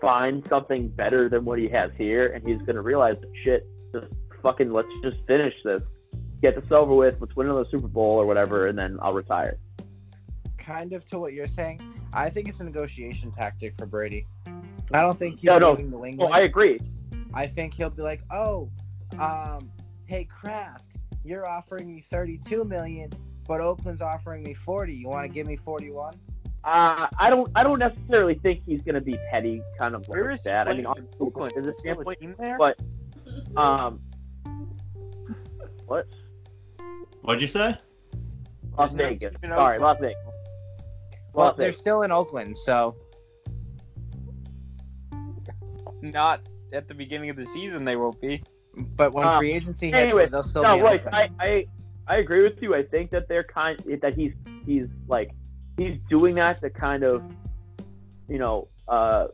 find 0.00 0.46
something 0.48 0.88
better 0.88 1.28
than 1.28 1.44
what 1.44 1.58
he 1.58 1.68
has 1.68 1.90
here, 1.96 2.28
and 2.28 2.46
he's 2.46 2.60
gonna 2.62 2.82
realize 2.82 3.16
shit. 3.44 3.66
Just 3.92 4.06
fucking 4.42 4.72
let's 4.72 4.88
just 5.02 5.16
finish 5.26 5.54
this 5.64 5.82
get 6.42 6.54
this 6.54 6.70
over 6.70 6.94
with. 6.94 7.16
Let's 7.20 7.34
win 7.36 7.48
another 7.48 7.66
Super 7.70 7.88
Bowl 7.88 8.14
or 8.14 8.26
whatever, 8.26 8.68
and 8.68 8.78
then 8.78 8.98
I'll 9.02 9.12
retire. 9.12 9.58
Kind 10.56 10.92
of 10.92 11.04
to 11.06 11.18
what 11.18 11.32
you're 11.32 11.48
saying. 11.48 11.80
I 12.12 12.30
think 12.30 12.48
it's 12.48 12.60
a 12.60 12.64
negotiation 12.64 13.30
tactic 13.30 13.74
for 13.76 13.86
Brady. 13.86 14.26
I 14.92 15.00
don't 15.00 15.18
think 15.18 15.40
he's 15.40 15.44
No, 15.44 15.58
no. 15.58 15.74
New 15.74 16.16
Well, 16.16 16.32
I 16.32 16.40
agree. 16.40 16.80
I 17.34 17.46
think 17.46 17.74
he'll 17.74 17.90
be 17.90 18.02
like, 18.02 18.22
"Oh, 18.30 18.70
um, 19.18 19.70
hey 20.06 20.24
Kraft, 20.24 20.96
you're 21.24 21.46
offering 21.46 21.86
me 21.86 22.00
32 22.00 22.64
million, 22.64 23.10
but 23.46 23.60
Oakland's 23.60 24.00
offering 24.00 24.42
me 24.42 24.54
40. 24.54 24.94
You 24.94 25.08
want 25.08 25.24
to 25.24 25.28
give 25.28 25.46
me 25.46 25.56
41?" 25.56 26.14
Uh, 26.64 27.06
I 27.18 27.30
don't. 27.30 27.50
I 27.54 27.62
don't 27.62 27.78
necessarily 27.78 28.34
think 28.34 28.62
he's 28.66 28.82
going 28.82 28.94
to 28.96 29.00
be 29.00 29.16
petty, 29.30 29.62
kind 29.78 29.94
of 29.94 30.04
Where 30.08 30.24
like 30.26 30.34
is 30.38 30.42
that. 30.44 30.68
I 30.68 30.74
mean, 30.74 30.86
Oakland? 30.86 31.08
obviously, 31.08 31.26
Oakland. 31.26 31.52
there's 31.54 31.66
a 31.66 31.78
Still 31.78 31.94
standpoint, 31.94 32.38
there? 32.38 32.58
but 32.58 32.78
um, 33.56 34.00
what? 35.86 36.06
What'd 37.22 37.40
you 37.40 37.46
say? 37.48 37.76
Las 38.76 38.92
There's 38.92 38.94
no 38.94 39.08
Vegas. 39.08 39.34
team 39.40 39.50
Sorry, 39.50 39.78
Las 39.78 39.98
Vegas. 40.00 40.16
Well, 41.32 41.46
Las 41.48 41.56
they're 41.56 41.72
still 41.72 42.02
in 42.02 42.12
Oakland, 42.12 42.58
so 42.58 42.96
not 46.02 46.40
at 46.72 46.86
the 46.88 46.94
beginning 46.94 47.30
of 47.30 47.36
the 47.36 47.46
season 47.46 47.84
they 47.84 47.96
won't 47.96 48.20
be. 48.20 48.42
but 48.96 49.12
when 49.12 49.26
Um, 49.26 49.38
free 49.38 49.52
agency 49.52 49.86
hits, 49.90 49.96
anyway, 50.12 50.26
they'll 50.28 50.42
still 50.42 50.62
no, 50.62 50.74
be 50.74 50.78
in 50.78 50.84
Royce, 50.84 51.00
Oakland. 51.06 51.34
I, 51.40 51.44
I 51.44 51.66
I 52.06 52.16
agree 52.18 52.42
with 52.42 52.62
you. 52.62 52.74
I 52.74 52.82
think 52.84 53.10
that 53.10 53.28
they're 53.28 53.44
kind 53.44 53.78
that 54.00 54.14
he's 54.14 54.32
he's 54.64 54.86
like 55.08 55.30
he's 55.78 55.96
doing 56.10 56.34
that 56.34 56.60
to 56.60 56.68
kind 56.68 57.04
of 57.04 57.22
you 58.28 58.38
know 58.38 58.68
uh 58.88 59.28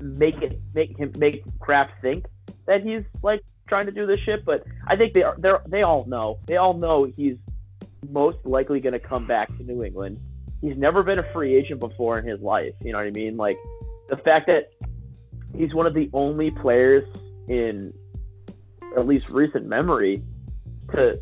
make 0.00 0.36
it 0.42 0.60
make 0.74 0.98
him 0.98 1.12
make 1.16 1.42
Kraft 1.60 1.92
think 2.02 2.26
that 2.66 2.82
he's 2.82 3.02
like 3.22 3.40
trying 3.68 3.86
to 3.86 3.92
do 3.92 4.06
this 4.06 4.20
shit. 4.20 4.44
But 4.44 4.64
I 4.86 4.96
think 4.96 5.14
they 5.14 5.22
are 5.22 5.36
they 5.38 5.52
they 5.66 5.82
all 5.82 6.04
know 6.06 6.38
they 6.46 6.56
all 6.56 6.74
know 6.74 7.04
he's 7.04 7.36
most 8.10 8.38
likely 8.44 8.80
going 8.80 8.92
to 8.92 8.98
come 8.98 9.26
back 9.26 9.48
to 9.56 9.62
New 9.62 9.82
England. 9.82 10.20
He's 10.60 10.76
never 10.76 11.02
been 11.02 11.18
a 11.18 11.32
free 11.32 11.54
agent 11.54 11.80
before 11.80 12.18
in 12.18 12.26
his 12.26 12.40
life. 12.40 12.74
You 12.82 12.92
know 12.92 12.98
what 12.98 13.06
I 13.06 13.10
mean? 13.10 13.36
Like 13.36 13.56
the 14.10 14.16
fact 14.16 14.46
that 14.48 14.70
he's 15.56 15.72
one 15.72 15.86
of 15.86 15.94
the 15.94 16.10
only 16.12 16.50
players 16.50 17.04
in 17.48 17.92
at 18.96 19.06
least 19.06 19.28
recent 19.28 19.66
memory 19.66 20.22
to 20.92 21.18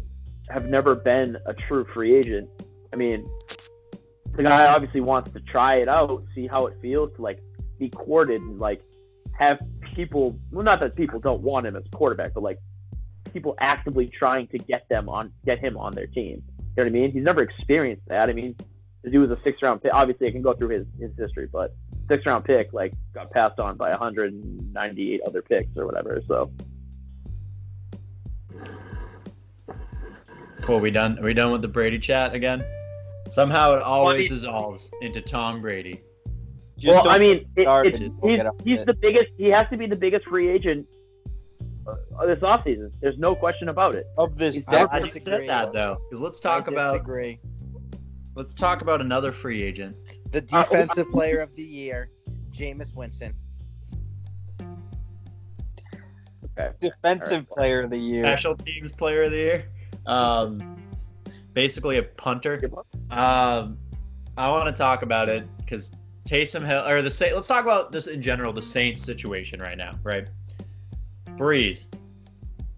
have 0.48 0.66
never 0.66 0.94
been 0.94 1.36
a 1.46 1.54
true 1.54 1.86
free 1.94 2.14
agent. 2.14 2.48
I 2.92 2.96
mean, 2.96 3.28
the 4.34 4.42
guy 4.42 4.66
obviously 4.66 5.00
wants 5.00 5.30
to 5.32 5.40
try 5.40 5.76
it 5.76 5.88
out, 5.88 6.24
see 6.34 6.46
how 6.46 6.66
it 6.66 6.76
feels 6.80 7.14
to 7.16 7.22
like 7.22 7.40
be 7.78 7.90
courted 7.90 8.40
and 8.40 8.58
like 8.58 8.82
have 9.38 9.58
people. 9.94 10.38
Well, 10.50 10.64
not 10.64 10.80
that 10.80 10.96
people 10.96 11.20
don't 11.20 11.42
want 11.42 11.66
him 11.66 11.76
as 11.76 11.84
quarterback, 11.92 12.34
but 12.34 12.42
like 12.42 12.58
people 13.32 13.54
actively 13.60 14.06
trying 14.06 14.48
to 14.48 14.58
get 14.58 14.88
them 14.88 15.08
on, 15.08 15.32
get 15.44 15.58
him 15.58 15.76
on 15.76 15.92
their 15.92 16.06
team. 16.06 16.42
You 16.58 16.64
know 16.76 16.84
what 16.84 16.86
I 16.86 16.90
mean? 16.90 17.12
He's 17.12 17.24
never 17.24 17.42
experienced 17.42 18.04
that. 18.08 18.30
I 18.30 18.32
mean, 18.32 18.56
the 19.02 19.10
dude 19.10 19.28
was 19.28 19.38
a 19.38 19.42
six 19.42 19.60
round 19.62 19.82
pick. 19.82 19.92
Obviously, 19.92 20.28
I 20.28 20.30
can 20.30 20.42
go 20.42 20.54
through 20.54 20.68
his 20.68 20.86
his 20.98 21.10
history, 21.18 21.48
but 21.52 21.74
six 22.08 22.24
round 22.24 22.44
pick 22.44 22.72
like 22.72 22.94
got 23.14 23.30
passed 23.30 23.58
on 23.58 23.76
by 23.76 23.90
198 23.90 25.20
other 25.26 25.42
picks 25.42 25.76
or 25.76 25.86
whatever. 25.86 26.22
So 26.26 26.50
Cool. 30.62 30.78
We 30.78 30.92
done? 30.92 31.18
Are 31.18 31.24
we 31.24 31.34
done 31.34 31.50
with 31.50 31.60
the 31.60 31.68
Brady 31.68 31.98
chat 31.98 32.34
again? 32.34 32.64
Somehow 33.32 33.74
it 33.76 33.82
always 33.82 34.18
mean- 34.18 34.28
dissolves 34.28 34.90
into 35.00 35.20
Tom 35.22 35.60
Brady. 35.62 36.02
Just 36.76 37.04
well, 37.04 37.08
I 37.14 37.18
mean, 37.18 37.46
it, 37.56 37.66
it. 37.66 37.96
He's, 37.96 38.10
he's 38.22 38.76
to 38.76 38.82
it. 38.82 38.86
the 38.86 38.94
biggest. 38.94 39.28
He 39.38 39.48
has 39.50 39.66
to 39.70 39.76
be 39.76 39.86
the 39.86 39.96
biggest 39.96 40.26
free 40.26 40.48
agent 40.50 40.86
uh, 41.86 42.26
this 42.26 42.40
offseason. 42.40 42.90
There's 43.00 43.18
no 43.18 43.34
question 43.36 43.68
about 43.68 43.94
it. 43.94 44.04
of 44.18 44.36
this 44.36 44.56
he's- 44.56 44.64
I. 44.68 44.86
I 44.90 45.00
disagree. 45.00 45.46
said 45.46 45.48
that 45.48 45.72
though, 45.72 45.98
because 46.10 46.20
let's 46.20 46.40
talk 46.40 46.68
I 46.68 46.72
about 46.72 46.92
disagree. 46.94 47.38
let's 48.34 48.54
talk 48.54 48.82
about 48.82 49.00
another 49.00 49.30
free 49.32 49.62
agent. 49.62 49.96
the 50.30 50.38
Uh, 50.52 50.62
defensive 50.62 51.08
player 51.10 51.38
of 51.38 51.54
the 51.54 51.62
year, 51.62 52.10
Jameis 52.50 52.94
Winston. 52.94 53.32
Okay. 56.58 56.70
defensive 56.80 57.48
player 57.48 57.82
of 57.82 57.90
the 57.90 57.98
year. 57.98 58.24
Special 58.24 58.56
teams 58.56 58.92
player 58.92 59.22
of 59.22 59.30
the 59.30 59.36
year. 59.38 59.64
Um, 60.06 60.81
basically 61.54 61.98
a 61.98 62.02
punter. 62.02 62.70
Um, 63.10 63.78
I 64.36 64.50
want 64.50 64.66
to 64.66 64.72
talk 64.72 65.02
about 65.02 65.28
it 65.28 65.46
because 65.58 65.92
Taysom 66.28 66.64
Hill 66.66 66.86
or 66.86 67.02
the 67.02 67.10
Saints. 67.10 67.34
Let's 67.34 67.48
talk 67.48 67.64
about 67.64 67.92
this 67.92 68.06
in 68.06 68.22
general. 68.22 68.52
The 68.52 68.62
Saints 68.62 69.02
situation 69.02 69.60
right 69.60 69.76
now, 69.76 69.98
right? 70.02 70.28
Brees 71.36 71.86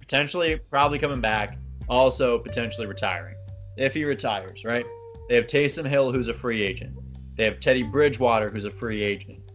potentially 0.00 0.56
probably 0.70 0.98
coming 0.98 1.20
back, 1.20 1.58
also 1.88 2.38
potentially 2.38 2.86
retiring 2.86 3.36
if 3.76 3.94
he 3.94 4.04
retires, 4.04 4.64
right? 4.64 4.84
They 5.28 5.36
have 5.36 5.46
Taysom 5.46 5.86
Hill, 5.86 6.12
who's 6.12 6.28
a 6.28 6.34
free 6.34 6.62
agent. 6.62 6.96
They 7.34 7.44
have 7.44 7.58
Teddy 7.58 7.82
Bridgewater, 7.82 8.50
who's 8.50 8.66
a 8.66 8.70
free 8.70 9.02
agent. 9.02 9.50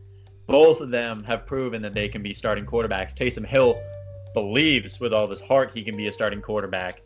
Both 0.48 0.82
of 0.82 0.90
them 0.90 1.24
have 1.24 1.46
proven 1.46 1.82
that 1.84 1.94
they 1.94 2.10
can 2.10 2.24
be 2.24 2.34
starting 2.34 2.66
quarterbacks. 2.66 3.14
Taysom 3.14 3.46
Hill 3.46 3.80
believes 4.34 5.00
with 5.00 5.14
all 5.14 5.24
of 5.24 5.30
his 5.30 5.40
heart 5.40 5.72
he 5.74 5.84
can 5.84 5.96
be 5.96 6.08
a 6.08 6.12
starting 6.12 6.42
quarterback. 6.42 7.02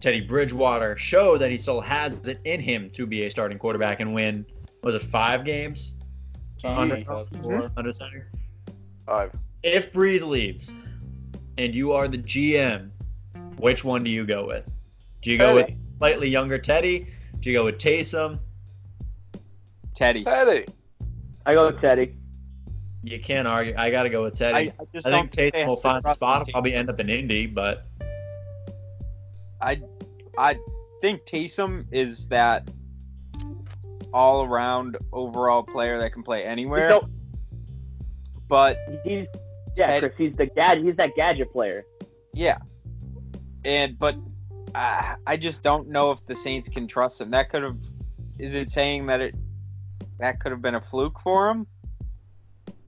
Teddy 0.00 0.20
Bridgewater 0.20 0.96
show 0.96 1.36
that 1.36 1.50
he 1.50 1.58
still 1.58 1.80
has 1.80 2.26
it 2.26 2.40
in 2.44 2.60
him 2.60 2.90
to 2.90 3.06
be 3.06 3.24
a 3.24 3.30
starting 3.30 3.58
quarterback 3.58 4.00
and 4.00 4.14
win. 4.14 4.46
Was 4.82 4.94
it 4.94 5.02
five 5.02 5.44
games 5.44 5.96
under, 6.64 7.04
under 7.76 7.92
center? 7.92 8.30
Five. 9.06 9.32
If 9.62 9.92
Brees 9.92 10.26
leaves 10.26 10.72
and 11.58 11.74
you 11.74 11.92
are 11.92 12.08
the 12.08 12.18
GM, 12.18 12.90
Which 13.58 13.84
one 13.84 14.02
do 14.02 14.10
you 14.10 14.24
go 14.24 14.46
with? 14.46 14.64
Do 15.20 15.30
you 15.30 15.36
go 15.36 15.54
with 15.54 15.70
slightly 15.98 16.30
younger 16.30 16.58
Teddy? 16.58 17.06
Do 17.40 17.50
you 17.50 17.58
go 17.58 17.64
with 17.66 17.76
Taysom? 17.76 18.38
Teddy. 19.94 20.24
Teddy. 20.24 20.64
I 21.44 21.52
go 21.52 21.66
with 21.66 21.80
Teddy. 21.82 22.16
You 23.02 23.20
can't 23.20 23.46
argue. 23.46 23.74
I 23.76 23.90
got 23.90 24.04
to 24.04 24.08
go 24.08 24.22
with 24.22 24.34
Teddy. 24.34 24.54
I, 24.54 24.58
I, 24.60 24.74
I 24.80 24.84
just 24.94 25.06
think 25.06 25.30
don't 25.30 25.52
Taysom 25.52 25.66
will 25.66 25.76
find 25.76 26.02
a 26.06 26.14
spot. 26.14 26.46
He'll 26.46 26.52
probably 26.52 26.72
end 26.74 26.88
up 26.88 27.00
in 27.00 27.10
Indy, 27.10 27.46
but 27.46 27.86
I 29.60 29.82
I 30.40 30.56
think 31.02 31.24
Taysom 31.26 31.84
is 31.90 32.28
that 32.28 32.70
all 34.12 34.44
around 34.44 34.96
overall 35.12 35.62
player 35.62 35.98
that 35.98 36.14
can 36.14 36.22
play 36.22 36.44
anywhere. 36.44 36.88
So, 36.90 37.08
But 38.48 38.78
he's 39.04 39.26
yeah, 39.76 39.86
Ted- 39.86 40.00
Chris. 40.00 40.14
He's 40.16 40.36
the 40.36 40.46
gad. 40.46 40.78
He's 40.78 40.96
that 40.96 41.14
gadget 41.14 41.52
player. 41.52 41.84
yeah, 42.32 42.56
and 43.66 43.98
but 43.98 44.16
uh, 44.74 45.16
I 45.26 45.36
just 45.36 45.62
don't 45.62 45.88
know 45.88 46.10
if 46.10 46.24
the 46.24 46.34
Saints 46.34 46.70
can 46.70 46.86
trust 46.86 47.20
him. 47.20 47.30
That 47.32 47.50
could 47.50 47.62
have. 47.62 47.78
Is 48.38 48.54
it 48.54 48.70
saying 48.70 49.06
that 49.06 49.20
it 49.20 49.34
that 50.18 50.40
could 50.40 50.52
have 50.52 50.62
been 50.62 50.74
a 50.74 50.80
fluke 50.80 51.20
for 51.20 51.50
him? 51.50 51.66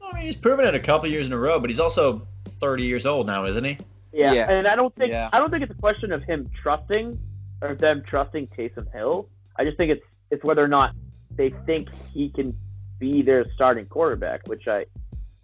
I 0.02 0.16
mean, 0.16 0.24
he's 0.24 0.36
proven 0.36 0.64
it 0.64 0.74
a 0.74 0.80
couple 0.80 1.08
years 1.10 1.26
in 1.26 1.34
a 1.34 1.38
row. 1.38 1.60
But 1.60 1.68
he's 1.68 1.78
also 1.80 2.26
30 2.60 2.84
years 2.84 3.04
old 3.06 3.26
now, 3.26 3.44
isn't 3.44 3.62
he? 3.64 3.76
Yeah. 4.12 4.32
Yeah. 4.32 4.50
And 4.50 4.66
I 4.66 4.74
don't 4.74 4.94
think 4.96 5.12
Yeah. 5.12 5.28
I 5.32 5.38
don't 5.38 5.50
think 5.50 5.62
it's 5.62 5.72
a 5.72 5.80
question 5.80 6.12
of 6.12 6.22
him 6.24 6.50
trusting 6.62 7.18
or 7.62 7.74
them 7.74 8.02
trusting 8.06 8.48
Taysom 8.48 8.92
Hill. 8.92 9.28
I 9.56 9.64
just 9.64 9.76
think 9.76 9.90
it's 9.92 10.04
it's 10.30 10.44
whether 10.44 10.62
or 10.64 10.68
not 10.68 10.94
they 11.36 11.50
think 11.66 11.88
he 12.12 12.28
can 12.30 12.56
be 12.98 13.22
their 13.22 13.44
starting 13.54 13.86
quarterback, 13.86 14.46
which 14.48 14.66
I 14.68 14.84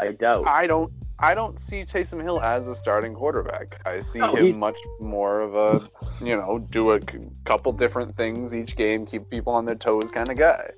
I 0.01 0.13
doubt. 0.13 0.47
I 0.47 0.67
don't. 0.67 0.93
I 1.21 1.35
don't 1.35 1.59
see 1.59 1.83
Taysom 1.85 2.23
Hill 2.23 2.41
as 2.41 2.69
a 2.69 2.75
starting 2.77 3.13
quarterback. 3.13 3.81
I 3.85 4.01
see 4.01 4.21
No, 4.21 4.33
him 4.37 4.47
he- 4.47 4.53
much 4.53 4.77
more 5.01 5.41
of 5.41 5.57
a, 5.57 5.89
you 6.25 6.37
know, 6.37 6.65
do 6.71 6.93
a 6.93 7.01
couple 7.45 7.73
different 7.73 8.15
things 8.15 8.55
each 8.55 8.77
game, 8.77 9.05
keep 9.05 9.29
people 9.29 9.53
on 9.53 9.65
their 9.65 9.75
toes 9.75 10.13
kind 10.13 10.29
of 10.29 10.37
guy. 10.37 10.71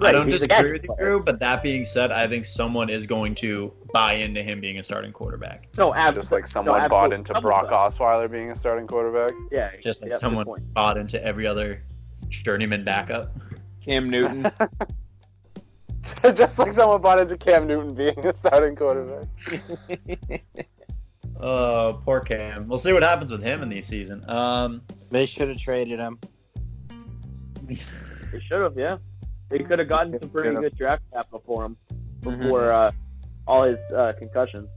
I 0.00 0.12
don't 0.12 0.28
disagree 0.28 0.72
with 0.72 0.84
you. 0.84 0.94
Drew. 0.98 1.22
But 1.22 1.38
that 1.40 1.62
being 1.62 1.84
said, 1.84 2.10
I 2.12 2.26
think 2.26 2.44
someone 2.44 2.90
is 2.90 3.06
going 3.06 3.34
to 3.36 3.72
buy 3.92 4.14
into 4.14 4.42
him 4.42 4.60
being 4.60 4.78
a 4.78 4.82
starting 4.82 5.12
quarterback. 5.12 5.68
No, 5.76 5.94
ab- 5.94 6.14
Just 6.14 6.32
like 6.32 6.44
no, 6.44 6.48
someone 6.48 6.88
bought 6.88 7.12
into 7.12 7.38
Brock. 7.40 7.68
Osweiler 7.70 8.30
being 8.30 8.50
a 8.50 8.56
starting 8.56 8.86
quarterback. 8.86 9.32
Yeah, 9.50 9.70
Just 9.82 10.02
like 10.02 10.12
yeah, 10.12 10.16
someone 10.16 10.46
bought 10.72 10.96
into 10.96 11.22
every 11.24 11.46
other 11.46 11.82
journeyman 12.28 12.84
backup. 12.84 13.36
Cam 13.84 14.10
Newton. 14.10 14.50
Just 16.34 16.58
like 16.58 16.72
someone 16.72 17.00
bought 17.00 17.20
into 17.20 17.36
Cam 17.36 17.66
Newton 17.66 17.94
being 17.94 18.26
a 18.26 18.32
starting 18.34 18.74
quarterback. 18.76 19.28
Oh, 21.44 22.00
poor 22.04 22.20
Cam. 22.20 22.68
We'll 22.68 22.78
see 22.78 22.92
what 22.92 23.02
happens 23.02 23.32
with 23.32 23.42
him 23.42 23.62
in 23.62 23.68
the 23.68 23.82
season. 23.82 24.24
Um, 24.30 24.80
They 25.10 25.26
should 25.26 25.48
have 25.48 25.58
traded 25.58 25.98
him. 25.98 26.20
They 27.66 28.40
should 28.40 28.60
have, 28.62 28.78
yeah. 28.78 28.98
They 29.52 29.58
could 29.58 29.78
have 29.78 29.88
gotten 29.88 30.18
some 30.18 30.30
pretty 30.30 30.54
good 30.56 30.76
draft 30.76 31.02
capital 31.12 31.42
for 31.44 31.64
him 31.66 31.76
before 32.22 32.72
uh, 32.72 32.90
all 33.46 33.64
his 33.64 33.78
uh, 33.94 34.14
concussions. 34.18 34.68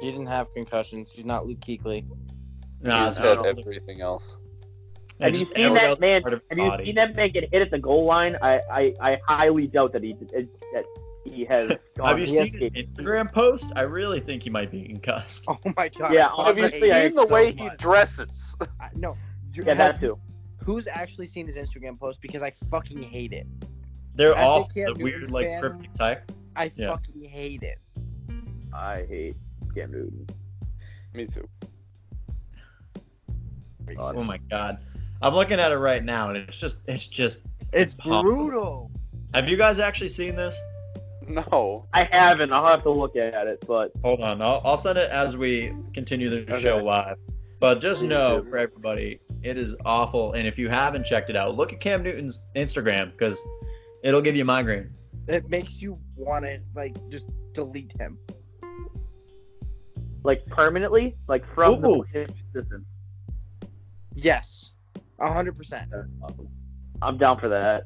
He 0.00 0.10
didn't 0.12 0.26
have 0.26 0.50
concussions. 0.52 1.10
He's 1.10 1.24
not 1.24 1.46
Luke 1.46 1.58
Kuechly. 1.58 2.04
nah, 2.80 3.08
He's 3.08 3.18
it's 3.18 3.26
had 3.26 3.44
everything 3.44 4.00
else. 4.00 4.36
Have 5.20 5.36
you 5.36 5.46
seen 5.56 5.74
that 5.74 5.98
man? 5.98 6.22
Have 6.22 6.40
you 6.56 6.68
body. 6.70 6.84
seen 6.84 6.94
that 6.94 7.16
man 7.16 7.30
get 7.30 7.52
hit 7.52 7.60
at 7.62 7.72
the 7.72 7.78
goal 7.80 8.04
line? 8.04 8.36
I 8.40 8.60
I, 8.70 8.94
I 9.00 9.18
highly 9.26 9.66
doubt 9.66 9.90
that 9.92 10.04
he 10.04 10.12
that 10.12 10.84
he 11.24 11.44
has. 11.46 11.72
Gone. 11.96 12.06
Have 12.06 12.20
you 12.20 12.26
he 12.26 12.30
seen 12.30 12.38
has 12.42 12.52
his 12.54 12.62
escaped. 12.62 12.96
Instagram 12.96 13.32
post? 13.32 13.72
I 13.74 13.80
really 13.82 14.20
think 14.20 14.44
he 14.44 14.50
might 14.50 14.70
be 14.70 14.84
concussed. 14.84 15.46
Oh 15.48 15.58
my 15.76 15.88
god. 15.88 16.12
Yeah, 16.12 16.28
I 16.28 16.46
Have 16.46 16.58
you 16.58 16.64
honestly, 16.64 16.92
I 16.92 17.08
seen 17.08 17.16
the 17.16 17.26
so 17.26 17.34
way 17.34 17.50
he 17.50 17.68
dresses? 17.78 18.54
I- 18.80 18.90
no. 18.94 19.16
Drew, 19.50 19.64
Yeah, 19.64 19.70
have 19.74 19.78
that 19.94 20.00
too. 20.00 20.16
Who's 20.68 20.86
actually 20.86 21.24
seen 21.24 21.46
his 21.46 21.56
Instagram 21.56 21.98
post? 21.98 22.20
Because 22.20 22.42
I 22.42 22.50
fucking 22.70 23.02
hate 23.02 23.32
it. 23.32 23.46
They're 24.14 24.34
As 24.34 24.42
a 24.42 24.46
all 24.46 24.64
Cam 24.66 24.92
the 24.92 25.02
weird, 25.02 25.20
Newton 25.20 25.32
like 25.34 25.46
fan- 25.46 25.60
cryptic 25.60 25.94
type. 25.94 26.32
I 26.56 26.70
Yeah. 26.76 26.88
fucking 26.90 27.24
hate 27.24 27.62
it. 27.62 27.78
I 28.74 29.06
hate 29.08 29.36
Cam 29.74 29.92
Newton. 29.92 30.26
Me 31.14 31.26
too. 31.26 31.48
Oh 33.98 34.22
my 34.24 34.36
god, 34.50 34.76
I'm 35.22 35.32
looking 35.32 35.58
at 35.58 35.72
it 35.72 35.76
right 35.78 36.04
now, 36.04 36.28
and 36.28 36.36
it's 36.36 36.58
just, 36.58 36.80
it's 36.86 37.06
just. 37.06 37.40
It's 37.72 37.94
Impossible. 37.94 38.22
brutal. 38.34 38.90
Have 39.32 39.48
you 39.48 39.56
guys 39.56 39.78
actually 39.78 40.08
seen 40.08 40.36
this? 40.36 40.60
No. 41.26 41.86
I 41.94 42.04
haven't. 42.04 42.52
I'll 42.52 42.66
have 42.66 42.82
to 42.82 42.90
look 42.90 43.16
at 43.16 43.46
it, 43.46 43.64
but 43.66 43.92
Hold 44.04 44.20
on, 44.20 44.42
I'll, 44.42 44.60
I'll 44.66 44.76
send 44.76 44.98
it 44.98 45.10
as 45.10 45.34
we 45.38 45.72
continue 45.94 46.28
the 46.28 46.40
Okay. 46.52 46.60
show 46.60 46.76
live. 46.76 47.16
But 47.58 47.80
just 47.80 48.02
know 48.04 48.44
for 48.50 48.58
everybody, 48.58 49.20
it 49.42 49.56
is 49.56 49.74
awful. 49.84 50.32
And 50.32 50.46
if 50.46 50.58
you 50.58 50.68
haven't 50.68 51.04
checked 51.04 51.30
it 51.30 51.36
out, 51.36 51.56
look 51.56 51.72
at 51.72 51.80
Cam 51.80 52.02
Newton's 52.02 52.42
Instagram 52.56 53.12
because 53.12 53.40
it'll 54.02 54.20
give 54.22 54.36
you 54.36 54.44
migraine. 54.44 54.90
It 55.28 55.48
makes 55.48 55.80
you 55.82 55.98
want 56.16 56.44
to 56.44 56.60
like 56.74 56.96
just 57.10 57.26
delete 57.52 57.92
him. 57.98 58.18
like 60.24 60.44
permanently, 60.46 61.16
like 61.28 61.44
from 61.54 61.84
Ooh. 61.84 62.04
the 62.12 62.20
his 62.20 62.28
existence. 62.48 62.86
Yes, 64.14 64.70
a 65.20 65.32
hundred 65.32 65.56
percent. 65.56 65.90
I'm 67.02 67.18
down 67.18 67.38
for 67.38 67.48
that. 67.48 67.84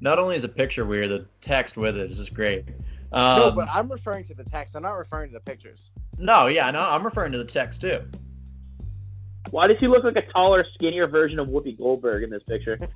Not 0.00 0.18
only 0.18 0.36
is 0.36 0.42
the 0.42 0.48
picture 0.48 0.84
weird, 0.84 1.10
the 1.10 1.26
text 1.40 1.76
with 1.76 1.96
it 1.96 2.10
is 2.10 2.18
just 2.18 2.34
great. 2.34 2.66
No, 3.12 3.48
Um, 3.48 3.54
but 3.54 3.68
I'm 3.70 3.90
referring 3.90 4.24
to 4.24 4.34
the 4.34 4.44
text. 4.44 4.74
I'm 4.76 4.82
not 4.82 4.92
referring 4.92 5.30
to 5.30 5.34
the 5.34 5.40
pictures. 5.40 5.90
no, 6.18 6.46
yeah, 6.46 6.70
no, 6.70 6.80
I'm 6.80 7.04
referring 7.04 7.32
to 7.32 7.38
the 7.38 7.44
text 7.44 7.80
too. 7.82 8.02
Why 9.50 9.66
does 9.66 9.78
he 9.78 9.86
look 9.86 10.04
like 10.04 10.16
a 10.16 10.22
taller, 10.32 10.64
skinnier 10.74 11.06
version 11.06 11.38
of 11.38 11.48
Whoopi 11.48 11.76
Goldberg 11.78 12.22
in 12.22 12.30
this 12.30 12.42
picture? 12.42 12.78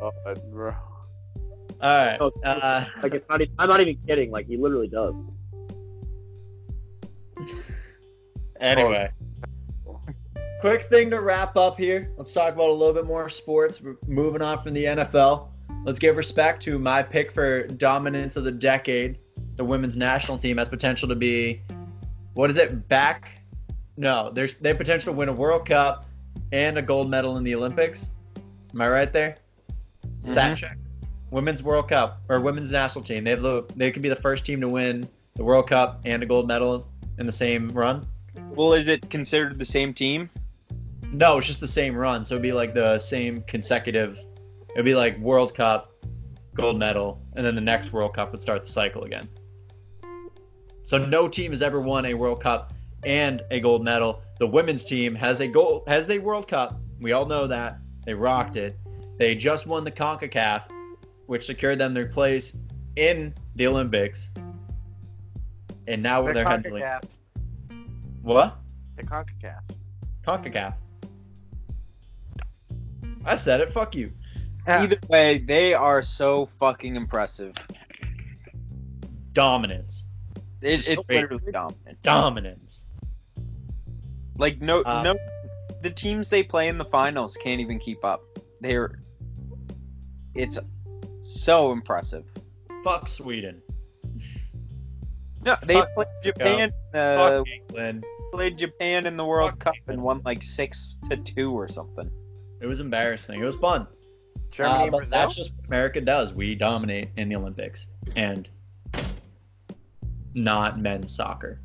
Oh 0.00 0.10
God, 0.24 0.40
bro. 0.50 0.74
All 1.80 2.06
right. 2.06 2.16
Oh, 2.20 2.32
Uh, 2.44 2.84
Like 3.02 3.14
it's 3.14 3.28
not. 3.28 3.40
Even, 3.40 3.54
I'm 3.58 3.68
not 3.68 3.80
even 3.80 3.98
kidding. 4.06 4.30
Like 4.30 4.46
he 4.46 4.56
literally 4.56 4.88
does. 4.88 5.14
anyway, 8.60 9.10
quick 10.60 10.82
thing 10.84 11.10
to 11.10 11.20
wrap 11.20 11.56
up 11.56 11.76
here. 11.76 12.12
Let's 12.16 12.32
talk 12.32 12.54
about 12.54 12.70
a 12.70 12.72
little 12.72 12.94
bit 12.94 13.06
more 13.06 13.28
sports. 13.28 13.80
We're 13.80 13.96
moving 14.06 14.42
on 14.42 14.62
from 14.62 14.74
the 14.74 14.84
NFL. 14.84 15.48
Let's 15.84 15.98
give 15.98 16.16
respect 16.16 16.62
to 16.62 16.78
my 16.78 17.02
pick 17.02 17.32
for 17.32 17.66
dominance 17.66 18.36
of 18.36 18.44
the 18.44 18.52
decade. 18.52 19.18
The 19.56 19.64
women's 19.64 19.96
national 19.96 20.38
team 20.38 20.58
has 20.58 20.68
potential 20.68 21.08
to 21.08 21.16
be, 21.16 21.62
what 22.34 22.48
is 22.50 22.56
it? 22.56 22.88
Back? 22.88 23.41
No, 23.96 24.30
there's 24.32 24.54
they 24.54 24.70
have 24.70 24.78
potential 24.78 25.12
to 25.12 25.16
win 25.18 25.28
a 25.28 25.32
World 25.32 25.66
Cup 25.66 26.06
and 26.50 26.78
a 26.78 26.82
gold 26.82 27.10
medal 27.10 27.36
in 27.36 27.44
the 27.44 27.54
Olympics. 27.54 28.08
Am 28.72 28.80
I 28.80 28.88
right 28.88 29.12
there? 29.12 29.36
Stat 30.24 30.52
Mhm. 30.52 30.56
check. 30.56 30.78
Women's 31.30 31.62
World 31.62 31.88
Cup 31.88 32.20
or 32.28 32.40
women's 32.40 32.72
national 32.72 33.04
team. 33.04 33.24
They 33.24 33.30
have 33.30 33.42
the 33.42 33.64
they 33.76 33.90
could 33.90 34.02
be 34.02 34.08
the 34.08 34.16
first 34.16 34.44
team 34.44 34.60
to 34.60 34.68
win 34.68 35.08
the 35.34 35.44
World 35.44 35.68
Cup 35.68 36.00
and 36.04 36.22
a 36.22 36.26
gold 36.26 36.46
medal 36.46 36.86
in 37.18 37.26
the 37.26 37.32
same 37.32 37.68
run. 37.70 38.06
Well, 38.50 38.72
is 38.74 38.88
it 38.88 39.08
considered 39.10 39.58
the 39.58 39.64
same 39.64 39.92
team? 39.94 40.30
No, 41.10 41.38
it's 41.38 41.46
just 41.46 41.60
the 41.60 41.66
same 41.68 41.94
run. 41.94 42.24
So 42.24 42.34
it'd 42.34 42.42
be 42.42 42.52
like 42.52 42.72
the 42.72 42.98
same 42.98 43.42
consecutive. 43.42 44.18
It'd 44.70 44.84
be 44.84 44.94
like 44.94 45.18
World 45.18 45.54
Cup, 45.54 45.92
gold 46.54 46.78
medal, 46.78 47.20
and 47.36 47.44
then 47.44 47.54
the 47.54 47.60
next 47.60 47.92
World 47.92 48.14
Cup 48.14 48.32
would 48.32 48.40
start 48.40 48.62
the 48.62 48.68
cycle 48.68 49.04
again. 49.04 49.28
So 50.84 50.98
no 50.98 51.28
team 51.28 51.52
has 51.52 51.62
ever 51.62 51.80
won 51.80 52.06
a 52.06 52.14
World 52.14 52.42
Cup 52.42 52.72
and 53.04 53.42
a 53.50 53.60
gold 53.60 53.84
medal. 53.84 54.22
The 54.38 54.46
women's 54.46 54.84
team 54.84 55.14
has 55.14 55.40
a 55.40 55.46
gold 55.46 55.84
has 55.86 56.08
a 56.10 56.18
World 56.18 56.48
Cup. 56.48 56.80
We 57.00 57.12
all 57.12 57.26
know 57.26 57.46
that. 57.46 57.78
They 58.04 58.14
rocked 58.14 58.56
it. 58.56 58.76
They 59.18 59.34
just 59.34 59.66
won 59.66 59.84
the 59.84 59.90
CONCACAF, 59.90 60.64
which 61.26 61.44
secured 61.44 61.78
them 61.78 61.94
their 61.94 62.08
place 62.08 62.56
in 62.96 63.34
the 63.56 63.66
Olympics. 63.66 64.30
And 65.86 66.02
now 66.02 66.22
The 66.22 66.32
they're 66.32 66.44
handling 66.48 66.84
what? 68.22 68.56
The 68.96 69.02
CONCACAF. 69.02 69.60
CONCACAF. 70.26 70.74
I 73.24 73.34
said 73.34 73.60
it. 73.60 73.70
Fuck 73.70 73.94
you. 73.94 74.12
Yeah. 74.66 74.82
Either 74.82 74.98
way, 75.08 75.38
they 75.38 75.74
are 75.74 76.02
so 76.02 76.48
fucking 76.60 76.96
impressive. 76.96 77.54
Dominance. 79.32 80.06
It, 80.60 80.88
it's 80.88 80.96
Wait. 81.08 81.10
literally 81.10 81.52
dominant. 81.52 82.02
Dominance. 82.02 82.81
Like 84.42 84.60
no, 84.60 84.82
Uh, 84.82 85.02
no, 85.04 85.14
the 85.82 85.90
teams 85.90 86.28
they 86.28 86.42
play 86.42 86.66
in 86.66 86.76
the 86.76 86.84
finals 86.84 87.36
can't 87.36 87.60
even 87.60 87.78
keep 87.78 88.04
up. 88.04 88.24
They're, 88.60 88.98
it's 90.34 90.58
so 91.22 91.70
impressive. 91.70 92.24
Fuck 92.82 93.06
Sweden. 93.06 93.62
No, 95.44 95.54
they 95.64 95.74
Fuck 95.74 95.94
played 95.94 96.06
Japan. 96.24 96.72
Uh, 96.92 97.16
Fuck 97.38 97.46
England. 97.48 98.04
played 98.32 98.58
Japan 98.58 99.06
in 99.06 99.16
the 99.16 99.24
World 99.24 99.50
Fuck 99.50 99.58
Cup 99.60 99.74
England. 99.76 99.94
and 99.98 100.02
won 100.02 100.22
like 100.24 100.42
six 100.42 100.96
to 101.08 101.16
two 101.18 101.52
or 101.52 101.68
something. 101.68 102.10
It 102.60 102.66
was 102.66 102.80
embarrassing. 102.80 103.40
It 103.40 103.44
was 103.44 103.54
fun. 103.56 103.86
Germany 104.50 104.88
Uh, 104.88 104.90
but 104.90 104.96
Brazil. 104.98 105.18
that's 105.20 105.36
just 105.36 105.52
what 105.54 105.66
America 105.68 106.00
does. 106.00 106.32
We 106.32 106.56
dominate 106.56 107.10
in 107.16 107.28
the 107.28 107.36
Olympics 107.36 107.86
and 108.16 108.48
not 110.34 110.80
men's 110.80 111.14
soccer. 111.14 111.60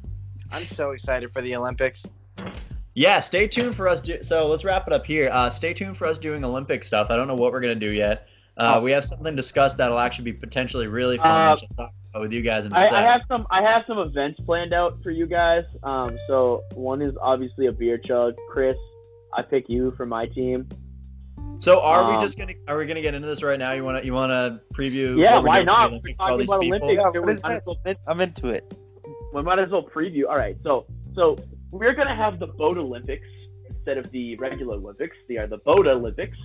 I'm 0.52 0.62
so 0.62 0.92
excited 0.92 1.32
for 1.32 1.42
the 1.42 1.56
Olympics. 1.56 2.08
Yeah, 2.98 3.20
stay 3.20 3.48
tuned 3.48 3.76
for 3.76 3.88
us. 3.88 4.02
Do- 4.02 4.24
so 4.24 4.48
let's 4.48 4.66
wrap 4.66 4.88
it 4.88 4.94
up 4.94 5.06
here. 5.06 5.30
Uh, 5.32 5.52
stay 5.52 5.72
tuned 5.74 5.96
for 5.96 6.08
us 6.08 6.18
doing 6.18 6.44
Olympic 6.44 6.84
stuff. 6.84 7.12
I 7.12 7.16
don't 7.16 7.28
know 7.28 7.36
what 7.36 7.52
we're 7.54 7.60
gonna 7.62 7.76
do 7.76 7.92
yet. 7.92 8.28
Uh, 8.58 8.74
Oh. 8.78 8.82
we 8.82 8.90
have 8.92 9.06
something 9.06 9.36
discussed 9.36 9.78
that'll 9.78 10.00
actually 10.00 10.32
be 10.32 10.34
potentially 10.34 10.88
really 10.88 11.20
fun 11.20 11.30
Uh, 11.30 11.52
which 11.54 11.64
I'll 11.70 11.86
talk 11.86 11.94
about 12.10 12.22
with 12.24 12.34
you 12.34 12.42
guys 12.42 12.66
in 12.66 12.74
a 12.74 12.76
I, 12.76 12.82
I 12.82 12.90
sec. 12.90 13.06
have 13.06 13.22
some 13.28 13.46
I 13.52 13.62
have 13.62 13.84
some 13.86 14.00
events 14.00 14.40
planned 14.48 14.74
out 14.74 14.98
for 15.04 15.12
you 15.12 15.28
guys. 15.28 15.64
Um, 15.84 16.18
so 16.28 16.64
one 16.74 17.04
is 17.04 17.14
obviously 17.22 17.68
a 17.68 17.72
beer 17.72 18.00
chug. 18.00 18.34
Chris, 18.50 18.76
I 19.32 19.44
pick 19.44 19.70
you 19.70 19.92
for 19.96 20.08
my 20.08 20.26
team. 20.26 20.68
So 21.60 21.80
are 21.82 22.08
we 22.10 22.16
Um, 22.16 22.22
just 22.22 22.40
gonna 22.40 22.54
are 22.68 22.78
we 22.78 22.88
gonna 22.88 23.02
get 23.02 23.14
into 23.14 23.28
this 23.28 23.44
right 23.44 23.60
now? 23.60 23.74
You 23.74 23.84
wanna 23.84 24.02
you 24.02 24.14
wanna 24.14 24.60
preview? 24.74 25.20
Yeah, 25.20 25.38
why 25.38 25.38
doing 25.38 25.44
for 25.54 25.60
the 25.60 25.64
not? 25.66 25.92
We're 25.92 26.14
talking 26.14 26.44
about 26.48 26.62
people? 26.62 26.78
Olympics. 26.90 27.02
Yeah, 27.14 27.20
we 27.22 27.34
is 27.34 27.44
might 27.44 27.56
as 27.58 27.64
well- 27.68 27.96
I'm 28.08 28.22
into 28.22 28.48
it. 28.50 28.74
we 29.34 29.42
might 29.44 29.60
as 29.60 29.70
well 29.70 29.84
preview. 29.84 30.28
All 30.28 30.36
right, 30.38 30.58
so 30.64 30.86
so 31.14 31.36
we're 31.72 31.94
gonna 31.94 32.16
have 32.16 32.40
the 32.40 32.48
boat 32.48 32.78
Olympics 32.78 33.28
instead 33.70 33.98
of 33.98 34.10
the 34.12 34.36
regular 34.38 34.76
Olympics. 34.76 35.18
They 35.28 35.38
are 35.38 35.48
the 35.48 35.58
boat 35.60 35.88
Olympics, 35.88 36.38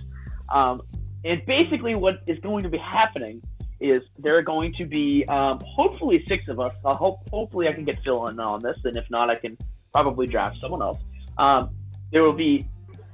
um, 0.49 0.81
and 1.25 1.45
basically 1.45 1.95
what 1.95 2.21
is 2.27 2.39
going 2.39 2.63
to 2.63 2.69
be 2.69 2.77
happening 2.77 3.41
is 3.79 4.01
there 4.17 4.37
are 4.37 4.41
going 4.41 4.73
to 4.73 4.85
be 4.85 5.25
um, 5.25 5.59
hopefully 5.65 6.23
six 6.27 6.47
of 6.47 6.59
us. 6.59 6.73
I 6.85 6.93
hope 6.95 7.27
hopefully 7.29 7.67
I 7.67 7.73
can 7.73 7.83
get 7.83 8.01
Phil 8.03 8.27
in 8.27 8.39
on 8.39 8.61
this, 8.61 8.77
and 8.85 8.95
if 8.97 9.09
not, 9.09 9.29
I 9.29 9.35
can 9.35 9.57
probably 9.91 10.25
draft 10.25 10.59
someone 10.59 10.81
else. 10.81 10.99
Um, 11.37 11.69
there 12.11 12.23
will 12.23 12.33
be, 12.33 12.65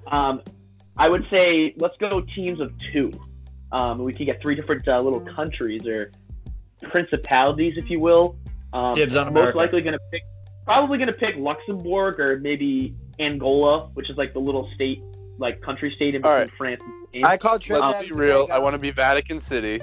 um, 0.07 0.41
I 0.97 1.09
would 1.09 1.25
say, 1.29 1.73
let's 1.77 1.97
go 1.97 2.21
teams 2.21 2.59
of 2.59 2.71
two. 2.91 3.11
Um, 3.71 4.03
we 4.03 4.13
can 4.13 4.25
get 4.25 4.41
three 4.41 4.55
different 4.55 4.87
uh, 4.87 4.99
little 5.01 5.21
countries 5.21 5.85
or 5.87 6.11
principalities, 6.83 7.75
if 7.77 7.89
you 7.89 7.99
will. 7.99 8.37
Um, 8.73 8.93
Dibs 8.93 9.15
on 9.15 9.27
most 9.27 9.31
America. 9.31 9.57
likely 9.57 9.81
going 9.81 9.93
to 9.93 9.99
pick, 10.11 10.23
probably 10.69 10.99
going 10.99 11.07
to 11.07 11.13
pick 11.13 11.35
Luxembourg 11.35 12.19
or 12.19 12.37
maybe 12.37 12.95
Angola, 13.17 13.87
which 13.95 14.07
is 14.07 14.17
like 14.17 14.33
the 14.33 14.39
little 14.39 14.69
state, 14.75 15.01
like 15.39 15.61
country 15.61 15.91
state 15.95 16.13
in 16.13 16.21
between 16.21 16.37
right. 16.37 16.51
France 16.57 16.81
and 16.83 16.93
Spain. 17.07 17.25
I 17.25 17.37
call 17.37 17.57
Trinidad. 17.57 17.91
Let's 17.91 18.07
be 18.09 18.11
real. 18.11 18.47
I 18.51 18.59
want 18.59 18.75
to 18.75 18.77
be 18.77 18.91
Vatican 18.91 19.39
City. 19.39 19.81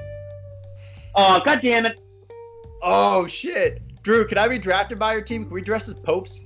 Oh, 1.17 1.41
god 1.45 1.61
damn 1.61 1.87
it! 1.87 1.99
Oh 2.83 3.27
shit, 3.27 3.83
Drew, 4.03 4.27
can 4.27 4.39
I 4.39 4.47
be 4.47 4.59
drafted 4.59 4.99
by 4.99 5.15
your 5.15 5.23
team? 5.23 5.45
Can 5.45 5.55
we 5.55 5.63
dress 5.63 5.89
as 5.89 5.95
popes? 5.95 6.45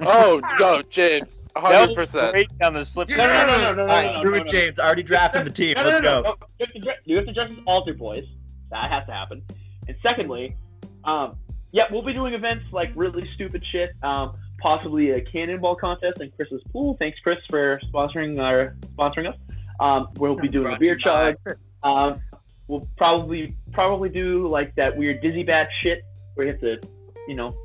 Oh 0.00 0.40
no, 0.58 0.82
James, 0.82 1.46
hundred 1.56 1.94
percent. 1.94 2.32
Great 2.32 2.48
on 2.60 2.74
the 2.74 2.84
slip. 2.84 3.08
No, 3.08 3.16
no, 3.16 3.24
no, 3.24 3.46
no, 3.46 3.56
no, 3.62 3.74
no, 3.74 3.82
All 3.82 3.88
right, 3.88 4.06
no, 4.06 4.12
no, 4.14 4.22
Drew 4.22 4.30
no, 4.32 4.36
and 4.38 4.46
no. 4.46 4.52
James 4.52 4.78
already 4.78 5.02
drafted 5.02 5.46
the 5.46 5.50
team. 5.50 5.74
No, 5.76 5.84
no, 5.84 5.88
Let's 5.88 6.02
no, 6.02 6.02
go. 6.02 6.22
no, 6.22 6.30
no. 6.30 6.46
You 6.58 6.66
have 6.66 6.74
to 6.74 6.80
dress, 6.80 6.96
you 7.04 7.16
have 7.16 7.26
to 7.26 7.32
dress 7.32 7.50
as 7.50 7.56
altar 7.66 7.94
boys. 7.94 8.24
That 8.70 8.90
has 8.90 9.06
to 9.06 9.12
happen. 9.12 9.42
And 9.86 9.96
secondly, 10.02 10.56
um, 11.04 11.36
yeah, 11.72 11.84
we'll 11.90 12.02
be 12.02 12.12
doing 12.12 12.34
events 12.34 12.66
like 12.72 12.92
really 12.94 13.28
stupid 13.34 13.64
shit. 13.72 13.90
Um, 14.02 14.36
possibly 14.60 15.10
a 15.10 15.20
cannonball 15.20 15.74
contest 15.74 16.20
in 16.20 16.30
Chris's 16.30 16.62
pool. 16.72 16.96
Thanks, 16.98 17.18
Chris, 17.20 17.38
for 17.50 17.80
sponsoring 17.92 18.40
our 18.40 18.76
sponsoring 18.96 19.28
us. 19.28 19.36
Um, 19.80 20.08
we'll 20.16 20.36
be 20.36 20.48
doing 20.48 20.72
a 20.74 20.78
beer 20.78 20.94
to 20.96 21.00
you 21.00 21.04
by- 21.04 21.32
chug. 21.32 21.58
Um, 21.82 22.20
we'll 22.68 22.86
probably 22.96 23.56
probably 23.72 24.08
do 24.08 24.46
like 24.48 24.74
that 24.76 24.96
weird 24.96 25.20
dizzy 25.22 25.42
bat 25.42 25.68
shit 25.82 26.02
where 26.34 26.46
you 26.46 26.52
have 26.52 26.60
to, 26.60 26.80
you 27.26 27.34
know, 27.34 27.56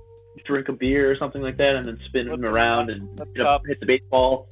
drink 0.45 0.69
a 0.69 0.73
beer 0.73 1.11
or 1.11 1.17
something 1.17 1.41
like 1.41 1.57
that 1.57 1.75
and 1.75 1.85
then 1.85 1.99
spin 2.05 2.27
them 2.27 2.45
around 2.45 2.89
and 2.89 3.15
flip 3.17 3.29
you 3.35 3.43
know, 3.43 3.59
hit 3.67 3.79
the 3.79 3.85
baseball. 3.85 4.47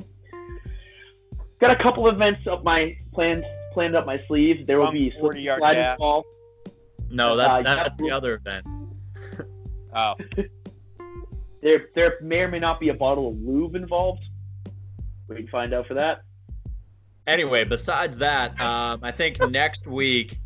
Got 1.59 1.71
a 1.71 1.81
couple 1.81 2.07
events 2.09 2.45
up 2.47 2.63
my 2.63 2.95
planned 3.13 3.45
planned 3.73 3.95
up 3.95 4.05
my 4.05 4.21
sleeve. 4.27 4.67
There 4.67 4.79
will 4.79 4.91
be 4.91 5.11
40 5.19 5.41
yard 5.41 5.59
sliding 5.59 5.81
dash. 5.81 5.97
ball. 5.97 6.25
No, 7.09 7.35
that's 7.35 7.55
Uh, 7.55 7.61
that's 7.61 7.97
the 7.97 8.11
other 8.11 8.35
event. 8.35 8.65
Oh, 9.95 10.15
There 11.65 11.87
there 11.95 12.13
may 12.21 12.41
or 12.41 12.47
may 12.47 12.59
not 12.59 12.79
be 12.79 12.89
a 12.89 12.93
bottle 12.93 13.29
of 13.29 13.41
lube 13.41 13.75
involved. 13.75 14.23
We 15.27 15.37
can 15.37 15.47
find 15.47 15.73
out 15.73 15.87
for 15.87 15.95
that. 15.95 16.21
Anyway, 17.25 17.63
besides 17.63 18.19
that, 18.19 18.51
um, 18.61 18.99
I 19.01 19.11
think 19.11 19.39
next 19.49 19.87
week 19.87 20.39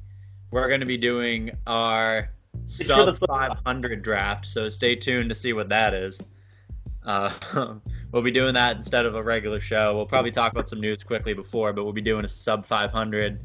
we're 0.49 0.69
going 0.69 0.79
to 0.79 0.85
be 0.85 0.95
doing 0.95 1.51
our 1.67 2.29
sub 2.67 3.19
500 3.27 4.01
draft. 4.01 4.45
So 4.45 4.69
stay 4.69 4.95
tuned 4.95 5.27
to 5.27 5.35
see 5.35 5.51
what 5.51 5.67
that 5.67 5.93
is. 5.93 6.21
Uh, 7.03 7.33
we'll 8.13 8.21
be 8.21 8.31
doing 8.31 8.53
that 8.53 8.77
instead 8.77 9.05
of 9.05 9.15
a 9.15 9.21
regular 9.21 9.59
show. 9.59 9.93
We'll 9.97 10.05
probably 10.05 10.31
talk 10.31 10.53
about 10.53 10.69
some 10.69 10.79
news 10.79 11.03
quickly 11.03 11.33
before, 11.33 11.73
but 11.73 11.83
we'll 11.83 11.91
be 11.91 11.99
doing 11.99 12.23
a 12.23 12.29
sub 12.29 12.65
500. 12.65 13.43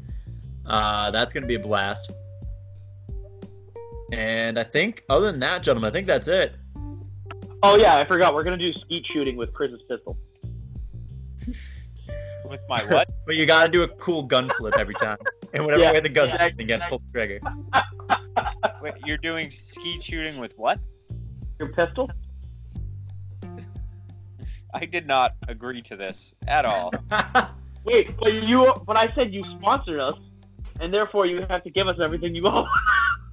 Uh, 0.65 1.11
that's 1.11 1.33
going 1.33 1.43
to 1.43 1.47
be 1.47 1.55
a 1.55 1.59
blast. 1.59 2.09
And 4.11 4.59
I 4.59 4.63
think, 4.63 5.03
other 5.09 5.31
than 5.31 5.39
that, 5.39 5.63
gentlemen, 5.63 5.89
I 5.89 5.93
think 5.93 6.07
that's 6.07 6.27
it. 6.27 6.55
Oh 7.63 7.75
yeah, 7.75 7.97
I 7.97 8.05
forgot. 8.05 8.33
We're 8.33 8.43
gonna 8.43 8.57
do 8.57 8.71
skeet 8.73 9.05
shooting 9.11 9.37
with 9.37 9.53
Chris's 9.53 9.81
pistol. 9.89 10.17
with 12.49 12.61
my 12.69 12.83
what? 12.85 13.09
But 13.25 13.35
you 13.35 13.47
got 13.47 13.65
to 13.65 13.71
do 13.71 13.81
a 13.81 13.87
cool 13.87 14.21
gun 14.21 14.51
flip 14.55 14.75
every 14.77 14.93
time. 14.93 15.17
And 15.53 15.65
whatever 15.65 15.81
Yeah, 15.81 15.93
way 15.93 15.99
the 15.99 16.09
gun's 16.09 16.35
yeah, 16.35 16.49
and 16.59 16.67
get 16.67 16.87
full 16.89 17.01
trigger. 17.11 17.39
Wait, 18.83 18.93
you're 19.03 19.17
doing 19.17 19.49
skeet 19.49 20.03
shooting 20.03 20.37
with 20.37 20.53
what? 20.55 20.79
Your 21.57 21.69
pistol? 21.69 22.07
I 24.75 24.85
did 24.85 25.07
not 25.07 25.35
agree 25.47 25.81
to 25.83 25.95
this 25.95 26.35
at 26.47 26.65
all. 26.65 26.93
Wait, 27.85 28.15
but 28.19 28.33
you 28.33 28.73
but 28.85 28.97
I 28.97 29.11
said 29.15 29.33
you 29.33 29.43
sponsored 29.57 29.99
us, 29.99 30.17
and 30.79 30.93
therefore 30.93 31.25
you 31.25 31.45
have 31.49 31.63
to 31.63 31.69
give 31.69 31.87
us 31.87 31.97
everything 31.99 32.35
you 32.35 32.45
own. 32.47 32.67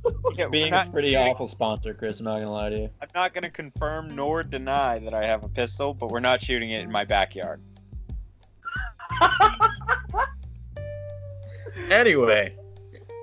Yeah, 0.35 0.49
Being 0.49 0.71
not 0.71 0.89
a 0.89 0.91
pretty 0.91 1.13
shooting- 1.13 1.29
awful 1.29 1.47
sponsor, 1.47 1.93
Chris. 1.95 2.19
I'm 2.21 2.25
not 2.25 2.39
gonna 2.39 2.51
lie 2.51 2.71
to 2.71 2.77
you. 2.79 2.91
I'm 3.01 3.09
not 3.15 3.35
going 3.35 3.43
to 3.43 3.51
confirm 3.51 4.17
nor 4.17 4.43
deny 4.43 4.99
that 5.01 5.13
I 5.15 5.27
have 5.27 5.45
a 5.45 5.49
pistol, 5.49 5.93
but 5.95 6.11
we're 6.11 6.21
not 6.21 6.43
shooting 6.43 6.71
it 6.71 6.83
in 6.83 6.91
my 6.91 7.05
backyard. 7.05 7.61
Anyway, 11.91 12.55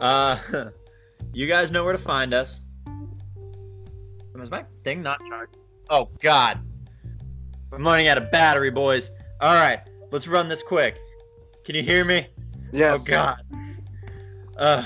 uh, 0.01 0.37
you 1.33 1.47
guys 1.47 1.71
know 1.71 1.83
where 1.83 1.93
to 1.93 1.99
find 1.99 2.33
us. 2.33 2.61
Is 4.39 4.49
my 4.51 4.63
thing 4.83 5.01
not 5.01 5.19
charged? 5.27 5.57
Oh 5.89 6.09
God, 6.21 6.59
I'm 7.73 7.83
running 7.83 8.07
out 8.07 8.17
of 8.17 8.31
battery, 8.31 8.71
boys. 8.71 9.09
All 9.41 9.53
right, 9.53 9.79
let's 10.11 10.27
run 10.27 10.47
this 10.47 10.63
quick. 10.63 10.97
Can 11.65 11.75
you 11.75 11.83
hear 11.83 12.05
me? 12.05 12.27
Yes. 12.71 13.01
Oh 13.01 13.11
God. 13.11 13.41
Uh, 14.59 14.85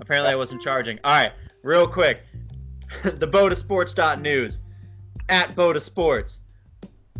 apparently 0.00 0.32
I 0.32 0.34
wasn't 0.34 0.60
charging. 0.60 0.98
All 1.04 1.12
right, 1.12 1.32
real 1.62 1.86
quick. 1.86 2.22
the 3.04 3.26
Bodasports.news 3.26 4.58
at 5.28 5.54
BOTA 5.54 5.80
Sports. 5.80 6.40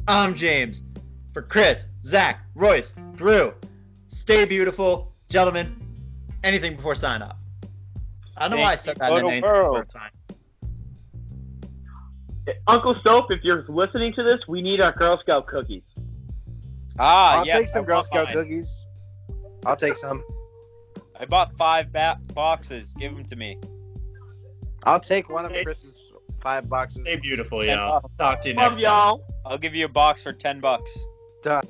I'm 0.08 0.34
James. 0.34 0.82
For 1.32 1.42
Chris, 1.42 1.86
Zach, 2.04 2.40
Royce, 2.56 2.92
Drew. 3.14 3.54
Stay 4.08 4.44
beautiful, 4.44 5.12
gentlemen. 5.30 5.76
Anything 6.42 6.74
before 6.76 6.96
sign 6.96 7.22
off. 7.22 7.36
I 8.36 8.48
don't 8.48 8.58
know 8.58 8.64
why 8.64 8.72
I 8.72 8.76
said 8.76 8.96
that 8.96 9.10
in 9.10 9.14
the 9.14 9.20
Bodo 9.22 9.30
name 9.30 9.40
Burrow. 9.42 9.72
the 9.74 9.78
first 9.78 9.92
time. 9.92 10.10
Uncle 12.66 12.96
Soap, 13.02 13.30
if 13.30 13.44
you're 13.44 13.64
listening 13.68 14.12
to 14.14 14.24
this, 14.24 14.40
we 14.48 14.60
need 14.60 14.80
our 14.80 14.92
Girl 14.92 15.18
Scout 15.20 15.46
cookies. 15.46 15.84
Ah, 16.98 17.38
I'll 17.38 17.46
yes, 17.46 17.58
take 17.58 17.68
some 17.68 17.84
I 17.84 17.86
Girl 17.86 18.02
Scout 18.02 18.26
mine. 18.26 18.34
cookies. 18.34 18.86
I'll 19.64 19.76
take 19.76 19.96
some. 19.96 20.24
I 21.22 21.24
bought 21.24 21.56
five 21.56 21.92
ba- 21.92 22.18
boxes. 22.34 22.92
Give 22.98 23.14
them 23.14 23.24
to 23.26 23.36
me. 23.36 23.56
I'll 24.82 24.98
take 24.98 25.30
one 25.30 25.44
of 25.46 25.52
Chris's 25.62 26.10
five 26.40 26.68
boxes. 26.68 27.02
Stay 27.02 27.14
beautiful, 27.14 27.64
y'all. 27.64 28.10
Talk 28.18 28.42
to 28.42 28.48
you 28.48 28.54
next 28.54 28.64
Love 28.64 28.72
time. 28.74 28.82
y'all. 28.82 29.24
I'll 29.46 29.58
give 29.58 29.72
you 29.76 29.84
a 29.84 29.88
box 29.88 30.20
for 30.20 30.32
ten 30.32 30.58
bucks. 30.58 30.90
Done. 31.44 31.62